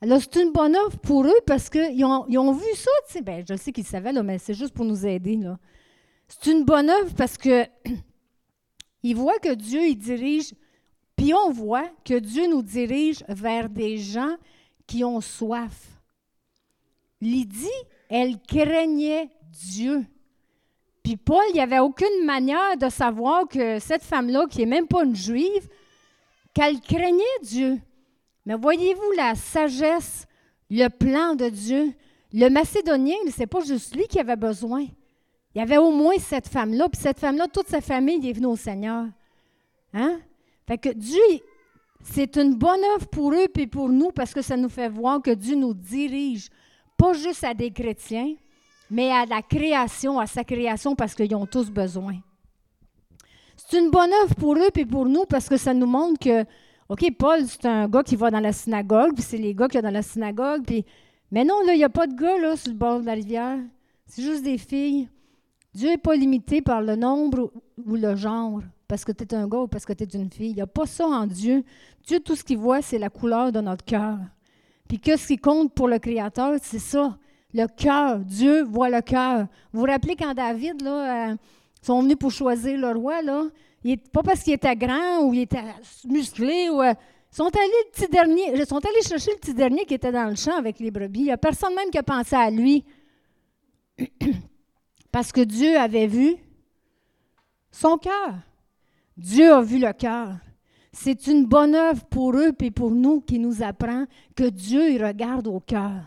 Alors, 0.00 0.20
c'est 0.20 0.40
une 0.42 0.52
bonne 0.52 0.76
offre 0.76 0.98
pour 0.98 1.26
eux 1.26 1.40
parce 1.46 1.68
qu'ils 1.68 2.04
ont, 2.04 2.24
ils 2.28 2.38
ont 2.38 2.52
vu 2.52 2.74
ça. 2.74 3.20
Ben, 3.20 3.44
je 3.46 3.56
sais 3.56 3.72
qu'ils 3.72 3.84
savaient, 3.84 4.12
mais 4.22 4.38
c'est 4.38 4.54
juste 4.54 4.72
pour 4.72 4.86
nous 4.86 5.06
aider. 5.06 5.36
Là. 5.36 5.58
C'est 6.26 6.52
une 6.52 6.64
bonne 6.64 6.88
œuvre 6.88 7.14
parce 7.14 7.36
que 7.36 7.66
il 9.02 9.14
voit 9.14 9.38
que 9.38 9.52
Dieu 9.54 9.94
dirige, 9.94 10.54
puis 11.16 11.34
on 11.34 11.50
voit 11.50 11.90
que 12.04 12.18
Dieu 12.18 12.46
nous 12.48 12.62
dirige 12.62 13.24
vers 13.28 13.68
des 13.68 13.98
gens 13.98 14.36
qui 14.86 15.04
ont 15.04 15.20
soif. 15.20 16.00
Lydie, 17.20 17.68
elle 18.08 18.40
craignait 18.40 19.28
Dieu. 19.50 20.06
Puis 21.10 21.16
Paul, 21.16 21.42
il 21.48 21.54
n'y 21.54 21.60
avait 21.60 21.80
aucune 21.80 22.24
manière 22.24 22.76
de 22.76 22.88
savoir 22.88 23.48
que 23.48 23.80
cette 23.80 24.04
femme-là, 24.04 24.46
qui 24.48 24.60
n'est 24.60 24.66
même 24.66 24.86
pas 24.86 25.02
une 25.02 25.16
juive, 25.16 25.68
qu'elle 26.54 26.78
craignait 26.80 27.24
Dieu. 27.42 27.80
Mais 28.46 28.54
voyez-vous 28.54 29.10
la 29.16 29.34
sagesse, 29.34 30.28
le 30.70 30.86
plan 30.86 31.34
de 31.34 31.48
Dieu? 31.48 31.92
Le 32.32 32.48
Macédonien, 32.48 33.16
ce 33.28 33.40
n'est 33.40 33.48
pas 33.48 33.58
juste 33.64 33.96
lui 33.96 34.06
qui 34.06 34.20
avait 34.20 34.36
besoin. 34.36 34.82
Il 35.52 35.58
y 35.58 35.60
avait 35.60 35.78
au 35.78 35.90
moins 35.90 36.14
cette 36.20 36.46
femme-là, 36.46 36.88
puis 36.88 37.00
cette 37.00 37.18
femme-là, 37.18 37.48
toute 37.48 37.66
sa 37.66 37.80
famille 37.80 38.30
est 38.30 38.32
venue 38.32 38.46
au 38.46 38.54
Seigneur. 38.54 39.06
Hein? 39.92 40.20
Fait 40.68 40.78
que 40.78 40.90
Dieu, 40.90 41.20
c'est 42.04 42.36
une 42.36 42.54
bonne 42.54 42.84
œuvre 42.94 43.08
pour 43.08 43.32
eux 43.32 43.48
et 43.58 43.66
pour 43.66 43.88
nous 43.88 44.12
parce 44.12 44.32
que 44.32 44.42
ça 44.42 44.56
nous 44.56 44.68
fait 44.68 44.88
voir 44.88 45.20
que 45.20 45.32
Dieu 45.32 45.56
nous 45.56 45.74
dirige, 45.74 46.50
pas 46.96 47.14
juste 47.14 47.42
à 47.42 47.52
des 47.52 47.72
chrétiens, 47.72 48.36
mais 48.90 49.10
à 49.10 49.24
la 49.24 49.42
création, 49.42 50.18
à 50.18 50.26
sa 50.26 50.44
création 50.44 50.94
parce 50.94 51.14
qu'ils 51.14 51.34
ont 51.34 51.46
tous 51.46 51.70
besoin. 51.70 52.16
C'est 53.56 53.78
une 53.78 53.90
bonne 53.90 54.10
œuvre 54.22 54.34
pour 54.34 54.56
eux 54.56 54.70
et 54.74 54.84
pour 54.84 55.06
nous 55.06 55.24
parce 55.26 55.48
que 55.48 55.56
ça 55.56 55.72
nous 55.72 55.86
montre 55.86 56.18
que, 56.18 56.44
OK, 56.88 57.04
Paul, 57.16 57.46
c'est 57.46 57.66
un 57.66 57.88
gars 57.88 58.02
qui 58.02 58.16
va 58.16 58.30
dans 58.30 58.40
la 58.40 58.52
synagogue, 58.52 59.14
puis 59.14 59.22
c'est 59.22 59.38
les 59.38 59.54
gars 59.54 59.68
qui 59.68 59.76
sont 59.76 59.82
dans 59.82 59.90
la 59.90 60.02
synagogue, 60.02 60.64
puis, 60.66 60.84
mais 61.30 61.44
non, 61.44 61.62
là, 61.64 61.74
il 61.74 61.78
n'y 61.78 61.84
a 61.84 61.88
pas 61.88 62.08
de 62.08 62.14
gars 62.14 62.38
là, 62.38 62.56
sur 62.56 62.72
le 62.72 62.78
bord 62.78 63.00
de 63.00 63.06
la 63.06 63.12
rivière. 63.12 63.58
C'est 64.06 64.22
juste 64.22 64.42
des 64.42 64.58
filles. 64.58 65.08
Dieu 65.72 65.90
n'est 65.90 65.98
pas 65.98 66.16
limité 66.16 66.62
par 66.62 66.82
le 66.82 66.96
nombre 66.96 67.52
ou 67.86 67.94
le 67.94 68.16
genre, 68.16 68.60
parce 68.88 69.04
que 69.04 69.12
tu 69.12 69.22
es 69.22 69.34
un 69.34 69.46
gars 69.46 69.60
ou 69.60 69.68
parce 69.68 69.84
que 69.84 69.92
tu 69.92 70.02
es 70.02 70.18
une 70.18 70.30
fille. 70.30 70.50
Il 70.50 70.56
n'y 70.56 70.62
a 70.62 70.66
pas 70.66 70.86
ça 70.86 71.06
en 71.06 71.28
Dieu. 71.28 71.62
Dieu, 72.04 72.18
tout 72.18 72.34
ce 72.34 72.42
qu'il 72.42 72.58
voit, 72.58 72.82
c'est 72.82 72.98
la 72.98 73.08
couleur 73.08 73.52
de 73.52 73.60
notre 73.60 73.84
cœur. 73.84 74.18
Puis 74.88 74.98
que 74.98 75.16
ce 75.16 75.28
qui 75.28 75.38
compte 75.38 75.72
pour 75.72 75.86
le 75.86 76.00
Créateur, 76.00 76.58
c'est 76.60 76.80
ça, 76.80 77.16
le 77.54 77.66
cœur. 77.66 78.18
Dieu 78.20 78.62
voit 78.62 78.90
le 78.90 79.00
cœur. 79.00 79.46
Vous 79.72 79.80
vous 79.80 79.86
rappelez 79.86 80.16
quand 80.16 80.34
David, 80.34 80.82
là, 80.82 81.30
euh, 81.30 81.36
sont 81.82 82.02
venus 82.02 82.16
pour 82.16 82.30
choisir 82.30 82.78
le 82.78 82.90
roi, 82.90 83.22
là, 83.22 83.44
il, 83.82 83.98
pas 83.98 84.22
parce 84.22 84.42
qu'il 84.42 84.52
était 84.52 84.76
grand 84.76 85.22
ou 85.22 85.34
il 85.34 85.40
était 85.40 85.62
musclé, 86.06 86.68
ou, 86.68 86.82
euh, 86.82 86.92
sont 87.30 87.46
allés 87.46 87.72
le 87.86 87.90
petit 87.92 88.10
dernier, 88.10 88.64
sont 88.64 88.84
allés 88.84 89.02
chercher 89.02 89.30
le 89.32 89.38
petit 89.38 89.54
dernier 89.54 89.84
qui 89.84 89.94
était 89.94 90.12
dans 90.12 90.28
le 90.28 90.34
champ 90.34 90.56
avec 90.56 90.78
les 90.80 90.90
brebis. 90.90 91.20
Il 91.20 91.24
n'y 91.24 91.30
a 91.30 91.38
personne 91.38 91.74
même 91.74 91.90
qui 91.90 91.98
a 91.98 92.02
pensé 92.02 92.36
à 92.36 92.50
lui. 92.50 92.84
Parce 95.12 95.32
que 95.32 95.40
Dieu 95.40 95.76
avait 95.76 96.06
vu 96.06 96.36
son 97.70 97.98
cœur. 97.98 98.34
Dieu 99.16 99.52
a 99.52 99.62
vu 99.62 99.78
le 99.78 99.92
cœur. 99.92 100.34
C'est 100.92 101.26
une 101.28 101.46
bonne 101.46 101.74
œuvre 101.74 102.04
pour 102.06 102.34
eux 102.34 102.52
et 102.60 102.70
pour 102.70 102.90
nous 102.90 103.20
qui 103.20 103.38
nous 103.38 103.62
apprend 103.62 104.06
que 104.34 104.48
Dieu 104.48 104.90
il 104.90 105.04
regarde 105.04 105.46
au 105.46 105.60
cœur. 105.60 106.02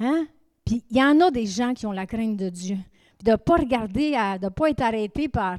Hein? 0.00 0.26
Puis 0.66 0.82
il 0.90 0.98
y 0.98 1.02
en 1.02 1.20
a 1.20 1.30
des 1.30 1.46
gens 1.46 1.72
qui 1.72 1.86
ont 1.86 1.92
la 1.92 2.06
crainte 2.06 2.36
de 2.36 2.50
Dieu. 2.50 2.76
de 3.24 3.30
ne 3.30 3.36
pas 3.36 3.56
regarder, 3.56 4.10
de 4.10 4.44
ne 4.44 4.50
pas 4.50 4.68
être 4.68 4.82
arrêté 4.82 5.28
par 5.28 5.56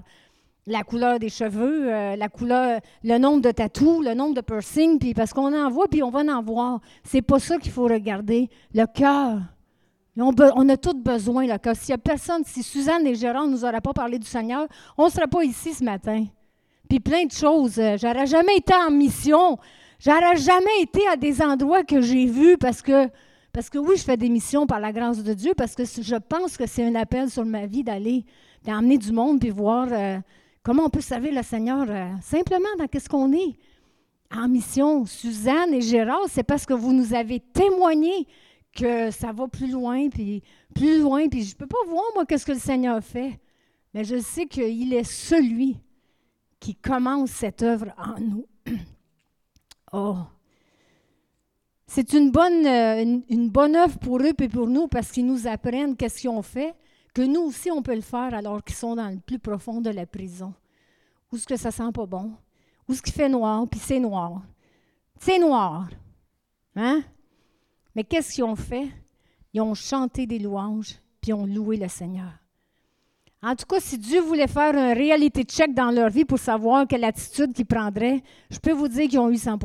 la 0.67 0.83
couleur 0.83 1.17
des 1.17 1.29
cheveux, 1.29 1.91
euh, 1.91 2.15
la 2.17 2.27
couleur, 2.27 2.81
le 3.03 3.17
nombre 3.17 3.41
de 3.41 3.51
tatous, 3.51 4.03
le 4.03 4.13
nombre 4.13 4.35
de 4.35 4.41
piercings, 4.41 4.99
puis 4.99 5.13
parce 5.13 5.31
qu'on 5.31 5.53
en 5.57 5.69
voit, 5.69 5.87
puis 5.87 6.03
on 6.03 6.09
va 6.09 6.19
en 6.19 6.43
voir. 6.43 6.81
C'est 7.03 7.21
pas 7.21 7.39
ça 7.39 7.57
qu'il 7.57 7.71
faut 7.71 7.85
regarder. 7.85 8.49
Le 8.73 8.85
cœur. 8.85 9.39
On, 10.19 10.33
on, 10.55 10.69
a 10.69 10.77
tous 10.77 10.93
besoin, 10.93 11.47
le 11.47 11.57
cœur. 11.57 11.75
S'il 11.75 11.93
n'y 11.93 11.95
a 11.95 11.99
personne, 11.99 12.43
si 12.45 12.63
Suzanne 12.63 13.07
et 13.07 13.15
Gérard 13.15 13.47
ne 13.47 13.51
nous 13.51 13.63
auraient 13.63 13.81
pas 13.81 13.93
parlé 13.93 14.19
du 14.19 14.27
Seigneur, 14.27 14.67
on 14.97 15.05
ne 15.05 15.09
serait 15.09 15.27
pas 15.27 15.43
ici 15.43 15.73
ce 15.73 15.83
matin. 15.83 16.25
Puis 16.89 16.99
plein 16.99 17.25
de 17.25 17.31
choses. 17.31 17.79
Euh, 17.79 17.95
j'aurais 17.97 18.27
jamais 18.27 18.57
été 18.57 18.73
en 18.73 18.91
mission. 18.91 19.57
J'aurais 19.99 20.35
jamais 20.35 20.81
été 20.81 21.07
à 21.07 21.15
des 21.15 21.41
endroits 21.41 21.83
que 21.83 22.01
j'ai 22.01 22.25
vus 22.25 22.57
parce 22.57 22.81
que, 22.81 23.07
parce 23.57 23.71
que 23.71 23.79
oui, 23.79 23.97
je 23.97 24.03
fais 24.03 24.17
des 24.17 24.29
missions 24.29 24.67
par 24.67 24.79
la 24.79 24.93
grâce 24.93 25.23
de 25.23 25.33
Dieu, 25.33 25.53
parce 25.57 25.73
que 25.73 25.83
je 25.83 26.15
pense 26.15 26.57
que 26.57 26.67
c'est 26.67 26.85
un 26.85 26.93
appel 26.93 27.27
sur 27.27 27.43
ma 27.43 27.65
vie 27.65 27.83
d'aller, 27.83 28.23
d'emmener 28.63 28.99
du 28.99 29.11
monde 29.11 29.39
puis 29.39 29.49
voir. 29.49 29.87
Euh, 29.91 30.19
Comment 30.61 30.83
on 30.83 30.89
peut 30.91 31.01
servir 31.01 31.33
le 31.33 31.41
Seigneur 31.41 31.87
euh, 31.89 32.11
simplement 32.21 32.69
dans 32.77 32.85
qu'est-ce 32.85 33.09
qu'on 33.09 33.33
est 33.33 33.57
en 34.31 34.47
mission? 34.47 35.07
Suzanne 35.07 35.73
et 35.73 35.81
Gérard, 35.81 36.27
c'est 36.29 36.43
parce 36.43 36.67
que 36.67 36.73
vous 36.73 36.93
nous 36.93 37.15
avez 37.15 37.39
témoigné 37.39 38.27
que 38.75 39.09
ça 39.09 39.31
va 39.31 39.47
plus 39.47 39.71
loin, 39.71 40.07
puis 40.07 40.43
plus 40.75 41.01
loin, 41.01 41.27
puis 41.27 41.41
je 41.41 41.55
ne 41.55 41.57
peux 41.57 41.65
pas 41.65 41.83
voir, 41.87 42.03
moi, 42.13 42.27
qu'est-ce 42.27 42.45
que 42.45 42.51
le 42.51 42.59
Seigneur 42.59 43.03
fait. 43.03 43.39
Mais 43.95 44.03
je 44.03 44.19
sais 44.19 44.45
qu'il 44.45 44.93
est 44.93 45.03
celui 45.03 45.77
qui 46.59 46.75
commence 46.75 47.31
cette 47.31 47.63
œuvre 47.63 47.87
en 47.97 48.19
nous. 48.19 48.45
oh! 49.93 50.17
C'est 51.97 52.13
une 52.13 52.29
bonne, 52.29 52.63
euh, 52.67 53.21
une, 53.27 53.51
œuvre 53.75 53.97
pour 53.97 54.21
eux 54.21 54.31
et 54.39 54.47
pour 54.49 54.67
nous 54.67 54.87
parce 54.87 55.11
qu'ils 55.11 55.25
nous 55.25 55.47
apprennent 55.47 55.95
qu'est-ce 55.95 56.21
qu'ils 56.21 56.29
ont 56.29 56.43
fait 56.43 56.75
que 57.11 57.23
nous 57.23 57.41
aussi, 57.41 57.71
on 57.71 57.81
peut 57.81 57.95
le 57.95 58.01
faire 58.01 58.35
alors 58.35 58.63
qu'ils 58.63 58.75
sont 58.75 58.95
dans 58.95 59.09
le 59.09 59.17
plus 59.17 59.39
profond 59.39 59.81
de 59.81 59.89
la 59.89 60.05
prison. 60.05 60.53
Où 61.31 61.37
est-ce 61.37 61.47
que 61.47 61.55
ça 61.55 61.71
sent 61.71 61.91
pas 61.91 62.05
bon? 62.05 62.33
Où 62.87 62.93
est-ce 62.93 63.01
qu'il 63.01 63.13
fait 63.15 63.27
noir, 63.27 63.65
puis 63.67 63.79
c'est 63.79 63.99
noir. 63.99 64.43
C'est 65.19 65.39
noir. 65.39 65.89
Hein? 66.75 67.01
Mais 67.95 68.03
qu'est-ce 68.03 68.35
qu'ils 68.35 68.43
ont 68.43 68.55
fait? 68.55 68.89
Ils 69.51 69.61
ont 69.61 69.73
chanté 69.73 70.27
des 70.27 70.37
louanges, 70.37 70.99
puis 71.19 71.33
ont 71.33 71.47
loué 71.47 71.77
le 71.77 71.87
Seigneur. 71.87 72.29
En 73.41 73.55
tout 73.55 73.65
cas, 73.65 73.79
si 73.79 73.97
Dieu 73.97 74.21
voulait 74.21 74.45
faire 74.45 74.77
un 74.77 74.93
réalité 74.93 75.41
check 75.45 75.73
dans 75.73 75.89
leur 75.89 76.11
vie 76.11 76.25
pour 76.25 76.37
savoir 76.37 76.85
quelle 76.87 77.05
attitude 77.05 77.53
qu'ils 77.53 77.65
prendraient, 77.65 78.21
je 78.51 78.59
peux 78.59 78.73
vous 78.73 78.87
dire 78.87 79.09
qu'ils 79.09 79.17
ont 79.17 79.31
eu 79.31 79.37
100 79.37 79.57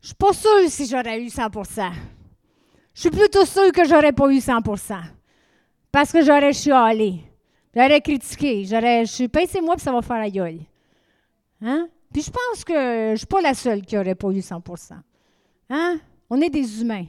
Je 0.00 0.08
suis 0.08 0.14
pas 0.14 0.32
sûre 0.32 0.68
si 0.68 0.86
j'aurais 0.86 1.20
eu 1.20 1.26
100% 1.26 1.92
Je 2.94 3.00
suis 3.00 3.10
plutôt 3.10 3.44
sûre 3.44 3.72
que 3.72 3.84
j'aurais 3.86 4.12
pas 4.12 4.30
eu 4.30 4.38
100% 4.38 5.00
parce 5.90 6.12
que 6.12 6.22
j'aurais 6.22 6.52
chialé. 6.52 7.20
J'aurais 7.74 8.00
critiqué. 8.00 8.64
J'aurais. 8.64 9.04
Je 9.06 9.60
moi 9.60 9.76
puis 9.76 9.84
ça 9.84 9.92
va 9.92 10.02
faire 10.02 10.18
la 10.18 10.30
gueule. 10.30 10.60
Hein? 11.62 11.88
Puis 12.12 12.22
je 12.22 12.30
pense 12.30 12.64
que 12.64 13.10
je 13.12 13.16
suis 13.16 13.26
pas 13.26 13.40
la 13.40 13.54
seule 13.54 13.82
qui 13.82 13.96
n'aurait 13.96 14.14
pas 14.14 14.30
eu 14.30 14.40
100% 14.40 14.94
Hein? 15.70 16.00
On 16.30 16.40
est 16.40 16.50
des 16.50 16.80
humains. 16.80 17.06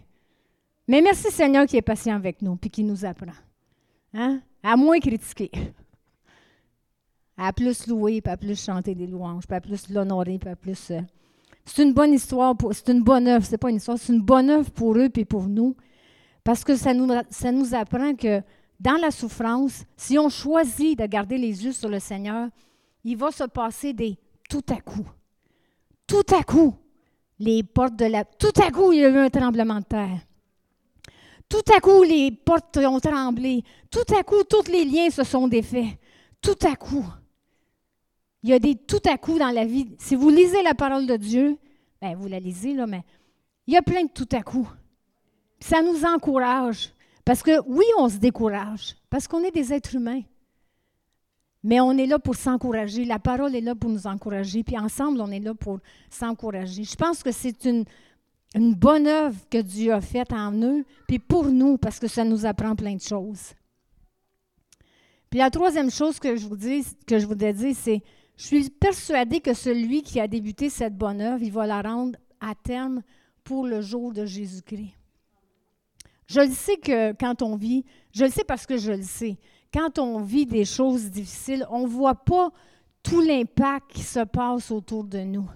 Mais 0.88 1.02
merci 1.02 1.30
Seigneur 1.32 1.66
qui 1.66 1.78
est 1.78 1.82
patient 1.82 2.16
avec 2.16 2.42
nous 2.42 2.56
puis 2.56 2.70
qui 2.70 2.84
nous 2.84 3.06
apprend. 3.06 3.34
Hein? 4.14 4.42
À 4.64 4.76
moins 4.76 5.00
critiquer. 5.00 5.52
À 7.38 7.54
plus 7.54 7.86
louer, 7.88 8.22
à 8.26 8.36
plus 8.36 8.64
chanter 8.64 8.96
des 8.96 9.06
louanges, 9.06 9.44
à 9.50 9.62
plus 9.62 9.90
l'honorer, 9.90 10.40
à 10.46 10.56
plus. 10.56 10.92
Euh, 10.92 11.02
c'est 11.68 11.84
une 11.84 11.94
bonne 11.94 12.14
histoire, 12.14 12.56
c'est 12.72 12.90
une 12.90 13.04
bonne 13.04 13.28
œuvre, 13.28 13.46
c'est 13.46 13.58
pas 13.58 13.70
une 13.70 13.76
histoire, 13.76 13.98
c'est 13.98 14.14
une 14.14 14.22
bonne 14.22 14.50
œuvre 14.50 14.72
pour 14.72 14.96
eux 14.98 15.10
et 15.14 15.26
pour 15.26 15.48
nous. 15.48 15.76
Parce 16.44 16.64
que 16.64 16.76
ça 16.76 16.94
nous, 16.94 17.14
ça 17.30 17.52
nous 17.52 17.76
apprend 17.76 18.16
que 18.16 18.42
dans 18.80 19.00
la 19.02 19.12
souffrance, 19.12 19.84
si 19.98 20.18
on 20.18 20.30
choisit 20.30 20.98
de 20.98 21.06
garder 21.06 21.38
les 21.38 21.66
yeux 21.66 21.74
sur 21.74 21.90
le 21.90 22.00
Seigneur, 22.00 22.48
il 23.04 23.18
va 23.18 23.32
se 23.32 23.44
passer 23.44 23.94
des 23.94 24.18
tout 24.50 24.64
à 24.70 24.80
coup. 24.80 25.06
Tout 26.08 26.26
à 26.34 26.44
coup, 26.44 26.74
les 27.40 27.64
portes 27.64 27.98
de 27.98 28.06
la... 28.06 28.24
Tout 28.24 28.62
à 28.66 28.72
coup, 28.72 28.94
il 28.94 29.00
y 29.00 29.06
a 29.06 29.10
eu 29.10 29.18
un 29.18 29.30
tremblement 29.30 29.80
de 29.80 29.86
terre. 29.86 30.22
Tout 31.50 31.74
à 31.76 31.80
coup, 31.82 32.04
les 32.04 32.32
portes 32.32 32.78
ont 32.78 33.00
tremblé. 33.00 33.64
Tout 33.92 34.16
à 34.18 34.24
coup, 34.24 34.44
tous 34.50 34.70
les 34.72 34.86
liens 34.86 35.10
se 35.10 35.24
sont 35.24 35.48
défaits. 35.48 35.98
Tout 36.42 36.58
à 36.66 36.76
coup. 36.76 37.06
Il 38.44 38.50
y 38.50 38.54
a 38.54 38.60
des 38.60 38.76
tout 38.76 39.02
à 39.10 39.18
coup 39.18 39.40
dans 39.40 39.50
la 39.50 39.66
vie. 39.66 39.88
Si 40.00 40.16
vous 40.16 40.30
lisez 40.30 40.62
la 40.64 40.74
parole 40.74 41.08
de 41.08 41.16
Dieu, 41.16 41.58
ben 42.02 42.16
vous 42.16 42.28
la 42.28 42.40
lisez, 42.40 42.74
là, 42.74 42.88
mais 42.88 43.04
il 43.66 43.74
y 43.74 43.78
a 43.78 43.82
plein 43.82 44.04
de 44.04 44.10
tout 44.10 44.30
à 44.32 44.42
coup. 44.42 44.70
Ça 45.60 45.82
nous 45.82 46.06
encourage. 46.06 46.94
Parce 47.26 47.44
que 47.44 47.60
oui, 47.68 47.84
on 47.98 48.08
se 48.08 48.18
décourage, 48.18 48.96
parce 49.10 49.28
qu'on 49.28 49.44
est 49.44 49.52
des 49.52 49.74
êtres 49.74 49.96
humains. 49.96 50.22
Mais 51.62 51.82
on 51.82 51.92
est 51.98 52.06
là 52.06 52.20
pour 52.20 52.36
s'encourager. 52.36 53.04
La 53.04 53.20
parole 53.20 53.54
est 53.54 53.60
là 53.60 53.76
pour 53.76 53.90
nous 53.90 54.08
encourager. 54.08 54.64
Puis 54.64 54.78
ensemble, 54.78 55.20
on 55.20 55.30
est 55.32 55.42
là 55.42 55.54
pour 55.54 55.80
s'encourager. 56.10 56.86
Je 56.86 56.96
pense 56.96 57.24
que 57.24 57.34
c'est 57.34 57.66
une, 57.66 57.84
une 58.56 58.74
bonne 58.74 59.08
œuvre 59.08 59.38
que 59.50 59.58
Dieu 59.58 59.92
a 59.92 60.00
faite 60.00 60.32
en 60.32 60.54
eux, 60.62 60.86
puis 61.06 61.20
pour 61.20 61.48
nous, 61.48 61.78
parce 61.78 62.00
que 62.00 62.08
ça 62.08 62.24
nous 62.24 62.46
apprend 62.46 62.78
plein 62.78 62.96
de 62.96 63.02
choses. 63.02 63.54
Puis 65.30 65.40
la 65.40 65.50
troisième 65.50 65.92
chose 65.92 66.20
que 66.20 66.38
je 66.38 66.48
vous 66.48 66.56
dis, 66.56 66.86
que 67.06 67.20
je 67.20 67.26
voudrais 67.26 67.52
dire, 67.52 67.76
c'est 67.76 68.02
je 68.38 68.46
suis 68.46 68.70
persuadée 68.70 69.40
que 69.40 69.54
celui 69.54 70.04
qui 70.04 70.20
a 70.20 70.28
débuté 70.28 70.70
cette 70.70 70.96
bonne 70.96 71.22
œuvre, 71.22 71.44
il 71.44 71.52
va 71.52 71.66
la 71.66 71.82
rendre 71.82 72.18
à 72.40 72.54
terme 72.54 73.02
pour 73.44 73.66
le 73.66 73.82
jour 73.82 74.14
de 74.14 74.26
Jésus-Christ. 74.26 74.94
Je 76.28 76.42
le 76.42 76.52
sais 76.52 76.78
que 76.78 77.14
quand 77.14 77.42
on 77.42 77.56
vit, 77.56 77.84
je 78.14 78.26
le 78.26 78.30
sais 78.30 78.44
parce 78.44 78.66
que 78.66 78.78
je 78.78 78.92
le 78.92 79.02
sais, 79.02 79.38
quand 79.74 79.98
on 79.98 80.22
vit 80.22 80.46
des 80.46 80.66
choses 80.66 81.10
difficiles, 81.10 81.66
on 81.72 81.84
ne 81.84 81.88
voit 81.88 82.16
pas 82.16 82.52
tout 83.02 83.22
l'impact 83.22 83.92
qui 83.92 84.04
se 84.04 84.20
passe 84.20 84.70
autour 84.70 85.04
de 85.06 85.20
nous. 85.20 85.50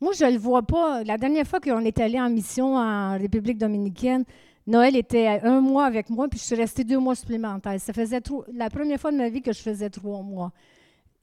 Moi, 0.00 0.12
je 0.12 0.24
ne 0.24 0.30
le 0.30 0.38
vois 0.38 0.62
pas. 0.62 1.04
La 1.04 1.18
dernière 1.18 1.46
fois 1.46 1.60
qu'on 1.60 1.80
est 1.80 2.00
allé 2.00 2.18
en 2.18 2.30
mission 2.30 2.76
en 2.76 3.18
République 3.18 3.58
dominicaine, 3.58 4.24
Noël 4.70 4.94
était 4.94 5.26
un 5.42 5.60
mois 5.60 5.84
avec 5.84 6.08
moi, 6.10 6.28
puis 6.28 6.38
je 6.38 6.44
suis 6.44 6.54
restée 6.54 6.84
deux 6.84 6.98
mois 7.00 7.16
supplémentaires. 7.16 7.80
Ça 7.80 7.92
faisait 7.92 8.20
la 8.54 8.70
première 8.70 9.00
fois 9.00 9.10
de 9.10 9.16
ma 9.16 9.28
vie 9.28 9.42
que 9.42 9.52
je 9.52 9.58
faisais 9.60 9.90
trois 9.90 10.22
mois. 10.22 10.52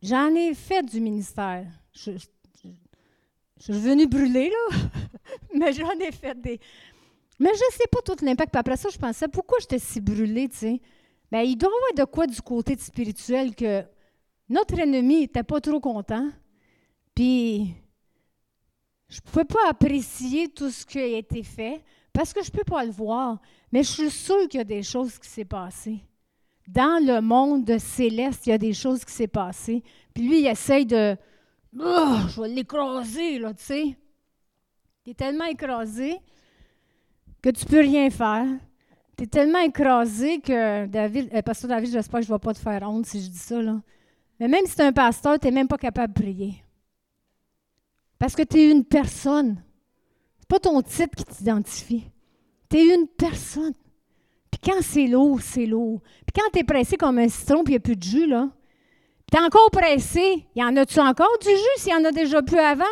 J'en 0.02 0.36
ai 0.36 0.54
fait 0.54 0.84
du 0.84 1.00
ministère. 1.00 1.66
Je, 1.94 2.12
suis 3.58 3.72
venue 3.72 4.06
brûler, 4.06 4.50
là, 4.50 4.78
mais 5.56 5.72
j'en 5.72 5.92
ai 5.92 6.12
fait 6.12 6.40
des. 6.42 6.60
Mais 7.40 7.52
je 7.54 7.64
ne 7.64 7.72
sais 7.72 7.88
pas 7.90 8.02
tout 8.02 8.18
l'impact. 8.22 8.52
Puis 8.52 8.60
après 8.60 8.76
ça, 8.76 8.90
je 8.90 8.98
pensais, 8.98 9.30
pourquoi 9.30 9.60
j'étais 9.62 9.80
si 9.80 10.02
brûlée, 10.02 10.50
tu 10.50 10.58
sais? 10.58 10.82
Bien, 11.32 11.42
il 11.42 11.56
doit 11.56 11.70
y 11.70 11.94
avoir 11.94 12.06
de 12.06 12.12
quoi 12.12 12.28
du 12.28 12.42
côté 12.42 12.76
spirituel 12.78 13.56
que 13.56 13.82
notre 14.50 14.78
ennemi 14.78 15.22
n'était 15.22 15.44
pas 15.44 15.62
trop 15.62 15.80
content. 15.80 16.30
Puis, 17.16 17.74
je 19.08 19.22
ne 19.24 19.32
pouvais 19.32 19.46
pas 19.46 19.70
apprécier 19.70 20.50
tout 20.50 20.70
ce 20.70 20.86
qui 20.86 21.00
a 21.00 21.06
été 21.06 21.44
fait 21.44 21.82
parce 22.18 22.34
que 22.34 22.42
je 22.42 22.50
ne 22.50 22.58
peux 22.58 22.64
pas 22.64 22.84
le 22.84 22.90
voir. 22.90 23.38
Mais 23.72 23.84
je 23.84 23.92
suis 23.92 24.10
sûre 24.10 24.48
qu'il 24.50 24.58
y 24.58 24.62
a 24.62 24.64
des 24.64 24.82
choses 24.82 25.20
qui 25.20 25.30
s'est 25.30 25.46
passées. 25.46 26.00
Dans 26.68 27.00
le 27.06 27.22
monde 27.22 27.78
céleste, 27.78 28.48
il 28.48 28.50
y 28.50 28.54
a 28.54 28.58
des 28.58 28.74
choses 28.74 29.06
qui 29.06 29.14
s'est 29.14 29.28
passées. 29.28 29.84
Puis 30.16 30.28
lui, 30.28 30.40
il 30.40 30.48
essaye 30.48 30.88
de. 30.88 31.16
Oh, 31.80 32.16
je 32.28 32.42
vais 32.42 32.48
l'écraser, 32.48 33.38
là, 33.38 33.54
tu 33.54 33.64
sais. 33.64 33.98
Il 35.06 35.12
est 35.12 35.14
tellement 35.14 35.46
écrasé 35.46 36.18
que 37.40 37.52
tu 37.52 37.66
ne 37.66 37.70
peux 37.70 37.82
rien 37.82 38.10
faire. 38.10 38.48
Tu 39.16 39.26
es 39.26 39.28
tellement 39.28 39.60
écrasé 39.60 40.40
que 40.40 40.88
David, 40.88 41.30
euh, 41.36 41.44
pasteur 41.44 41.70
David, 41.70 41.92
j'espère 41.92 42.22
que 42.22 42.26
je 42.26 42.32
ne 42.32 42.36
vais 42.36 42.42
pas 42.42 42.54
te 42.56 42.60
faire 42.60 42.82
honte 42.90 43.06
si 43.06 43.22
je 43.22 43.30
dis 43.30 43.38
ça. 43.38 43.62
Là. 43.62 43.80
Mais 44.40 44.48
même 44.48 44.66
si 44.66 44.76
tu 44.76 44.82
es 44.82 44.86
un 44.86 44.92
pasteur, 44.92 45.38
tu 45.38 45.46
n'es 45.46 45.52
même 45.52 45.68
pas 45.68 45.78
capable 45.78 46.16
de 46.16 46.20
prier. 46.20 46.64
Parce 48.18 48.36
que 48.36 48.42
tu 48.42 48.58
es 48.58 48.72
une 48.72 48.86
personne. 48.86 49.62
Pas 50.48 50.60
ton 50.60 50.82
titre 50.82 51.16
qui 51.16 51.26
t'identifie. 51.26 52.10
Tu 52.70 52.78
es 52.78 52.96
une 52.96 53.08
personne. 53.08 53.74
Puis 54.52 54.62
quand 54.64 54.82
c'est 54.82 55.08
lourd, 55.08 55.42
c'est 55.42 55.66
lourd. 55.66 56.02
Puis 56.02 56.34
quand 56.36 56.50
tu 56.52 56.60
es 56.60 56.64
pressé 56.64 56.98
comme 56.98 57.18
un 57.20 57.30
citron, 57.30 57.64
puis 57.64 57.74
il 57.74 57.78
n'y 57.78 57.78
a 57.78 57.82
plus 57.82 57.96
de 57.96 58.04
jus, 58.04 58.28
là. 58.28 58.50
Tu 59.32 59.38
es 59.38 59.42
encore 59.42 59.70
pressé. 59.72 60.48
Y 60.56 60.64
en 60.64 60.76
a-tu 60.78 61.00
encore 61.00 61.38
du 61.42 61.50
jus 61.50 61.78
s'il 61.78 61.92
y 61.92 61.96
en 61.96 62.06
a 62.06 62.12
déjà 62.12 62.42
plus 62.42 62.60
avant? 62.60 62.84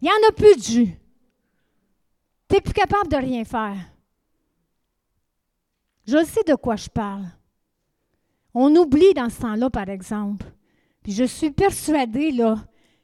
Il 0.00 0.04
n'y 0.04 0.10
en 0.10 0.28
a 0.28 0.32
plus 0.32 0.56
de 0.56 0.62
jus. 0.62 0.98
Tu 2.48 2.54
n'es 2.54 2.60
plus 2.60 2.74
capable 2.74 3.08
de 3.08 3.16
rien 3.16 3.44
faire. 3.44 3.76
Je 6.06 6.24
sais 6.24 6.44
de 6.46 6.54
quoi 6.54 6.76
je 6.76 6.88
parle. 6.88 7.26
On 8.54 8.74
oublie 8.76 9.12
dans 9.14 9.28
ce 9.28 9.40
temps-là, 9.40 9.70
par 9.70 9.88
exemple. 9.88 10.46
Puis 11.02 11.12
je 11.12 11.24
suis 11.24 11.50
persuadée 11.50 12.32
là, 12.32 12.56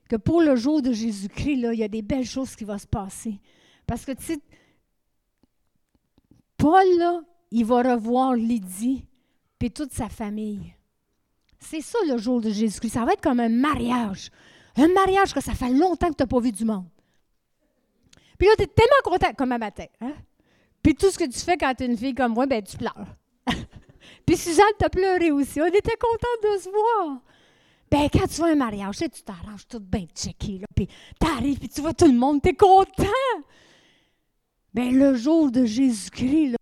que 0.08 0.16
pour 0.16 0.42
le 0.42 0.56
jour 0.56 0.82
de 0.82 0.92
Jésus-Christ, 0.92 1.66
il 1.72 1.78
y 1.78 1.84
a 1.84 1.88
des 1.88 2.02
belles 2.02 2.26
choses 2.26 2.54
qui 2.56 2.64
vont 2.64 2.78
se 2.78 2.86
passer. 2.86 3.40
Parce 3.86 4.04
que, 4.04 4.12
tu 4.12 4.24
sais, 4.24 4.38
Paul, 6.56 6.84
là, 6.98 7.20
il 7.50 7.64
va 7.64 7.82
revoir 7.82 8.34
Lydie 8.34 9.06
puis 9.58 9.70
toute 9.70 9.92
sa 9.92 10.08
famille. 10.08 10.74
C'est 11.58 11.80
ça 11.80 11.98
le 12.06 12.18
jour 12.18 12.40
de 12.40 12.50
Jésus-Christ. 12.50 12.94
Ça 12.94 13.04
va 13.04 13.12
être 13.12 13.22
comme 13.22 13.40
un 13.40 13.48
mariage. 13.48 14.30
Un 14.76 14.88
mariage 14.88 15.32
que 15.32 15.40
ça 15.40 15.54
fait 15.54 15.70
longtemps 15.70 16.08
que 16.08 16.16
tu 16.16 16.22
n'as 16.22 16.26
pas 16.26 16.40
vu 16.40 16.52
du 16.52 16.64
monde. 16.64 16.86
Puis 18.38 18.48
là, 18.48 18.54
tu 18.56 18.64
es 18.64 18.66
tellement 18.66 18.92
content, 19.04 19.32
comme 19.34 19.52
un 19.52 19.58
matin. 19.58 19.86
Hein? 20.00 20.14
Puis 20.82 20.94
tout 20.94 21.10
ce 21.10 21.18
que 21.18 21.24
tu 21.24 21.38
fais 21.38 21.56
quand 21.56 21.72
tu 21.74 21.84
es 21.84 21.86
une 21.86 21.96
fille 21.96 22.14
comme 22.14 22.34
moi, 22.34 22.46
ben 22.46 22.62
tu 22.62 22.76
pleures. 22.76 23.16
puis 24.26 24.36
Suzanne 24.36 24.66
t'a 24.78 24.90
pleuré 24.90 25.30
aussi. 25.30 25.60
On 25.60 25.66
était 25.66 25.96
contents 25.96 26.26
de 26.42 26.58
se 26.58 26.68
voir. 26.68 27.20
Ben, 27.94 28.08
quand 28.12 28.26
tu 28.26 28.38
vois 28.38 28.48
un 28.48 28.56
mariage, 28.56 28.96
tu 28.98 29.22
t'arranges 29.22 29.68
tout 29.68 29.78
bien 29.78 30.06
checké, 30.16 30.58
là, 30.58 30.66
puis 30.74 30.88
t'arrives, 31.20 31.60
puis 31.60 31.68
tu 31.68 31.80
vois 31.80 31.94
tout 31.94 32.08
le 32.08 32.18
monde, 32.18 32.42
t'es 32.42 32.52
content. 32.52 33.04
Ben, 34.74 34.98
le 34.98 35.14
jour 35.14 35.52
de 35.52 35.64
Jésus-Christ, 35.64 36.56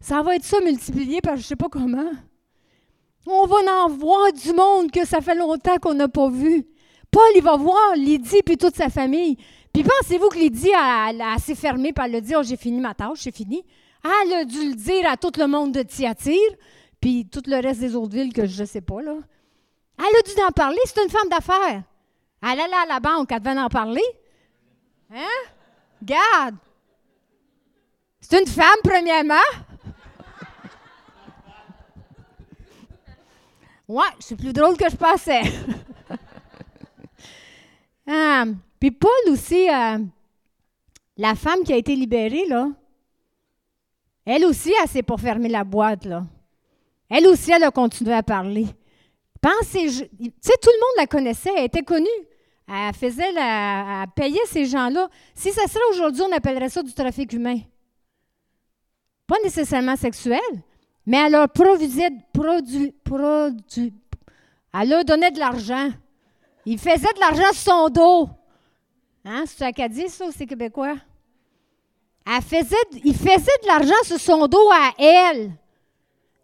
ça 0.00 0.20
va 0.22 0.34
être 0.34 0.42
ça 0.42 0.58
multiplié 0.64 1.20
par 1.20 1.36
je 1.36 1.42
sais 1.42 1.54
pas 1.54 1.68
comment. 1.68 2.10
On 3.24 3.46
va 3.46 3.84
en 3.84 3.88
voir 3.88 4.32
du 4.32 4.52
monde 4.52 4.90
que 4.90 5.06
ça 5.06 5.20
fait 5.20 5.36
longtemps 5.36 5.76
qu'on 5.80 5.94
n'a 5.94 6.08
pas 6.08 6.28
vu. 6.28 6.66
Paul, 7.08 7.22
il 7.36 7.42
va 7.44 7.56
voir 7.56 7.94
Lydie 7.94 8.42
puis 8.44 8.56
toute 8.56 8.74
sa 8.74 8.88
famille. 8.88 9.36
Puis 9.72 9.84
pensez-vous 9.84 10.28
que 10.28 10.38
Lydie 10.38 10.74
a, 10.74 11.12
a 11.20 11.34
assez 11.36 11.54
fermé 11.54 11.92
par 11.92 12.08
le 12.08 12.20
dire 12.20 12.38
oh, 12.40 12.42
j'ai 12.42 12.56
fini 12.56 12.80
ma 12.80 12.94
tâche, 12.94 13.22
j'ai 13.22 13.30
fini? 13.30 13.64
Elle 14.02 14.32
a 14.32 14.44
dû 14.44 14.70
le 14.70 14.74
dire 14.74 15.08
à 15.08 15.16
tout 15.16 15.30
le 15.38 15.46
monde 15.46 15.70
de 15.70 15.82
Thyatire, 15.82 16.56
puis 17.00 17.28
tout 17.30 17.42
le 17.46 17.62
reste 17.62 17.78
des 17.78 17.94
autres 17.94 18.16
villes 18.16 18.32
que 18.32 18.44
je 18.46 18.62
ne 18.62 18.66
sais 18.66 18.80
pas, 18.80 19.00
là. 19.00 19.14
Elle 19.98 20.04
a 20.04 20.22
dû 20.22 20.42
en 20.42 20.50
parler, 20.50 20.78
c'est 20.84 21.02
une 21.02 21.10
femme 21.10 21.28
d'affaires. 21.28 21.82
Elle 22.42 22.60
allait 22.60 22.74
à 22.74 22.86
la 22.86 23.00
banque, 23.00 23.30
elle 23.32 23.40
devait 23.40 23.58
en 23.58 23.68
parler. 23.68 24.04
Hein? 25.12 25.50
Garde! 26.02 26.56
C'est 28.20 28.40
une 28.40 28.46
femme, 28.46 28.78
premièrement. 28.82 29.34
Ouais, 33.86 34.02
c'est 34.18 34.36
plus 34.36 34.52
drôle 34.52 34.76
que 34.76 34.88
je 34.88 34.96
pensais. 34.96 35.42
ah, 38.08 38.44
puis 38.80 38.90
Paul 38.90 39.10
aussi, 39.28 39.68
euh, 39.68 39.98
la 41.18 41.34
femme 41.34 41.62
qui 41.64 41.72
a 41.72 41.76
été 41.76 41.94
libérée, 41.94 42.46
là, 42.48 42.68
elle 44.24 44.46
aussi, 44.46 44.72
elle 44.82 44.88
s'est 44.88 45.02
pas 45.02 45.18
fermer 45.18 45.50
la 45.50 45.64
boîte, 45.64 46.06
là. 46.06 46.24
Elle 47.10 47.26
aussi, 47.26 47.52
elle 47.52 47.64
a 47.64 47.70
continué 47.70 48.14
à 48.14 48.22
parler. 48.22 48.66
Tout 49.50 50.70
le 50.70 50.80
monde 50.80 50.96
la 50.96 51.06
connaissait, 51.06 51.50
elle 51.56 51.64
était 51.64 51.82
connue. 51.82 52.06
Elle 52.66 52.94
faisait 52.94 53.30
la, 53.32 54.02
elle 54.02 54.10
payait 54.14 54.46
ces 54.46 54.64
gens-là. 54.64 55.08
Si 55.34 55.52
ça 55.52 55.66
serait 55.66 55.84
aujourd'hui, 55.90 56.22
on 56.22 56.32
appellerait 56.34 56.70
ça 56.70 56.82
du 56.82 56.94
trafic 56.94 57.32
humain. 57.32 57.58
Pas 59.26 59.36
nécessairement 59.42 59.96
sexuel, 59.96 60.40
mais 61.06 61.18
elle 61.18 61.32
leur 61.32 61.48
produisait, 61.48 62.10
produit, 62.32 62.92
produit, 63.04 63.92
elle 64.72 64.88
leur 64.88 65.04
donnait 65.04 65.30
de 65.30 65.38
l'argent. 65.38 65.90
Il 66.66 66.78
faisait 66.78 67.12
de 67.14 67.20
l'argent 67.20 67.52
sur 67.52 67.72
son 67.72 67.88
dos. 67.88 68.28
Hein? 69.24 69.44
C'est 69.46 69.64
Acadie, 69.64 70.08
ça, 70.08 70.26
c'est 70.34 70.46
québécois? 70.46 70.96
Elle 72.26 72.42
faisait, 72.42 72.76
il 73.04 73.14
faisait 73.14 73.58
de 73.62 73.66
l'argent 73.66 74.02
sur 74.04 74.18
son 74.18 74.46
dos 74.46 74.70
à 74.72 74.92
elle. 74.98 75.52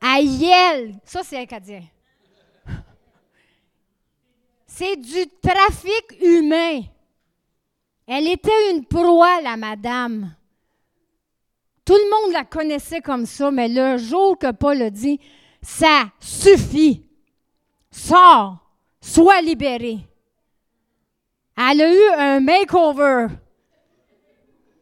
À 0.02 0.20
elle. 0.20 0.94
Ça, 1.04 1.22
c'est 1.22 1.38
acadien. 1.38 1.82
C'est 4.80 4.96
du 4.96 5.26
trafic 5.42 6.22
humain. 6.22 6.80
Elle 8.06 8.28
était 8.28 8.70
une 8.70 8.86
proie, 8.86 9.42
la 9.42 9.58
madame. 9.58 10.34
Tout 11.84 11.92
le 11.92 12.10
monde 12.10 12.32
la 12.32 12.44
connaissait 12.44 13.02
comme 13.02 13.26
ça, 13.26 13.50
mais 13.50 13.68
le 13.68 13.98
jour 13.98 14.38
que 14.38 14.50
Paul 14.52 14.80
a 14.80 14.88
dit, 14.88 15.20
ça 15.60 16.04
suffit, 16.18 17.04
sors, 17.90 18.56
sois 19.02 19.42
libéré. 19.42 19.98
Elle 21.58 21.82
a 21.82 21.92
eu 21.92 22.08
un 22.16 22.40
makeover. 22.40 23.26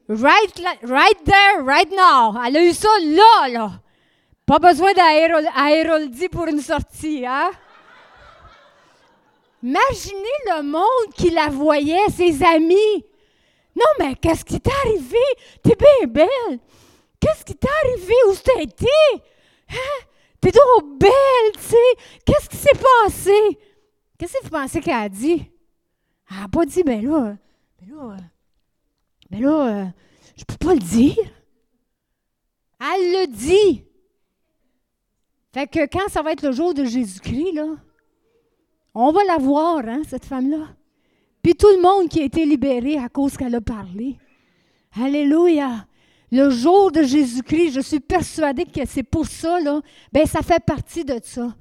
Right, 0.08 0.62
right 0.84 1.24
there, 1.24 1.64
right 1.64 1.90
now. 1.90 2.40
Elle 2.46 2.56
a 2.56 2.64
eu 2.64 2.72
ça 2.72 2.88
là, 3.02 3.48
là. 3.48 3.72
Pas 4.46 4.60
besoin 4.60 4.92
d'aéroldi 4.92 6.28
pour 6.28 6.46
une 6.46 6.60
sortie, 6.60 7.26
hein? 7.26 7.50
Imaginez 9.62 10.38
le 10.46 10.62
monde 10.62 11.14
qui 11.14 11.30
la 11.30 11.48
voyait, 11.48 12.08
ses 12.10 12.42
amis. 12.42 13.04
Non, 13.74 13.86
mais 13.98 14.14
qu'est-ce 14.16 14.44
qui 14.44 14.60
t'est 14.60 14.70
arrivé? 14.84 15.18
T'es 15.62 15.76
bien 15.76 16.08
belle. 16.08 16.58
Qu'est-ce 17.20 17.44
qui 17.44 17.54
t'est 17.54 17.68
arrivé? 17.84 18.14
Où 18.28 18.34
t'as 18.34 18.62
été? 18.62 18.86
Hein? 19.70 20.06
T'es 20.40 20.52
trop 20.52 20.82
belle, 20.82 21.52
tu 21.54 21.60
sais. 21.60 21.76
Qu'est-ce 22.24 22.48
qui 22.48 22.56
s'est 22.56 22.78
passé? 23.04 23.58
Qu'est-ce 24.16 24.34
que 24.34 24.44
vous 24.44 24.50
pensez 24.50 24.80
qu'elle 24.80 24.94
a 24.94 25.08
dit? 25.08 25.50
Elle 26.30 26.36
n'a 26.38 26.48
pas 26.48 26.66
dit, 26.66 26.82
ben 26.82 27.04
là, 27.04 27.36
ben 27.80 27.94
là, 27.94 28.16
ben 29.30 29.42
là, 29.42 29.66
euh, 29.66 29.86
je 30.36 30.44
peux 30.44 30.56
pas 30.56 30.74
le 30.74 30.80
dire. 30.80 31.16
Elle 32.80 33.12
le 33.12 33.26
dit. 33.26 33.84
Fait 35.52 35.66
que 35.66 35.86
quand 35.86 36.08
ça 36.08 36.22
va 36.22 36.32
être 36.32 36.42
le 36.42 36.52
jour 36.52 36.74
de 36.74 36.84
Jésus-Christ, 36.84 37.52
là, 37.52 37.76
on 38.94 39.12
va 39.12 39.24
la 39.24 39.38
voir, 39.38 39.78
hein, 39.86 40.02
cette 40.08 40.24
femme-là. 40.24 40.68
Puis 41.42 41.54
tout 41.54 41.68
le 41.68 41.80
monde 41.80 42.08
qui 42.08 42.20
a 42.20 42.24
été 42.24 42.44
libéré 42.44 42.98
à 42.98 43.08
cause 43.08 43.36
qu'elle 43.36 43.54
a 43.54 43.60
parlé. 43.60 44.16
Alléluia. 45.00 45.86
Le 46.30 46.50
jour 46.50 46.92
de 46.92 47.02
Jésus-Christ, 47.02 47.72
je 47.72 47.80
suis 47.80 48.00
persuadée 48.00 48.64
que 48.64 48.86
c'est 48.86 49.02
pour 49.02 49.26
ça, 49.26 49.60
là. 49.60 49.80
Ben, 50.12 50.26
ça 50.26 50.42
fait 50.42 50.62
partie 50.62 51.04
de 51.04 51.18
ça. 51.22 51.54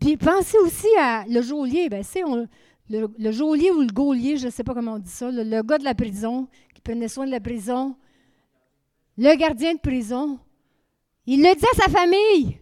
Puis 0.00 0.16
pensez 0.16 0.58
aussi 0.58 0.88
à 0.98 1.24
le 1.28 1.42
geôlier. 1.42 1.88
Ben, 1.88 2.02
c'est 2.02 2.22
le, 2.88 3.30
geôlier 3.30 3.70
ou 3.70 3.82
le 3.82 3.92
gaulier, 3.92 4.36
je 4.36 4.46
ne 4.46 4.50
sais 4.50 4.64
pas 4.64 4.74
comment 4.74 4.94
on 4.94 4.98
dit 4.98 5.10
ça, 5.10 5.30
le, 5.30 5.42
le, 5.42 5.62
gars 5.62 5.78
de 5.78 5.84
la 5.84 5.94
prison 5.94 6.48
qui 6.74 6.80
prenait 6.80 7.08
soin 7.08 7.26
de 7.26 7.30
la 7.30 7.40
prison, 7.40 7.96
le 9.18 9.34
gardien 9.36 9.74
de 9.74 9.80
prison. 9.80 10.38
Il 11.26 11.42
le 11.42 11.54
dit 11.54 11.64
à 11.72 11.76
sa 11.76 11.90
famille. 11.90 12.58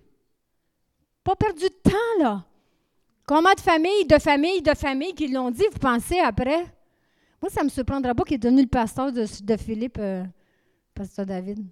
Pas 1.22 1.36
perdu 1.36 1.64
de 1.64 1.90
temps, 1.90 2.22
là. 2.22 2.44
Combien 3.26 3.54
de 3.54 3.60
familles, 3.60 4.06
de 4.06 4.18
familles, 4.18 4.62
de 4.62 4.74
familles 4.74 5.14
qui 5.14 5.28
l'ont 5.28 5.50
dit, 5.50 5.64
vous 5.72 5.78
pensez 5.78 6.18
après? 6.20 6.66
Moi, 7.40 7.50
ça 7.50 7.60
ne 7.60 7.66
me 7.66 7.70
surprendra 7.70 8.14
pas 8.14 8.22
qu'il 8.24 8.34
est 8.34 8.38
devenu 8.38 8.62
le 8.62 8.68
pasteur 8.68 9.12
de, 9.12 9.56
Philippe. 9.56 9.98
Euh, 9.98 10.24
Pasteur 10.94 11.26
David? 11.26 11.64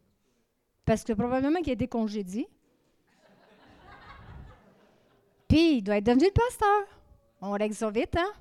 Parce 0.84 1.05
que 1.05 1.12
probablement 1.12 1.61
qu'il 1.61 1.70
a 1.70 1.74
été 1.74 1.86
congédié. 1.86 2.48
Puis, 5.46 5.76
il 5.76 5.82
doit 5.82 5.98
être 5.98 6.07
devenu 6.07 6.24
le 6.24 6.32
pasteur. 6.32 6.84
On 7.40 7.53
règle 7.53 7.74
ça 7.74 7.90
vite, 7.90 8.16
hein? 8.16 8.32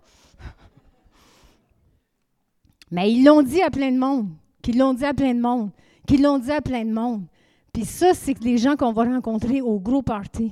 Mais 2.89 3.12
ils 3.12 3.24
l'ont 3.24 3.41
dit 3.41 3.62
à 3.62 3.70
plein 3.70 3.91
de 3.91 3.97
monde, 3.97 4.30
qu'ils 4.62 4.78
l'ont 4.78 4.93
dit 4.93 5.05
à 5.05 5.14
plein 5.14 5.34
de 5.34 5.39
monde, 5.39 5.72
qu'ils 6.07 6.22
l'ont 6.22 6.39
dit 6.39 6.51
à 6.51 6.62
plein 6.62 6.84
de 6.84 6.91
monde. 6.91 7.26
Puis 7.72 7.86
ça, 7.86 8.14
c'est 8.14 8.38
les 8.43 8.57
gens 8.57 8.76
qu'on 8.76 8.91
va 8.91 9.03
rencontrer 9.03 9.62
au 9.62 9.80
gros 9.80 10.01
party 10.01 10.51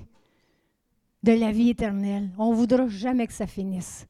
de 1.24 1.34
la 1.34 1.51
vie 1.51 1.70
éternelle. 1.70 2.30
On 2.38 2.51
ne 2.51 2.55
voudra 2.55 2.88
jamais 2.88 3.28
que 3.28 3.34
ça 3.34 3.47
finisse. 3.47 4.05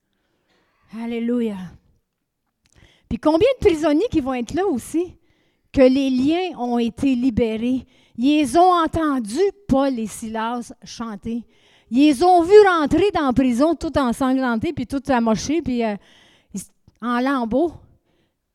Alléluia. 1.01 1.57
Puis 3.07 3.18
combien 3.18 3.47
de 3.60 3.66
prisonniers 3.66 4.07
qui 4.12 4.22
vont 4.22 4.34
être 4.34 4.53
là 4.53 4.66
aussi? 4.66 5.16
que 5.72 5.82
les 5.82 6.10
liens 6.10 6.57
ont 6.57 6.80
été 6.80 7.16
libérés. 7.16 7.86
Ils 8.18 8.57
ont 8.57 8.84
entendu 8.84 9.39
Paul 9.68 9.97
et 9.97 10.07
Silas 10.07 10.74
chanter. 10.84 11.43
Ils 11.91 12.24
ont 12.24 12.41
vu 12.43 12.53
rentrer 12.68 13.10
dans 13.14 13.28
la 13.28 13.34
prison 13.34 13.76
tout 13.76 13.97
ensanglanté, 13.97 14.74
puis 14.74 14.86
tout 14.86 15.01
amoché, 15.07 15.62
puis 15.62 15.84
euh, 15.84 15.95
en 17.01 17.20
lambeaux. 17.20 17.74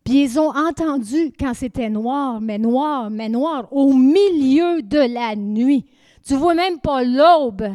Puis 0.04 0.22
ils 0.22 0.38
ont 0.38 0.50
entendu 0.54 1.32
quand 1.38 1.54
c'était 1.54 1.88
noir, 1.88 2.40
mais 2.40 2.58
noir, 2.58 3.10
mais 3.10 3.28
noir, 3.28 3.68
au 3.72 3.92
milieu 3.94 4.82
de 4.82 4.98
la 4.98 5.34
nuit. 5.34 5.86
Tu 6.26 6.34
vois 6.34 6.54
même 6.54 6.78
pas 6.78 7.02
l'aube. 7.02 7.74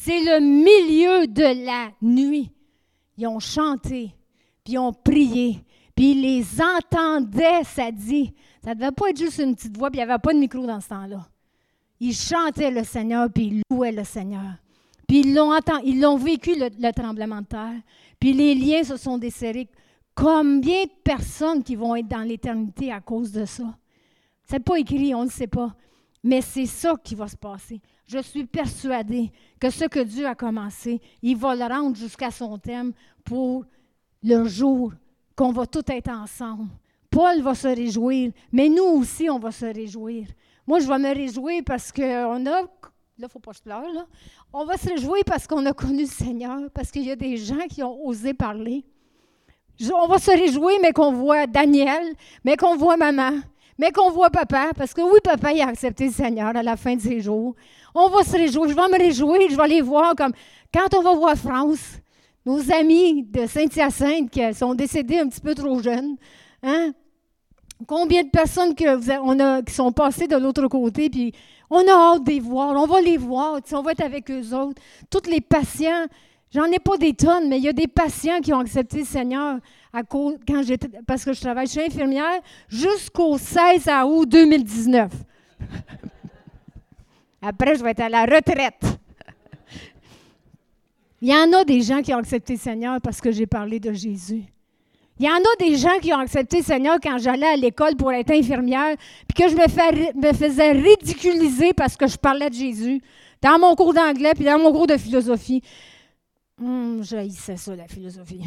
C'est 0.00 0.20
le 0.20 0.38
milieu 0.38 1.26
de 1.26 1.64
la 1.66 1.90
nuit. 2.00 2.52
Ils 3.16 3.26
ont 3.26 3.40
chanté, 3.40 4.14
puis 4.62 4.74
ils 4.74 4.78
ont 4.78 4.92
prié, 4.92 5.58
puis 5.96 6.12
ils 6.12 6.22
les 6.22 6.46
entendaient, 6.62 7.64
ça 7.64 7.90
dit. 7.90 8.32
Ça 8.62 8.70
ne 8.70 8.74
devait 8.76 8.92
pas 8.92 9.10
être 9.10 9.18
juste 9.18 9.38
une 9.38 9.56
petite 9.56 9.76
voix, 9.76 9.90
puis 9.90 9.98
il 9.98 10.04
n'y 10.04 10.08
avait 10.08 10.20
pas 10.20 10.32
de 10.32 10.38
micro 10.38 10.64
dans 10.64 10.80
ce 10.80 10.90
temps-là. 10.90 11.26
Ils 11.98 12.14
chantaient 12.14 12.70
le 12.70 12.84
Seigneur, 12.84 13.28
puis 13.28 13.46
ils 13.46 13.62
louaient 13.68 13.90
le 13.90 14.04
Seigneur. 14.04 14.54
Puis 15.08 15.22
ils 15.22 15.34
l'ont, 15.34 15.50
l'ont 15.50 16.16
vécu, 16.16 16.54
le, 16.54 16.92
tremblement 16.92 17.40
de 17.40 17.46
terre. 17.46 17.80
Puis 18.20 18.32
les 18.32 18.54
liens 18.54 18.84
se 18.84 18.96
sont 18.96 19.18
desserrés. 19.18 19.68
Combien 20.14 20.84
de 20.84 20.92
personnes 21.02 21.64
qui 21.64 21.74
vont 21.74 21.96
être 21.96 22.08
dans 22.08 22.22
l'éternité 22.22 22.92
à 22.92 23.00
cause 23.00 23.32
de 23.32 23.44
ça? 23.44 23.76
Ce 24.48 24.54
n'est 24.54 24.60
pas 24.60 24.78
écrit, 24.78 25.12
on 25.12 25.24
ne 25.24 25.30
sait 25.30 25.48
pas. 25.48 25.74
Mais 26.22 26.40
c'est 26.40 26.66
ça 26.66 26.94
qui 27.02 27.16
va 27.16 27.26
se 27.26 27.36
passer. 27.36 27.80
Je 28.06 28.18
suis 28.18 28.44
persuadée 28.44 29.32
que 29.58 29.70
ce 29.70 29.84
que 29.84 30.00
Dieu 30.00 30.26
a 30.26 30.34
commencé, 30.34 31.00
il 31.22 31.36
va 31.36 31.54
le 31.54 31.64
rendre 31.64 31.96
jusqu'à 31.96 32.30
son 32.30 32.58
terme 32.58 32.92
pour 33.24 33.64
le 34.22 34.44
jour 34.44 34.92
qu'on 35.36 35.52
va 35.52 35.66
tout 35.66 35.84
être 35.88 36.10
ensemble. 36.10 36.68
Paul 37.10 37.40
va 37.40 37.54
se 37.54 37.68
réjouir, 37.68 38.32
mais 38.52 38.68
nous 38.68 38.84
aussi, 38.84 39.30
on 39.30 39.38
va 39.38 39.50
se 39.50 39.66
réjouir. 39.66 40.26
Moi, 40.66 40.80
je 40.80 40.86
vais 40.86 40.98
me 40.98 41.14
réjouir 41.14 41.62
parce 41.64 41.90
qu'on 41.90 42.46
a. 42.46 42.62
Là, 42.62 42.66
il 43.18 43.24
ne 43.24 43.28
faut 43.28 43.38
pas 43.40 43.50
que 43.52 43.56
je 43.56 43.62
pleure, 43.62 43.92
là. 43.92 44.06
On 44.52 44.64
va 44.64 44.76
se 44.76 44.88
réjouir 44.88 45.22
parce 45.26 45.46
qu'on 45.46 45.64
a 45.66 45.72
connu 45.72 46.02
le 46.02 46.06
Seigneur, 46.06 46.70
parce 46.72 46.90
qu'il 46.90 47.04
y 47.04 47.10
a 47.10 47.16
des 47.16 47.36
gens 47.36 47.66
qui 47.68 47.82
ont 47.82 48.06
osé 48.06 48.34
parler. 48.34 48.84
on 49.92 50.06
va 50.06 50.18
se 50.18 50.30
réjouir, 50.30 50.78
mais 50.82 50.92
qu'on 50.92 51.12
voit 51.12 51.46
Daniel, 51.46 52.14
mais 52.44 52.56
qu'on 52.56 52.76
voit 52.76 52.96
maman, 52.96 53.40
mais 53.78 53.92
qu'on 53.92 54.10
voit 54.10 54.30
papa, 54.30 54.70
parce 54.76 54.92
que 54.92 55.00
oui, 55.00 55.20
papa, 55.22 55.52
il 55.52 55.60
a 55.60 55.68
accepté 55.68 56.06
le 56.06 56.12
Seigneur 56.12 56.48
à 56.54 56.62
la 56.62 56.76
fin 56.76 56.96
de 56.96 57.00
ses 57.00 57.20
jours. 57.20 57.54
On 57.94 58.08
va 58.08 58.24
se 58.24 58.32
réjouir, 58.32 58.68
je 58.68 58.74
vais 58.74 58.88
me 58.88 58.98
réjouir, 58.98 59.40
je 59.48 59.56
vais 59.56 59.62
aller 59.62 59.80
voir 59.80 60.14
comme 60.16 60.32
quand 60.74 60.94
on 60.94 61.02
va 61.02 61.14
voir 61.14 61.36
France, 61.36 62.00
nos 62.44 62.72
amis 62.72 63.22
de 63.22 63.46
Saint-Hyacinthe 63.46 64.30
qui 64.30 64.54
sont 64.54 64.74
décédés 64.74 65.18
un 65.18 65.28
petit 65.28 65.40
peu 65.40 65.54
trop 65.54 65.80
jeunes. 65.80 66.16
Hein? 66.62 66.92
Combien 67.86 68.24
de 68.24 68.30
personnes 68.30 68.74
que 68.74 69.20
on 69.22 69.38
a, 69.38 69.62
qui 69.62 69.72
sont 69.72 69.92
passées 69.92 70.26
de 70.26 70.36
l'autre 70.36 70.66
côté, 70.66 71.08
puis 71.08 71.32
on 71.70 71.86
a 71.86 72.14
hâte 72.14 72.24
de 72.24 72.32
les 72.32 72.40
voir, 72.40 72.74
on 72.74 72.86
va 72.86 73.00
les 73.00 73.16
voir, 73.16 73.60
on 73.72 73.82
va 73.82 73.92
être 73.92 74.02
avec 74.02 74.30
eux 74.30 74.54
autres. 74.54 74.82
Tous 75.10 75.30
les 75.30 75.40
patients, 75.40 76.06
j'en 76.52 76.64
ai 76.64 76.78
pas 76.78 76.96
des 76.96 77.14
tonnes, 77.14 77.48
mais 77.48 77.58
il 77.58 77.64
y 77.64 77.68
a 77.68 77.72
des 77.72 77.88
patients 77.88 78.40
qui 78.40 78.52
ont 78.52 78.60
accepté 78.60 78.98
le 78.98 79.04
Seigneur 79.04 79.58
quand 79.92 80.62
parce 81.06 81.24
que 81.24 81.32
je 81.32 81.40
travaille 81.40 81.66
chez 81.66 81.86
infirmière 81.86 82.40
jusqu'au 82.68 83.38
16 83.38 83.88
août 84.06 84.28
2019. 84.28 85.10
Après, 87.42 87.76
je 87.76 87.82
vais 87.82 87.90
être 87.90 88.00
à 88.00 88.08
la 88.08 88.22
retraite. 88.24 88.82
Il 91.20 91.28
y 91.28 91.34
en 91.34 91.52
a 91.52 91.64
des 91.64 91.80
gens 91.80 92.00
qui 92.00 92.14
ont 92.14 92.18
accepté 92.18 92.54
le 92.54 92.58
Seigneur 92.58 93.00
parce 93.00 93.20
que 93.20 93.32
j'ai 93.32 93.46
parlé 93.46 93.80
de 93.80 93.92
Jésus. 93.92 94.44
Il 95.18 95.26
y 95.26 95.28
en 95.28 95.34
a 95.34 95.56
des 95.58 95.76
gens 95.76 95.98
qui 96.00 96.12
ont 96.12 96.18
accepté 96.18 96.58
le 96.58 96.62
Seigneur 96.62 96.98
quand 97.02 97.18
j'allais 97.18 97.46
à 97.46 97.56
l'école 97.56 97.96
pour 97.96 98.12
être 98.12 98.30
infirmière, 98.30 98.94
puis 99.26 99.42
que 99.42 99.50
je 99.50 99.56
me, 99.56 100.32
faisais 100.32 100.72
ridiculiser 100.72 101.72
parce 101.72 101.96
que 101.96 102.06
je 102.06 102.16
parlais 102.16 102.48
de 102.50 102.54
Jésus 102.54 103.00
dans 103.42 103.58
mon 103.58 103.74
cours 103.74 103.94
d'anglais 103.94 104.32
puis 104.34 104.44
dans 104.44 104.58
mon 104.58 104.70
cours 104.70 104.86
de 104.86 104.96
philosophie. 104.96 105.60
Hum, 106.60 107.02
j'haïssais 107.02 107.56
ça, 107.56 107.76
la 107.76 107.86
philosophie. 107.86 108.44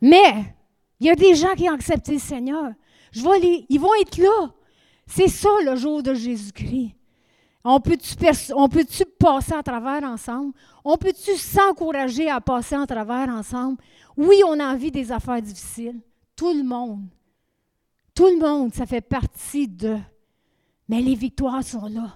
Mais 0.00 0.54
il 1.00 1.06
y 1.06 1.10
a 1.10 1.14
des 1.14 1.34
gens 1.34 1.54
qui 1.54 1.68
ont 1.68 1.74
accepté 1.74 2.12
le 2.12 2.18
Seigneur. 2.18 2.72
Ils 3.14 3.80
vont 3.80 3.94
être 4.00 4.18
là. 4.18 4.52
C'est 5.06 5.28
ça 5.28 5.48
le 5.64 5.74
jour 5.76 6.02
de 6.02 6.14
Jésus-Christ. 6.14 6.94
On 7.64 7.80
peut-tu, 7.80 8.14
on 8.54 8.68
peut-tu 8.68 9.04
passer 9.04 9.52
à 9.52 9.62
travers 9.62 10.02
ensemble? 10.04 10.52
On 10.84 10.96
peut-tu 10.96 11.36
s'encourager 11.36 12.30
à 12.30 12.40
passer 12.40 12.76
à 12.76 12.86
travers 12.86 13.28
ensemble? 13.28 13.78
Oui, 14.16 14.42
on 14.46 14.58
a 14.60 14.72
envie 14.72 14.90
des 14.90 15.10
affaires 15.10 15.42
difficiles. 15.42 16.00
Tout 16.36 16.54
le 16.54 16.62
monde. 16.62 17.04
Tout 18.14 18.26
le 18.26 18.38
monde, 18.38 18.74
ça 18.74 18.86
fait 18.86 19.00
partie 19.00 19.66
de. 19.66 19.98
Mais 20.88 21.00
les 21.00 21.14
victoires 21.14 21.64
sont 21.64 21.86
là. 21.86 22.14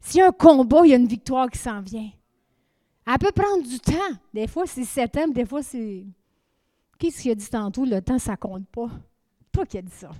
S'il 0.00 0.18
y 0.18 0.22
a 0.22 0.28
un 0.28 0.32
combat, 0.32 0.82
il 0.84 0.90
y 0.90 0.92
a 0.92 0.96
une 0.96 1.06
victoire 1.06 1.48
qui 1.50 1.58
s'en 1.58 1.80
vient. 1.80 2.10
Elle 3.06 3.18
peut 3.18 3.32
prendre 3.32 3.62
du 3.62 3.78
temps. 3.78 4.16
Des 4.32 4.46
fois, 4.46 4.66
c'est 4.66 4.84
sept 4.84 5.16
ans, 5.16 5.28
des 5.28 5.44
fois, 5.44 5.62
c'est. 5.62 6.04
Qu'est-ce 6.98 7.22
qu'il 7.22 7.30
a 7.32 7.34
dit 7.34 7.48
tantôt? 7.48 7.84
Le 7.84 8.00
temps, 8.00 8.18
ça 8.18 8.36
compte 8.36 8.66
pas? 8.68 8.88
Toi 9.52 9.66
qui 9.66 9.78
as 9.78 9.82
dit 9.82 9.92
ça. 9.92 10.10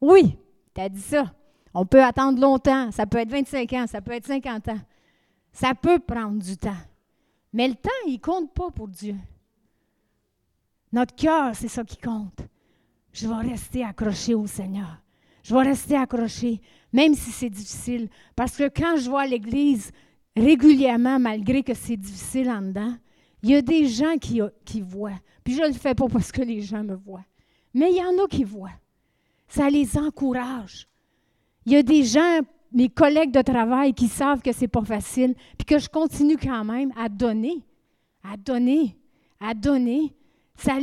Oui, 0.00 0.38
tu 0.74 0.80
as 0.80 0.88
dit 0.88 1.00
ça. 1.00 1.32
On 1.74 1.84
peut 1.84 2.02
attendre 2.02 2.40
longtemps. 2.40 2.90
Ça 2.92 3.06
peut 3.06 3.18
être 3.18 3.30
25 3.30 3.72
ans, 3.72 3.86
ça 3.86 4.00
peut 4.00 4.12
être 4.12 4.26
50 4.26 4.68
ans. 4.68 4.80
Ça 5.52 5.74
peut 5.74 5.98
prendre 5.98 6.42
du 6.42 6.56
temps. 6.56 6.76
Mais 7.52 7.68
le 7.68 7.74
temps, 7.74 7.90
il 8.06 8.20
compte 8.20 8.52
pas 8.54 8.70
pour 8.70 8.88
Dieu. 8.88 9.16
Notre 10.92 11.14
cœur, 11.14 11.54
c'est 11.54 11.68
ça 11.68 11.84
qui 11.84 11.96
compte. 11.96 12.40
Je 13.12 13.26
vais 13.26 13.50
rester 13.50 13.84
accroché 13.84 14.34
au 14.34 14.46
Seigneur. 14.46 14.98
Je 15.42 15.54
vais 15.54 15.62
rester 15.62 15.96
accroché, 15.96 16.60
même 16.92 17.14
si 17.14 17.30
c'est 17.30 17.50
difficile. 17.50 18.08
Parce 18.36 18.56
que 18.56 18.68
quand 18.68 18.96
je 18.96 19.08
vois 19.08 19.26
l'Église 19.26 19.90
régulièrement, 20.38 21.18
malgré 21.18 21.62
que 21.62 21.74
c'est 21.74 21.96
difficile 21.96 22.50
en 22.50 22.62
dedans, 22.62 22.94
il 23.42 23.50
y 23.50 23.54
a 23.54 23.62
des 23.62 23.86
gens 23.86 24.16
qui, 24.16 24.40
voient. 24.80 25.18
Puis 25.44 25.54
je 25.54 25.62
ne 25.62 25.68
le 25.68 25.74
fais 25.74 25.94
pas 25.94 26.08
parce 26.08 26.32
que 26.32 26.42
les 26.42 26.60
gens 26.60 26.82
me 26.82 26.94
voient. 26.94 27.24
Mais 27.74 27.90
il 27.90 27.96
y 27.96 28.02
en 28.02 28.24
a 28.24 28.26
qui 28.28 28.44
voient. 28.44 28.72
Ça 29.46 29.70
les 29.70 29.96
encourage. 29.96 30.88
Il 31.64 31.72
y 31.72 31.76
a 31.76 31.82
des 31.82 32.02
gens, 32.02 32.40
mes 32.72 32.88
collègues 32.88 33.30
de 33.30 33.42
travail, 33.42 33.94
qui 33.94 34.08
savent 34.08 34.42
que 34.42 34.52
ce 34.52 34.62
n'est 34.62 34.68
pas 34.68 34.84
facile, 34.84 35.34
puis 35.56 35.64
que 35.64 35.78
je 35.78 35.88
continue 35.88 36.36
quand 36.36 36.64
même 36.64 36.92
à 36.96 37.08
donner, 37.08 37.62
à 38.24 38.36
donner, 38.36 38.96
à 39.40 39.54
donner 39.54 40.12
ça 40.58 40.78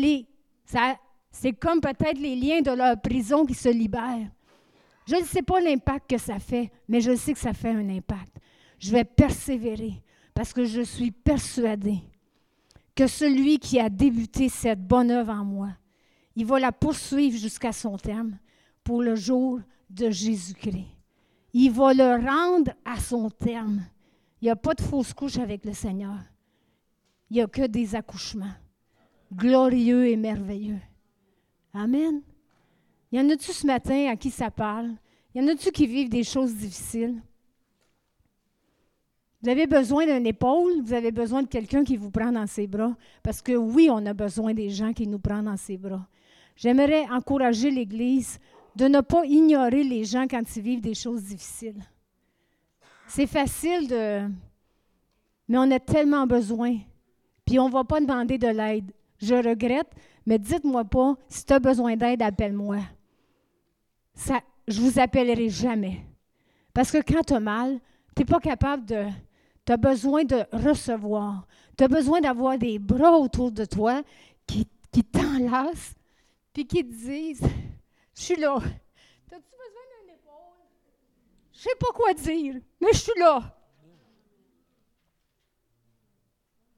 ça, 0.66 0.96
c'est 1.32 1.54
comme 1.54 1.82
peut-être 1.82 2.18
les 2.18 2.36
liens 2.36 2.62
de 2.62 2.72
leur 2.72 3.00
prison 3.00 3.46
qui 3.46 3.54
se 3.54 3.70
libèrent. 3.70 4.32
Je 5.08 5.16
ne 5.16 5.24
sais 5.24 5.44
pas 5.44 5.60
l'impact 5.60 6.10
que 6.10 6.18
ça 6.18 6.40
fait, 6.40 6.72
mais 6.88 7.02
je 7.02 7.16
sais 7.16 7.34
que 7.34 7.40
ça 7.40 7.54
fait 7.54 7.70
un 7.70 7.90
impact. 7.90 8.35
Je 8.80 8.92
vais 8.92 9.06
persévérer 9.06 10.02
parce 10.34 10.54
que 10.54 10.66
je 10.66 10.82
suis 10.82 11.12
persuadée 11.12 12.02
que 12.96 13.08
celui 13.08 13.60
qui 13.60 13.80
a 13.80 13.90
débuté 13.90 14.50
cette 14.50 14.86
bonne 14.86 15.12
œuvre 15.12 15.34
en 15.34 15.46
moi, 15.46 15.70
il 16.36 16.46
va 16.46 16.60
la 16.60 16.72
poursuivre 16.72 17.38
jusqu'à 17.38 17.72
son 17.72 17.98
terme 17.98 18.38
pour 18.84 19.02
le 19.02 19.16
jour 19.16 19.60
de 19.90 20.10
Jésus-Christ. 20.10 20.88
Il 21.54 21.72
va 21.72 21.94
le 21.94 22.26
rendre 22.26 22.74
à 22.84 23.00
son 23.00 23.30
terme. 23.30 23.86
Il 24.42 24.46
n'y 24.46 24.52
a 24.52 24.56
pas 24.56 24.74
de 24.74 24.82
fausse 24.82 25.14
couche 25.14 25.38
avec 25.38 25.64
le 25.64 25.74
Seigneur. 25.74 26.18
Il 27.30 27.36
n'y 27.36 27.42
a 27.42 27.48
que 27.48 27.66
des 27.66 27.96
accouchements 27.96 28.54
glorieux 29.34 30.08
et 30.08 30.18
merveilleux. 30.18 30.82
Amen. 31.74 32.22
Y 33.12 33.20
en 33.20 33.30
a-tu 33.30 33.52
ce 33.52 33.66
matin 33.66 34.10
à 34.10 34.16
qui 34.16 34.30
ça 34.30 34.52
parle? 34.52 34.92
Y 35.34 35.42
en 35.42 35.48
a-tu 35.48 35.72
qui 35.72 35.88
vivent 35.88 36.10
des 36.10 36.24
choses 36.24 36.54
difficiles? 36.56 37.22
Vous 39.46 39.52
avez 39.52 39.68
besoin 39.68 40.08
d'une 40.08 40.26
épaule, 40.26 40.82
vous 40.82 40.94
avez 40.94 41.12
besoin 41.12 41.44
de 41.44 41.48
quelqu'un 41.48 41.84
qui 41.84 41.98
vous 41.98 42.10
prend 42.10 42.32
dans 42.32 42.48
ses 42.48 42.66
bras, 42.66 42.96
parce 43.22 43.44
que 43.44 43.52
oui, 43.52 43.90
on 43.92 44.04
a 44.08 44.14
besoin 44.16 44.56
des 44.56 44.72
gens 44.72 44.92
qui 44.92 45.06
nous 45.06 45.20
prennent 45.20 45.46
dans 45.46 45.56
ses 45.56 45.78
bras. 45.78 46.08
J'aimerais 46.56 47.06
encourager 47.12 47.70
l'Église 47.70 48.40
de 48.76 48.88
ne 48.88 49.02
pas 49.02 49.24
ignorer 49.24 49.84
les 49.84 50.04
gens 50.04 50.26
quand 50.28 50.42
ils 50.56 50.64
vivent 50.64 50.82
des 50.82 50.96
choses 50.96 51.26
difficiles. 51.26 51.80
C'est 53.06 53.28
facile 53.28 53.88
de... 53.88 54.28
Mais 55.48 55.60
on 55.60 55.70
a 55.70 55.80
tellement 55.80 56.26
besoin. 56.26 56.80
Puis 57.46 57.60
on 57.60 57.68
ne 57.68 57.74
va 57.74 57.84
pas 57.84 58.00
demander 58.00 58.40
de 58.40 58.48
l'aide 58.48 58.92
je 59.20 59.36
regrette, 59.36 59.92
mais 60.26 60.40
dites-moi 60.40 60.86
pas, 60.86 61.18
si 61.28 61.46
tu 61.46 61.54
as 61.54 61.60
besoin 61.60 61.96
d'aide, 61.96 62.24
appelle-moi. 62.24 62.80
Ça, 64.16 64.40
je 64.68 64.82
vous 64.82 65.00
appellerai 65.00 65.50
jamais. 65.50 66.04
Parce 66.74 66.92
que 66.92 66.98
quand 66.98 67.24
tu 67.24 67.34
as 67.36 67.40
mal, 67.40 67.80
tu 68.16 68.24
n'es 68.24 68.26
pas 68.26 68.40
capable 68.40 68.88
de... 68.88 69.06
Tu 69.66 69.72
as 69.72 69.78
besoin 69.78 70.24
de 70.24 70.46
recevoir. 70.52 71.48
Tu 71.78 71.84
as 71.84 71.88
besoin 71.88 72.22
d'avoir 72.22 72.58
des 72.58 72.80
bras 72.80 73.18
autour 73.18 73.52
de 73.52 73.66
toi 73.66 74.04
qui, 74.46 74.68
qui 74.92 75.04
t'enlacent, 75.04 75.96
puis 76.54 76.66
qui 76.66 76.88
te 76.88 76.94
disent, 76.94 77.42
je 78.16 78.22
suis 78.22 78.36
là. 78.36 78.56
As-tu 78.56 79.32
besoin 79.32 79.84
d'une 80.02 80.14
épaule? 80.14 80.66
Je 81.52 81.60
sais 81.60 81.76
pas 81.80 81.92
quoi 81.94 82.14
dire, 82.14 82.56
mais 82.80 82.94
je 82.94 83.00
suis 83.00 83.20
là. 83.20 83.56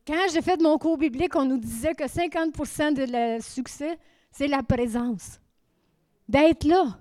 Quand 0.07 0.25
j'ai 0.31 0.41
fait 0.41 0.61
mon 0.61 0.77
cours 0.77 0.97
biblique, 0.97 1.35
on 1.35 1.43
nous 1.43 1.57
disait 1.57 1.93
que 1.93 2.05
50% 2.05 2.93
de 2.93 3.05
le 3.09 3.41
succès, 3.41 3.99
c'est 4.31 4.47
la 4.47 4.63
présence. 4.63 5.41
D'être 6.29 6.63
là. 6.63 6.97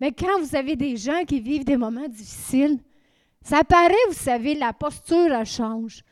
Mais 0.00 0.10
quand 0.10 0.40
vous 0.40 0.56
avez 0.56 0.74
des 0.74 0.96
gens 0.96 1.24
qui 1.24 1.38
vivent 1.38 1.64
des 1.64 1.76
moments 1.76 2.08
difficiles, 2.08 2.80
ça 3.42 3.64
paraît, 3.64 3.94
vous 4.08 4.14
savez, 4.14 4.54
la 4.54 4.72
posture, 4.72 5.32
elle 5.32 5.46
change. 5.46 6.04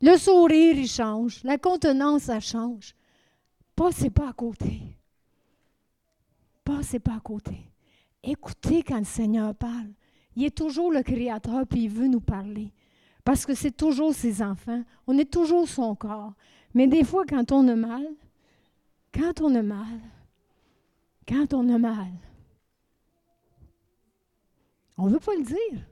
Le 0.00 0.16
sourire, 0.16 0.76
il 0.76 0.88
change. 0.88 1.42
La 1.44 1.58
contenance, 1.58 2.28
elle 2.28 2.40
change. 2.40 2.94
Passez 3.74 4.10
pas 4.10 4.28
à 4.28 4.32
côté. 4.32 4.80
Passez 6.64 6.98
pas 6.98 7.16
à 7.16 7.20
côté. 7.20 7.70
Écoutez 8.22 8.82
quand 8.82 8.98
le 8.98 9.04
Seigneur 9.04 9.54
parle. 9.54 9.90
Il 10.36 10.44
est 10.44 10.56
toujours 10.56 10.92
le 10.92 11.02
Créateur, 11.02 11.66
puis 11.66 11.84
il 11.84 11.90
veut 11.90 12.06
nous 12.06 12.20
parler. 12.20 12.72
Parce 13.24 13.44
que 13.44 13.54
c'est 13.54 13.76
toujours 13.76 14.14
ses 14.14 14.42
enfants. 14.42 14.82
On 15.06 15.18
est 15.18 15.30
toujours 15.30 15.68
son 15.68 15.94
corps. 15.94 16.32
Mais 16.74 16.86
des 16.86 17.04
fois, 17.04 17.24
quand 17.26 17.52
on 17.52 17.66
a 17.68 17.74
mal, 17.74 18.06
quand 19.12 19.40
on 19.40 19.54
a 19.54 19.62
mal, 19.62 20.00
quand 21.26 21.52
on 21.52 21.68
a 21.68 21.78
mal, 21.78 22.12
on 24.96 25.06
ne 25.06 25.10
veut 25.10 25.20
pas 25.20 25.34
le 25.34 25.44
dire. 25.44 25.84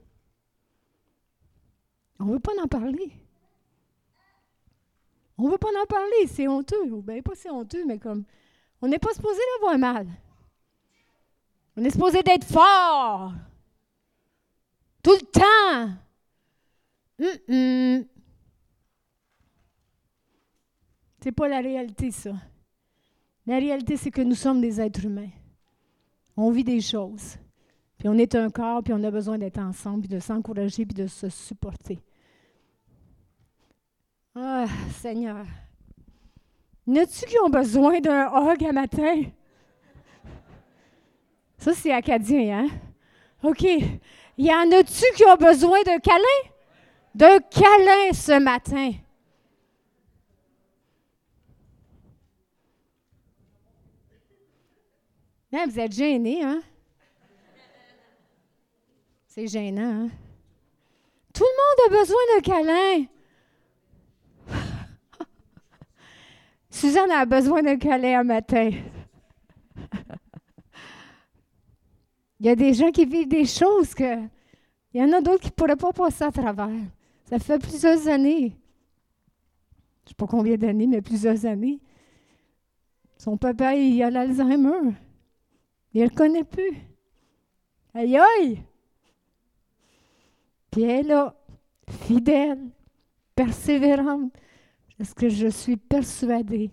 On 2.19 2.25
ne 2.25 2.33
veut 2.33 2.39
pas 2.39 2.53
en 2.61 2.67
parler. 2.67 3.11
On 5.37 5.45
ne 5.45 5.51
veut 5.51 5.57
pas 5.57 5.69
en 5.69 5.85
parler, 5.85 6.27
c'est 6.27 6.47
honteux. 6.47 6.91
Ou 6.91 7.01
bien 7.01 7.21
pas 7.21 7.35
c'est 7.35 7.49
honteux, 7.49 7.85
mais 7.85 7.99
comme 7.99 8.23
on 8.81 8.87
n'est 8.87 8.99
pas 8.99 9.13
supposé 9.13 9.39
d'avoir 9.55 9.77
mal. 9.77 10.07
On 11.75 11.83
est 11.83 11.91
supposé 11.91 12.23
d'être 12.23 12.45
fort. 12.45 13.33
Tout 15.03 15.11
le 15.11 15.25
temps. 15.27 15.93
C'est 17.19 18.07
C'est 21.21 21.31
pas 21.31 21.47
la 21.47 21.59
réalité, 21.59 22.11
ça. 22.11 22.33
La 23.45 23.57
réalité, 23.57 23.97
c'est 23.97 24.11
que 24.11 24.21
nous 24.21 24.35
sommes 24.35 24.61
des 24.61 24.79
êtres 24.79 25.05
humains. 25.05 25.29
On 26.35 26.51
vit 26.51 26.63
des 26.63 26.79
choses. 26.79 27.37
Puis 27.97 28.07
on 28.07 28.13
est 28.13 28.35
un 28.35 28.49
corps, 28.49 28.83
puis 28.83 28.93
on 28.93 29.03
a 29.03 29.11
besoin 29.11 29.37
d'être 29.37 29.57
ensemble, 29.57 30.01
puis 30.01 30.09
de 30.09 30.19
s'encourager, 30.19 30.85
puis 30.85 30.95
de 30.95 31.07
se 31.07 31.29
supporter. 31.29 31.99
Ah, 34.39 34.67
Seigneur. 35.01 35.47
Y 36.85 37.07
tu 37.07 37.25
qui 37.25 37.39
ont 37.39 37.49
besoin 37.49 37.99
d'un 37.99 38.27
hug 38.27 38.63
à 38.63 38.71
matin? 38.71 39.23
Ça, 41.57 41.73
c'est 41.73 41.91
acadien, 41.91 42.59
hein? 42.59 42.67
OK. 43.41 43.63
Y 43.63 44.53
en 44.53 44.71
a-tu 44.71 45.05
qui 45.15 45.25
ont 45.25 45.37
besoin 45.37 45.81
d'un 45.81 45.97
câlin? 45.97 46.51
D'un 47.15 47.39
câlin 47.39 48.13
ce 48.13 48.39
matin. 48.39 48.91
vous 55.67 55.79
êtes 55.79 55.93
gênés, 55.93 56.43
hein? 56.43 56.61
C'est 59.25 59.47
gênant, 59.47 60.05
hein? 60.05 60.09
Tout 61.33 61.43
le 61.43 61.89
monde 61.89 61.97
a 61.97 61.99
besoin 61.99 62.19
d'un 62.35 62.41
câlin. 62.41 63.16
Suzanne 66.77 67.09
a 67.09 67.25
besoin 67.25 67.63
d'un 67.63 67.77
câlin 67.77 68.19
un 68.19 68.23
matin. 68.23 68.69
Il 72.39 72.45
y 72.45 72.49
a 72.49 72.55
des 72.55 72.75
gens 72.75 72.91
qui 72.91 73.03
vivent 73.03 73.27
des 73.27 73.45
choses 73.45 73.95
que. 73.95 74.19
Il 74.93 75.01
y 75.01 75.03
en 75.03 75.11
a 75.11 75.21
d'autres 75.21 75.41
qui 75.41 75.47
ne 75.47 75.53
pourraient 75.53 75.75
pas 75.75 75.91
passer 75.91 76.23
à 76.25 76.31
travers. 76.31 76.69
Ça 77.25 77.39
fait 77.39 77.57
plusieurs 77.57 78.07
années. 78.07 78.49
Je 78.49 80.03
ne 80.03 80.09
sais 80.09 80.15
pas 80.15 80.27
combien 80.27 80.55
d'années, 80.55 80.85
mais 80.85 81.01
plusieurs 81.01 81.47
années. 81.47 81.79
Son 83.17 83.37
papa, 83.37 83.73
il 83.73 84.03
a 84.03 84.11
l'Alzheimer. 84.11 84.93
Il 85.95 86.03
ne 86.03 86.07
le 86.07 86.13
connaît 86.13 86.43
plus. 86.43 86.77
Aïe 87.95 88.19
aïe! 88.19 88.61
Puis 90.69 90.83
elle 90.83 90.89
est 90.91 91.09
là, 91.09 91.35
fidèle, 91.89 92.69
persévérante, 93.33 94.31
parce 94.97 95.13
que 95.13 95.29
je 95.29 95.47
suis 95.47 95.77
persuadée 95.77 96.71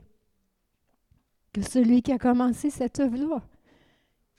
que 1.53 1.62
celui 1.62 2.03
qui 2.03 2.12
a 2.12 2.18
commencé 2.18 2.70
cette 2.70 2.99
œuvre-là, 2.99 3.43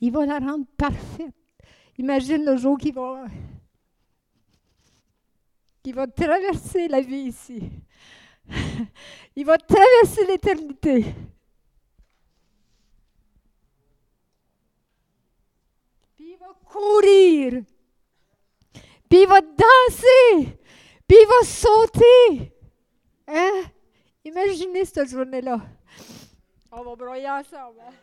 il 0.01 0.11
va 0.11 0.25
la 0.25 0.39
rendre 0.39 0.65
parfaite. 0.75 1.33
Imagine 1.97 2.43
le 2.43 2.57
jour 2.57 2.77
qu'il 2.77 2.93
va, 2.93 3.25
qu'il 5.81 5.95
va 5.95 6.07
traverser 6.07 6.87
la 6.87 6.99
vie 6.99 7.27
ici. 7.27 7.69
il 9.35 9.45
va 9.45 9.57
traverser 9.57 10.25
l'éternité. 10.25 11.05
Puis 16.15 16.31
il 16.31 16.37
va 16.37 16.53
courir. 16.65 17.63
Puis 19.09 19.21
il 19.21 19.27
va 19.27 19.41
danser. 19.41 20.57
Puis 21.07 21.17
il 21.21 21.27
va 21.27 21.47
sauter. 21.47 22.53
Hein? 23.27 23.74
Imaginez 24.25 24.85
cette 24.85 25.09
journée-là. 25.09 25.61
On 26.71 26.83
va 26.83 26.95
broyer 26.95 27.29
ensemble. 27.29 27.79
Hein? 27.79 27.93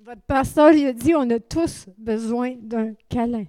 Votre 0.00 0.22
pasteur, 0.22 0.72
il 0.72 0.86
a 0.86 0.92
dit, 0.92 1.14
on 1.16 1.28
a 1.28 1.40
tous 1.40 1.86
besoin 1.98 2.54
d'un 2.56 2.94
câlin. 3.08 3.44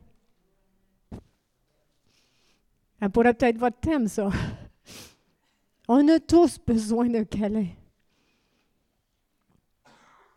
Ça 2.99 3.09
pourrait 3.09 3.33
peut-être 3.35 3.57
votre 3.57 3.79
thème, 3.79 4.07
ça. 4.07 4.29
On 5.87 6.05
a 6.07 6.19
tous 6.19 6.57
besoin 6.59 7.07
d'un 7.07 7.25
câlin. 7.25 7.67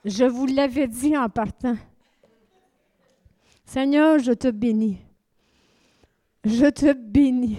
Je 0.04 0.24
vous 0.24 0.46
l'avais 0.46 0.86
dit 0.86 1.16
en 1.16 1.28
partant. 1.28 1.76
Seigneur, 3.64 4.18
je 4.18 4.32
te 4.32 4.48
bénis. 4.48 4.98
Je 6.45 6.66
te 6.66 6.93
bénis. 6.93 7.57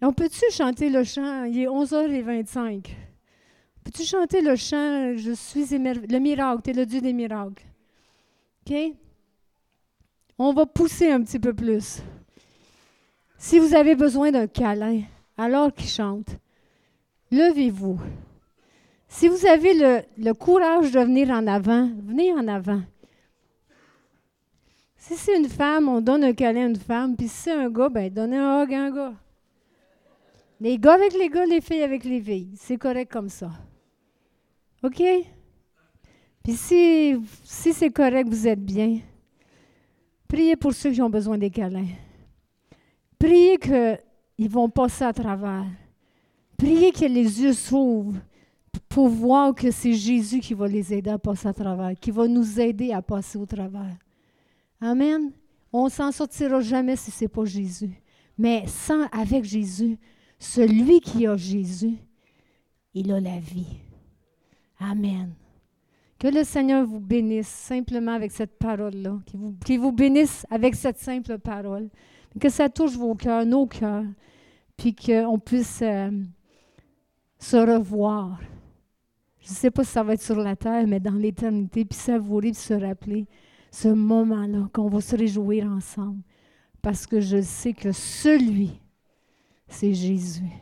On 0.00 0.12
peut-tu 0.12 0.44
chanter 0.50 0.90
le 0.90 1.04
chant? 1.04 1.44
Il 1.44 1.58
est 1.60 1.66
11h25. 1.66 2.88
Peux-tu 3.84 4.04
chanter 4.04 4.40
le 4.40 4.56
chant 4.56 5.16
Je 5.16 5.32
suis 5.32 5.66
le 5.66 6.18
miracle, 6.18 6.62
tu 6.62 6.70
es 6.70 6.72
le 6.72 6.86
Dieu 6.86 7.00
des 7.00 7.12
miracles? 7.12 7.62
OK? 8.66 8.74
On 10.38 10.52
va 10.52 10.66
pousser 10.66 11.10
un 11.10 11.22
petit 11.22 11.38
peu 11.38 11.52
plus. 11.52 12.02
Si 13.38 13.58
vous 13.58 13.74
avez 13.74 13.94
besoin 13.94 14.32
d'un 14.32 14.46
câlin, 14.46 15.02
alors 15.36 15.72
qu'il 15.72 15.88
chante, 15.88 16.38
levez-vous. 17.30 18.00
Si 19.06 19.28
vous 19.28 19.46
avez 19.46 19.74
le, 19.74 20.02
le, 20.18 20.32
courage 20.32 20.90
de 20.90 21.00
venir 21.00 21.30
en 21.30 21.46
avant, 21.46 21.90
venez 22.02 22.32
en 22.32 22.48
avant. 22.48 22.82
Si 25.06 25.16
c'est 25.16 25.36
une 25.36 25.50
femme, 25.50 25.90
on 25.90 26.00
donne 26.00 26.24
un 26.24 26.32
câlin 26.32 26.62
à 26.62 26.68
une 26.68 26.76
femme, 26.76 27.14
puis 27.14 27.28
si 27.28 27.36
c'est 27.36 27.52
un 27.52 27.68
gars, 27.68 27.90
ben 27.90 28.10
donnez 28.10 28.38
un 28.38 28.62
hug 28.62 28.72
à 28.72 28.84
un 28.84 28.90
gars. 28.90 29.12
Les 30.58 30.78
gars 30.78 30.94
avec 30.94 31.12
les 31.12 31.28
gars, 31.28 31.44
les 31.44 31.60
filles 31.60 31.82
avec 31.82 32.04
les 32.04 32.22
filles. 32.22 32.54
C'est 32.56 32.78
correct 32.78 33.12
comme 33.12 33.28
ça. 33.28 33.50
OK? 34.82 35.02
Puis 36.42 36.54
si, 36.54 37.16
si 37.42 37.74
c'est 37.74 37.90
correct, 37.90 38.30
vous 38.30 38.48
êtes 38.48 38.64
bien, 38.64 39.00
priez 40.26 40.56
pour 40.56 40.72
ceux 40.72 40.92
qui 40.92 41.02
ont 41.02 41.10
besoin 41.10 41.36
des 41.36 41.50
câlins. 41.50 41.92
Priez 43.18 43.58
qu'ils 43.58 44.48
vont 44.48 44.70
passer 44.70 45.04
à 45.04 45.12
travers. 45.12 45.66
Priez 46.56 46.92
que 46.92 47.04
les 47.04 47.42
yeux 47.42 47.52
s'ouvrent 47.52 48.22
pour 48.88 49.08
voir 49.08 49.54
que 49.54 49.70
c'est 49.70 49.92
Jésus 49.92 50.40
qui 50.40 50.54
va 50.54 50.66
les 50.66 50.94
aider 50.94 51.10
à 51.10 51.18
passer 51.18 51.48
à 51.48 51.52
travers, 51.52 51.92
qui 52.00 52.10
va 52.10 52.26
nous 52.26 52.58
aider 52.58 52.90
à 52.90 53.02
passer 53.02 53.36
au 53.36 53.44
travers. 53.44 53.98
Amen. 54.84 55.32
On 55.72 55.88
s'en 55.88 56.12
sortira 56.12 56.60
jamais 56.60 56.94
si 56.96 57.10
ce 57.10 57.24
n'est 57.24 57.28
pas 57.28 57.46
Jésus. 57.46 57.90
Mais 58.36 58.64
sans, 58.66 59.06
avec 59.06 59.42
Jésus, 59.42 59.98
celui 60.38 61.00
qui 61.00 61.26
a 61.26 61.38
Jésus, 61.38 61.96
il 62.92 63.10
a 63.10 63.18
la 63.18 63.38
vie. 63.38 63.78
Amen. 64.78 65.32
Que 66.18 66.28
le 66.28 66.44
Seigneur 66.44 66.84
vous 66.86 67.00
bénisse 67.00 67.48
simplement 67.48 68.12
avec 68.12 68.30
cette 68.30 68.58
parole-là, 68.58 69.18
qu'il 69.64 69.80
vous, 69.80 69.92
bénisse 69.92 70.46
avec 70.50 70.74
cette 70.74 70.98
simple 70.98 71.38
parole, 71.38 71.88
que 72.38 72.50
ça 72.50 72.68
touche 72.68 72.96
vos 72.96 73.14
cœurs, 73.14 73.46
nos 73.46 73.66
cœurs, 73.66 74.04
puis 74.76 74.94
qu'on 74.94 75.38
puisse 75.38 75.80
euh, 75.80 76.10
se 77.38 77.56
revoir. 77.56 78.38
Je 79.40 79.50
ne 79.50 79.54
sais 79.54 79.70
pas 79.70 79.82
si 79.82 79.92
ça 79.92 80.02
va 80.02 80.12
être 80.12 80.22
sur 80.22 80.36
la 80.36 80.56
terre, 80.56 80.86
mais 80.86 81.00
dans 81.00 81.14
l'éternité, 81.14 81.86
puis 81.86 81.98
savourer, 81.98 82.50
puis 82.50 82.60
se 82.60 82.74
rappeler 82.74 83.26
ce 83.74 83.88
moment-là, 83.88 84.68
qu'on 84.72 84.88
va 84.88 85.00
se 85.00 85.16
réjouir 85.16 85.66
ensemble, 85.66 86.22
parce 86.80 87.08
que 87.08 87.20
je 87.20 87.42
sais 87.42 87.72
que 87.72 87.90
celui, 87.90 88.80
c'est 89.66 89.92
Jésus. 89.92 90.52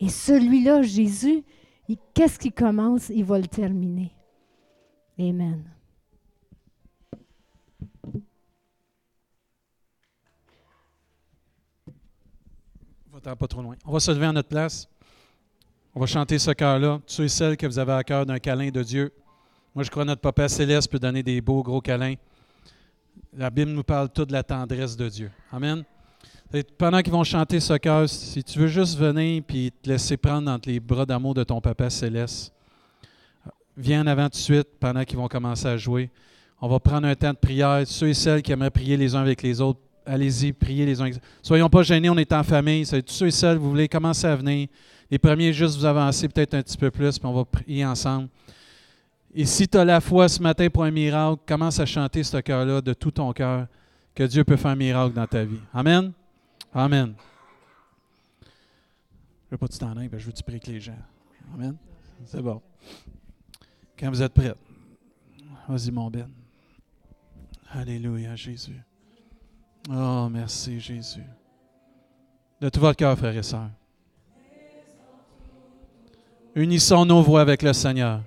Et 0.00 0.08
celui-là, 0.08 0.82
Jésus, 0.82 1.44
qu'est-ce 2.12 2.40
qui 2.40 2.50
commence, 2.50 3.08
il 3.10 3.24
va 3.24 3.38
le 3.38 3.46
terminer. 3.46 4.12
Amen. 5.16 5.62
Pas 13.22 13.36
trop 13.36 13.62
loin. 13.62 13.76
On 13.84 13.92
va 13.92 14.00
se 14.00 14.10
lever 14.10 14.26
à 14.26 14.32
notre 14.32 14.48
place. 14.48 14.88
On 15.94 16.00
va 16.00 16.06
chanter 16.06 16.38
ce 16.38 16.50
cœur-là. 16.52 17.00
Ceux 17.06 17.24
et 17.24 17.28
celles 17.28 17.56
que 17.56 17.66
vous 17.66 17.78
avez 17.78 17.92
à 17.92 18.02
cœur 18.02 18.24
d'un 18.24 18.38
câlin 18.38 18.70
de 18.70 18.82
Dieu. 18.82 19.12
Moi, 19.74 19.84
je 19.84 19.90
crois 19.90 20.04
que 20.04 20.08
notre 20.08 20.22
Papa 20.22 20.48
Céleste 20.48 20.90
peut 20.90 20.98
donner 20.98 21.22
des 21.22 21.42
beaux 21.42 21.62
gros 21.62 21.82
câlins. 21.82 22.14
La 23.36 23.48
Bible 23.48 23.70
nous 23.70 23.84
parle 23.84 24.08
toute 24.08 24.28
de 24.28 24.32
la 24.32 24.42
tendresse 24.42 24.96
de 24.96 25.08
Dieu. 25.08 25.30
Amen. 25.52 25.84
Pendant 26.76 27.00
qu'ils 27.00 27.12
vont 27.12 27.22
chanter 27.22 27.60
ce 27.60 27.74
cœur, 27.74 28.08
si 28.08 28.42
tu 28.42 28.58
veux 28.58 28.66
juste 28.66 28.98
venir 28.98 29.44
et 29.48 29.70
te 29.70 29.88
laisser 29.88 30.16
prendre 30.16 30.50
entre 30.50 30.68
les 30.68 30.80
bras 30.80 31.06
d'amour 31.06 31.34
de 31.34 31.44
ton 31.44 31.60
Papa 31.60 31.90
céleste, 31.90 32.52
viens 33.76 34.02
en 34.02 34.08
avant 34.08 34.24
tout 34.24 34.30
de 34.30 34.36
suite 34.36 34.68
pendant 34.80 35.04
qu'ils 35.04 35.16
vont 35.16 35.28
commencer 35.28 35.66
à 35.66 35.76
jouer. 35.76 36.10
On 36.60 36.66
va 36.66 36.80
prendre 36.80 37.06
un 37.06 37.14
temps 37.14 37.30
de 37.30 37.38
prière. 37.38 37.82
Ceux 37.86 38.08
et 38.08 38.14
celles 38.14 38.42
qui 38.42 38.50
aimeraient 38.50 38.70
prier 38.70 38.96
les 38.96 39.14
uns 39.14 39.20
avec 39.20 39.42
les 39.42 39.60
autres, 39.60 39.78
allez-y, 40.04 40.52
priez 40.52 40.84
les 40.84 40.98
uns 40.98 41.04
avec 41.04 41.14
les 41.14 41.18
autres. 41.18 41.28
Soyons 41.40 41.70
pas 41.70 41.84
gênés, 41.84 42.10
on 42.10 42.18
est 42.18 42.32
en 42.32 42.42
famille. 42.42 42.84
Tous 42.84 43.14
ceux 43.14 43.28
et 43.28 43.30
celles, 43.30 43.58
vous 43.58 43.70
voulez 43.70 43.86
commencer 43.86 44.26
à 44.26 44.34
venir. 44.34 44.66
Les 45.08 45.18
premiers, 45.18 45.52
juste 45.52 45.78
vous 45.78 45.84
avancer 45.84 46.28
peut-être 46.28 46.54
un 46.54 46.62
petit 46.62 46.76
peu 46.76 46.90
plus, 46.90 47.16
puis 47.16 47.28
on 47.28 47.32
va 47.32 47.44
prier 47.44 47.86
ensemble. 47.86 48.28
Et 49.34 49.44
si 49.44 49.68
tu 49.68 49.78
as 49.78 49.84
la 49.84 50.00
foi 50.00 50.28
ce 50.28 50.42
matin 50.42 50.68
pour 50.68 50.84
un 50.84 50.90
miracle, 50.90 51.42
commence 51.46 51.78
à 51.78 51.86
chanter 51.86 52.22
ce 52.24 52.38
cœur-là 52.38 52.80
de 52.80 52.92
tout 52.92 53.12
ton 53.12 53.32
cœur, 53.32 53.68
que 54.14 54.24
Dieu 54.24 54.42
peut 54.44 54.56
faire 54.56 54.72
un 54.72 54.76
miracle 54.76 55.14
dans 55.14 55.26
ta 55.26 55.44
vie. 55.44 55.60
Amen? 55.72 56.12
Amen. 56.74 57.14
Je 58.42 58.46
ne 58.46 59.50
veux 59.52 59.58
pas 59.58 59.66
que 59.68 59.72
tu 59.72 59.78
t'en 59.78 59.96
ailles, 59.96 60.10
je 60.12 60.26
veux 60.26 60.32
que 60.32 60.36
tu 60.36 60.42
pries 60.42 60.54
avec 60.54 60.66
les 60.66 60.80
gens. 60.80 60.98
Amen? 61.54 61.76
C'est 62.24 62.42
bon. 62.42 62.60
Quand 63.98 64.10
vous 64.10 64.22
êtes 64.22 64.32
prêts, 64.32 64.54
vas-y, 65.68 65.90
mon 65.90 66.10
Ben. 66.10 66.28
Alléluia, 67.72 68.34
Jésus. 68.34 68.80
Oh, 69.88 70.28
merci 70.30 70.80
Jésus. 70.80 71.24
De 72.60 72.68
tout 72.68 72.80
votre 72.80 72.96
cœur, 72.96 73.16
frères 73.16 73.36
et 73.36 73.42
sœurs. 73.42 73.70
Unissons 76.54 77.04
nos 77.04 77.22
voix 77.22 77.40
avec 77.40 77.62
le 77.62 77.72
Seigneur. 77.72 78.22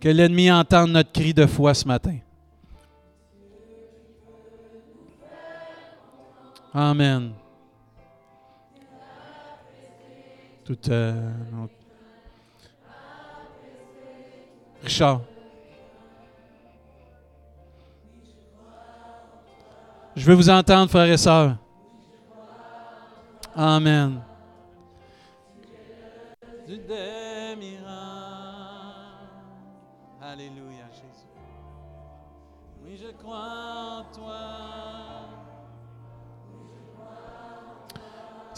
Que 0.00 0.08
l'ennemi 0.08 0.50
entende 0.50 0.90
notre 0.92 1.12
cri 1.12 1.34
de 1.34 1.46
foi 1.46 1.74
ce 1.74 1.86
matin. 1.86 2.18
Amen. 6.72 7.32
Tout, 10.64 10.90
euh, 10.90 11.32
Richard. 14.82 15.22
Je 20.14 20.24
veux 20.24 20.34
vous 20.34 20.50
entendre, 20.50 20.90
frères 20.90 21.10
et 21.10 21.16
sœurs. 21.16 21.56
Amen. 23.56 24.20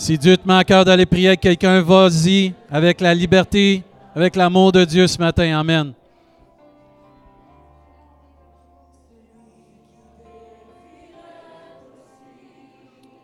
Si 0.00 0.16
Dieu 0.16 0.34
te 0.36 0.48
met 0.48 0.54
à 0.54 0.64
cœur 0.64 0.84
d'aller 0.84 1.04
prier 1.04 1.36
quelqu'un, 1.36 1.82
vas-y 1.82 2.54
avec 2.70 3.02
la 3.02 3.14
liberté, 3.14 3.84
avec 4.14 4.34
l'amour 4.34 4.72
de 4.72 4.84
Dieu 4.84 5.06
ce 5.06 5.18
matin. 5.18 5.58
Amen. 5.60 5.92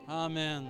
Amen. 0.06 0.65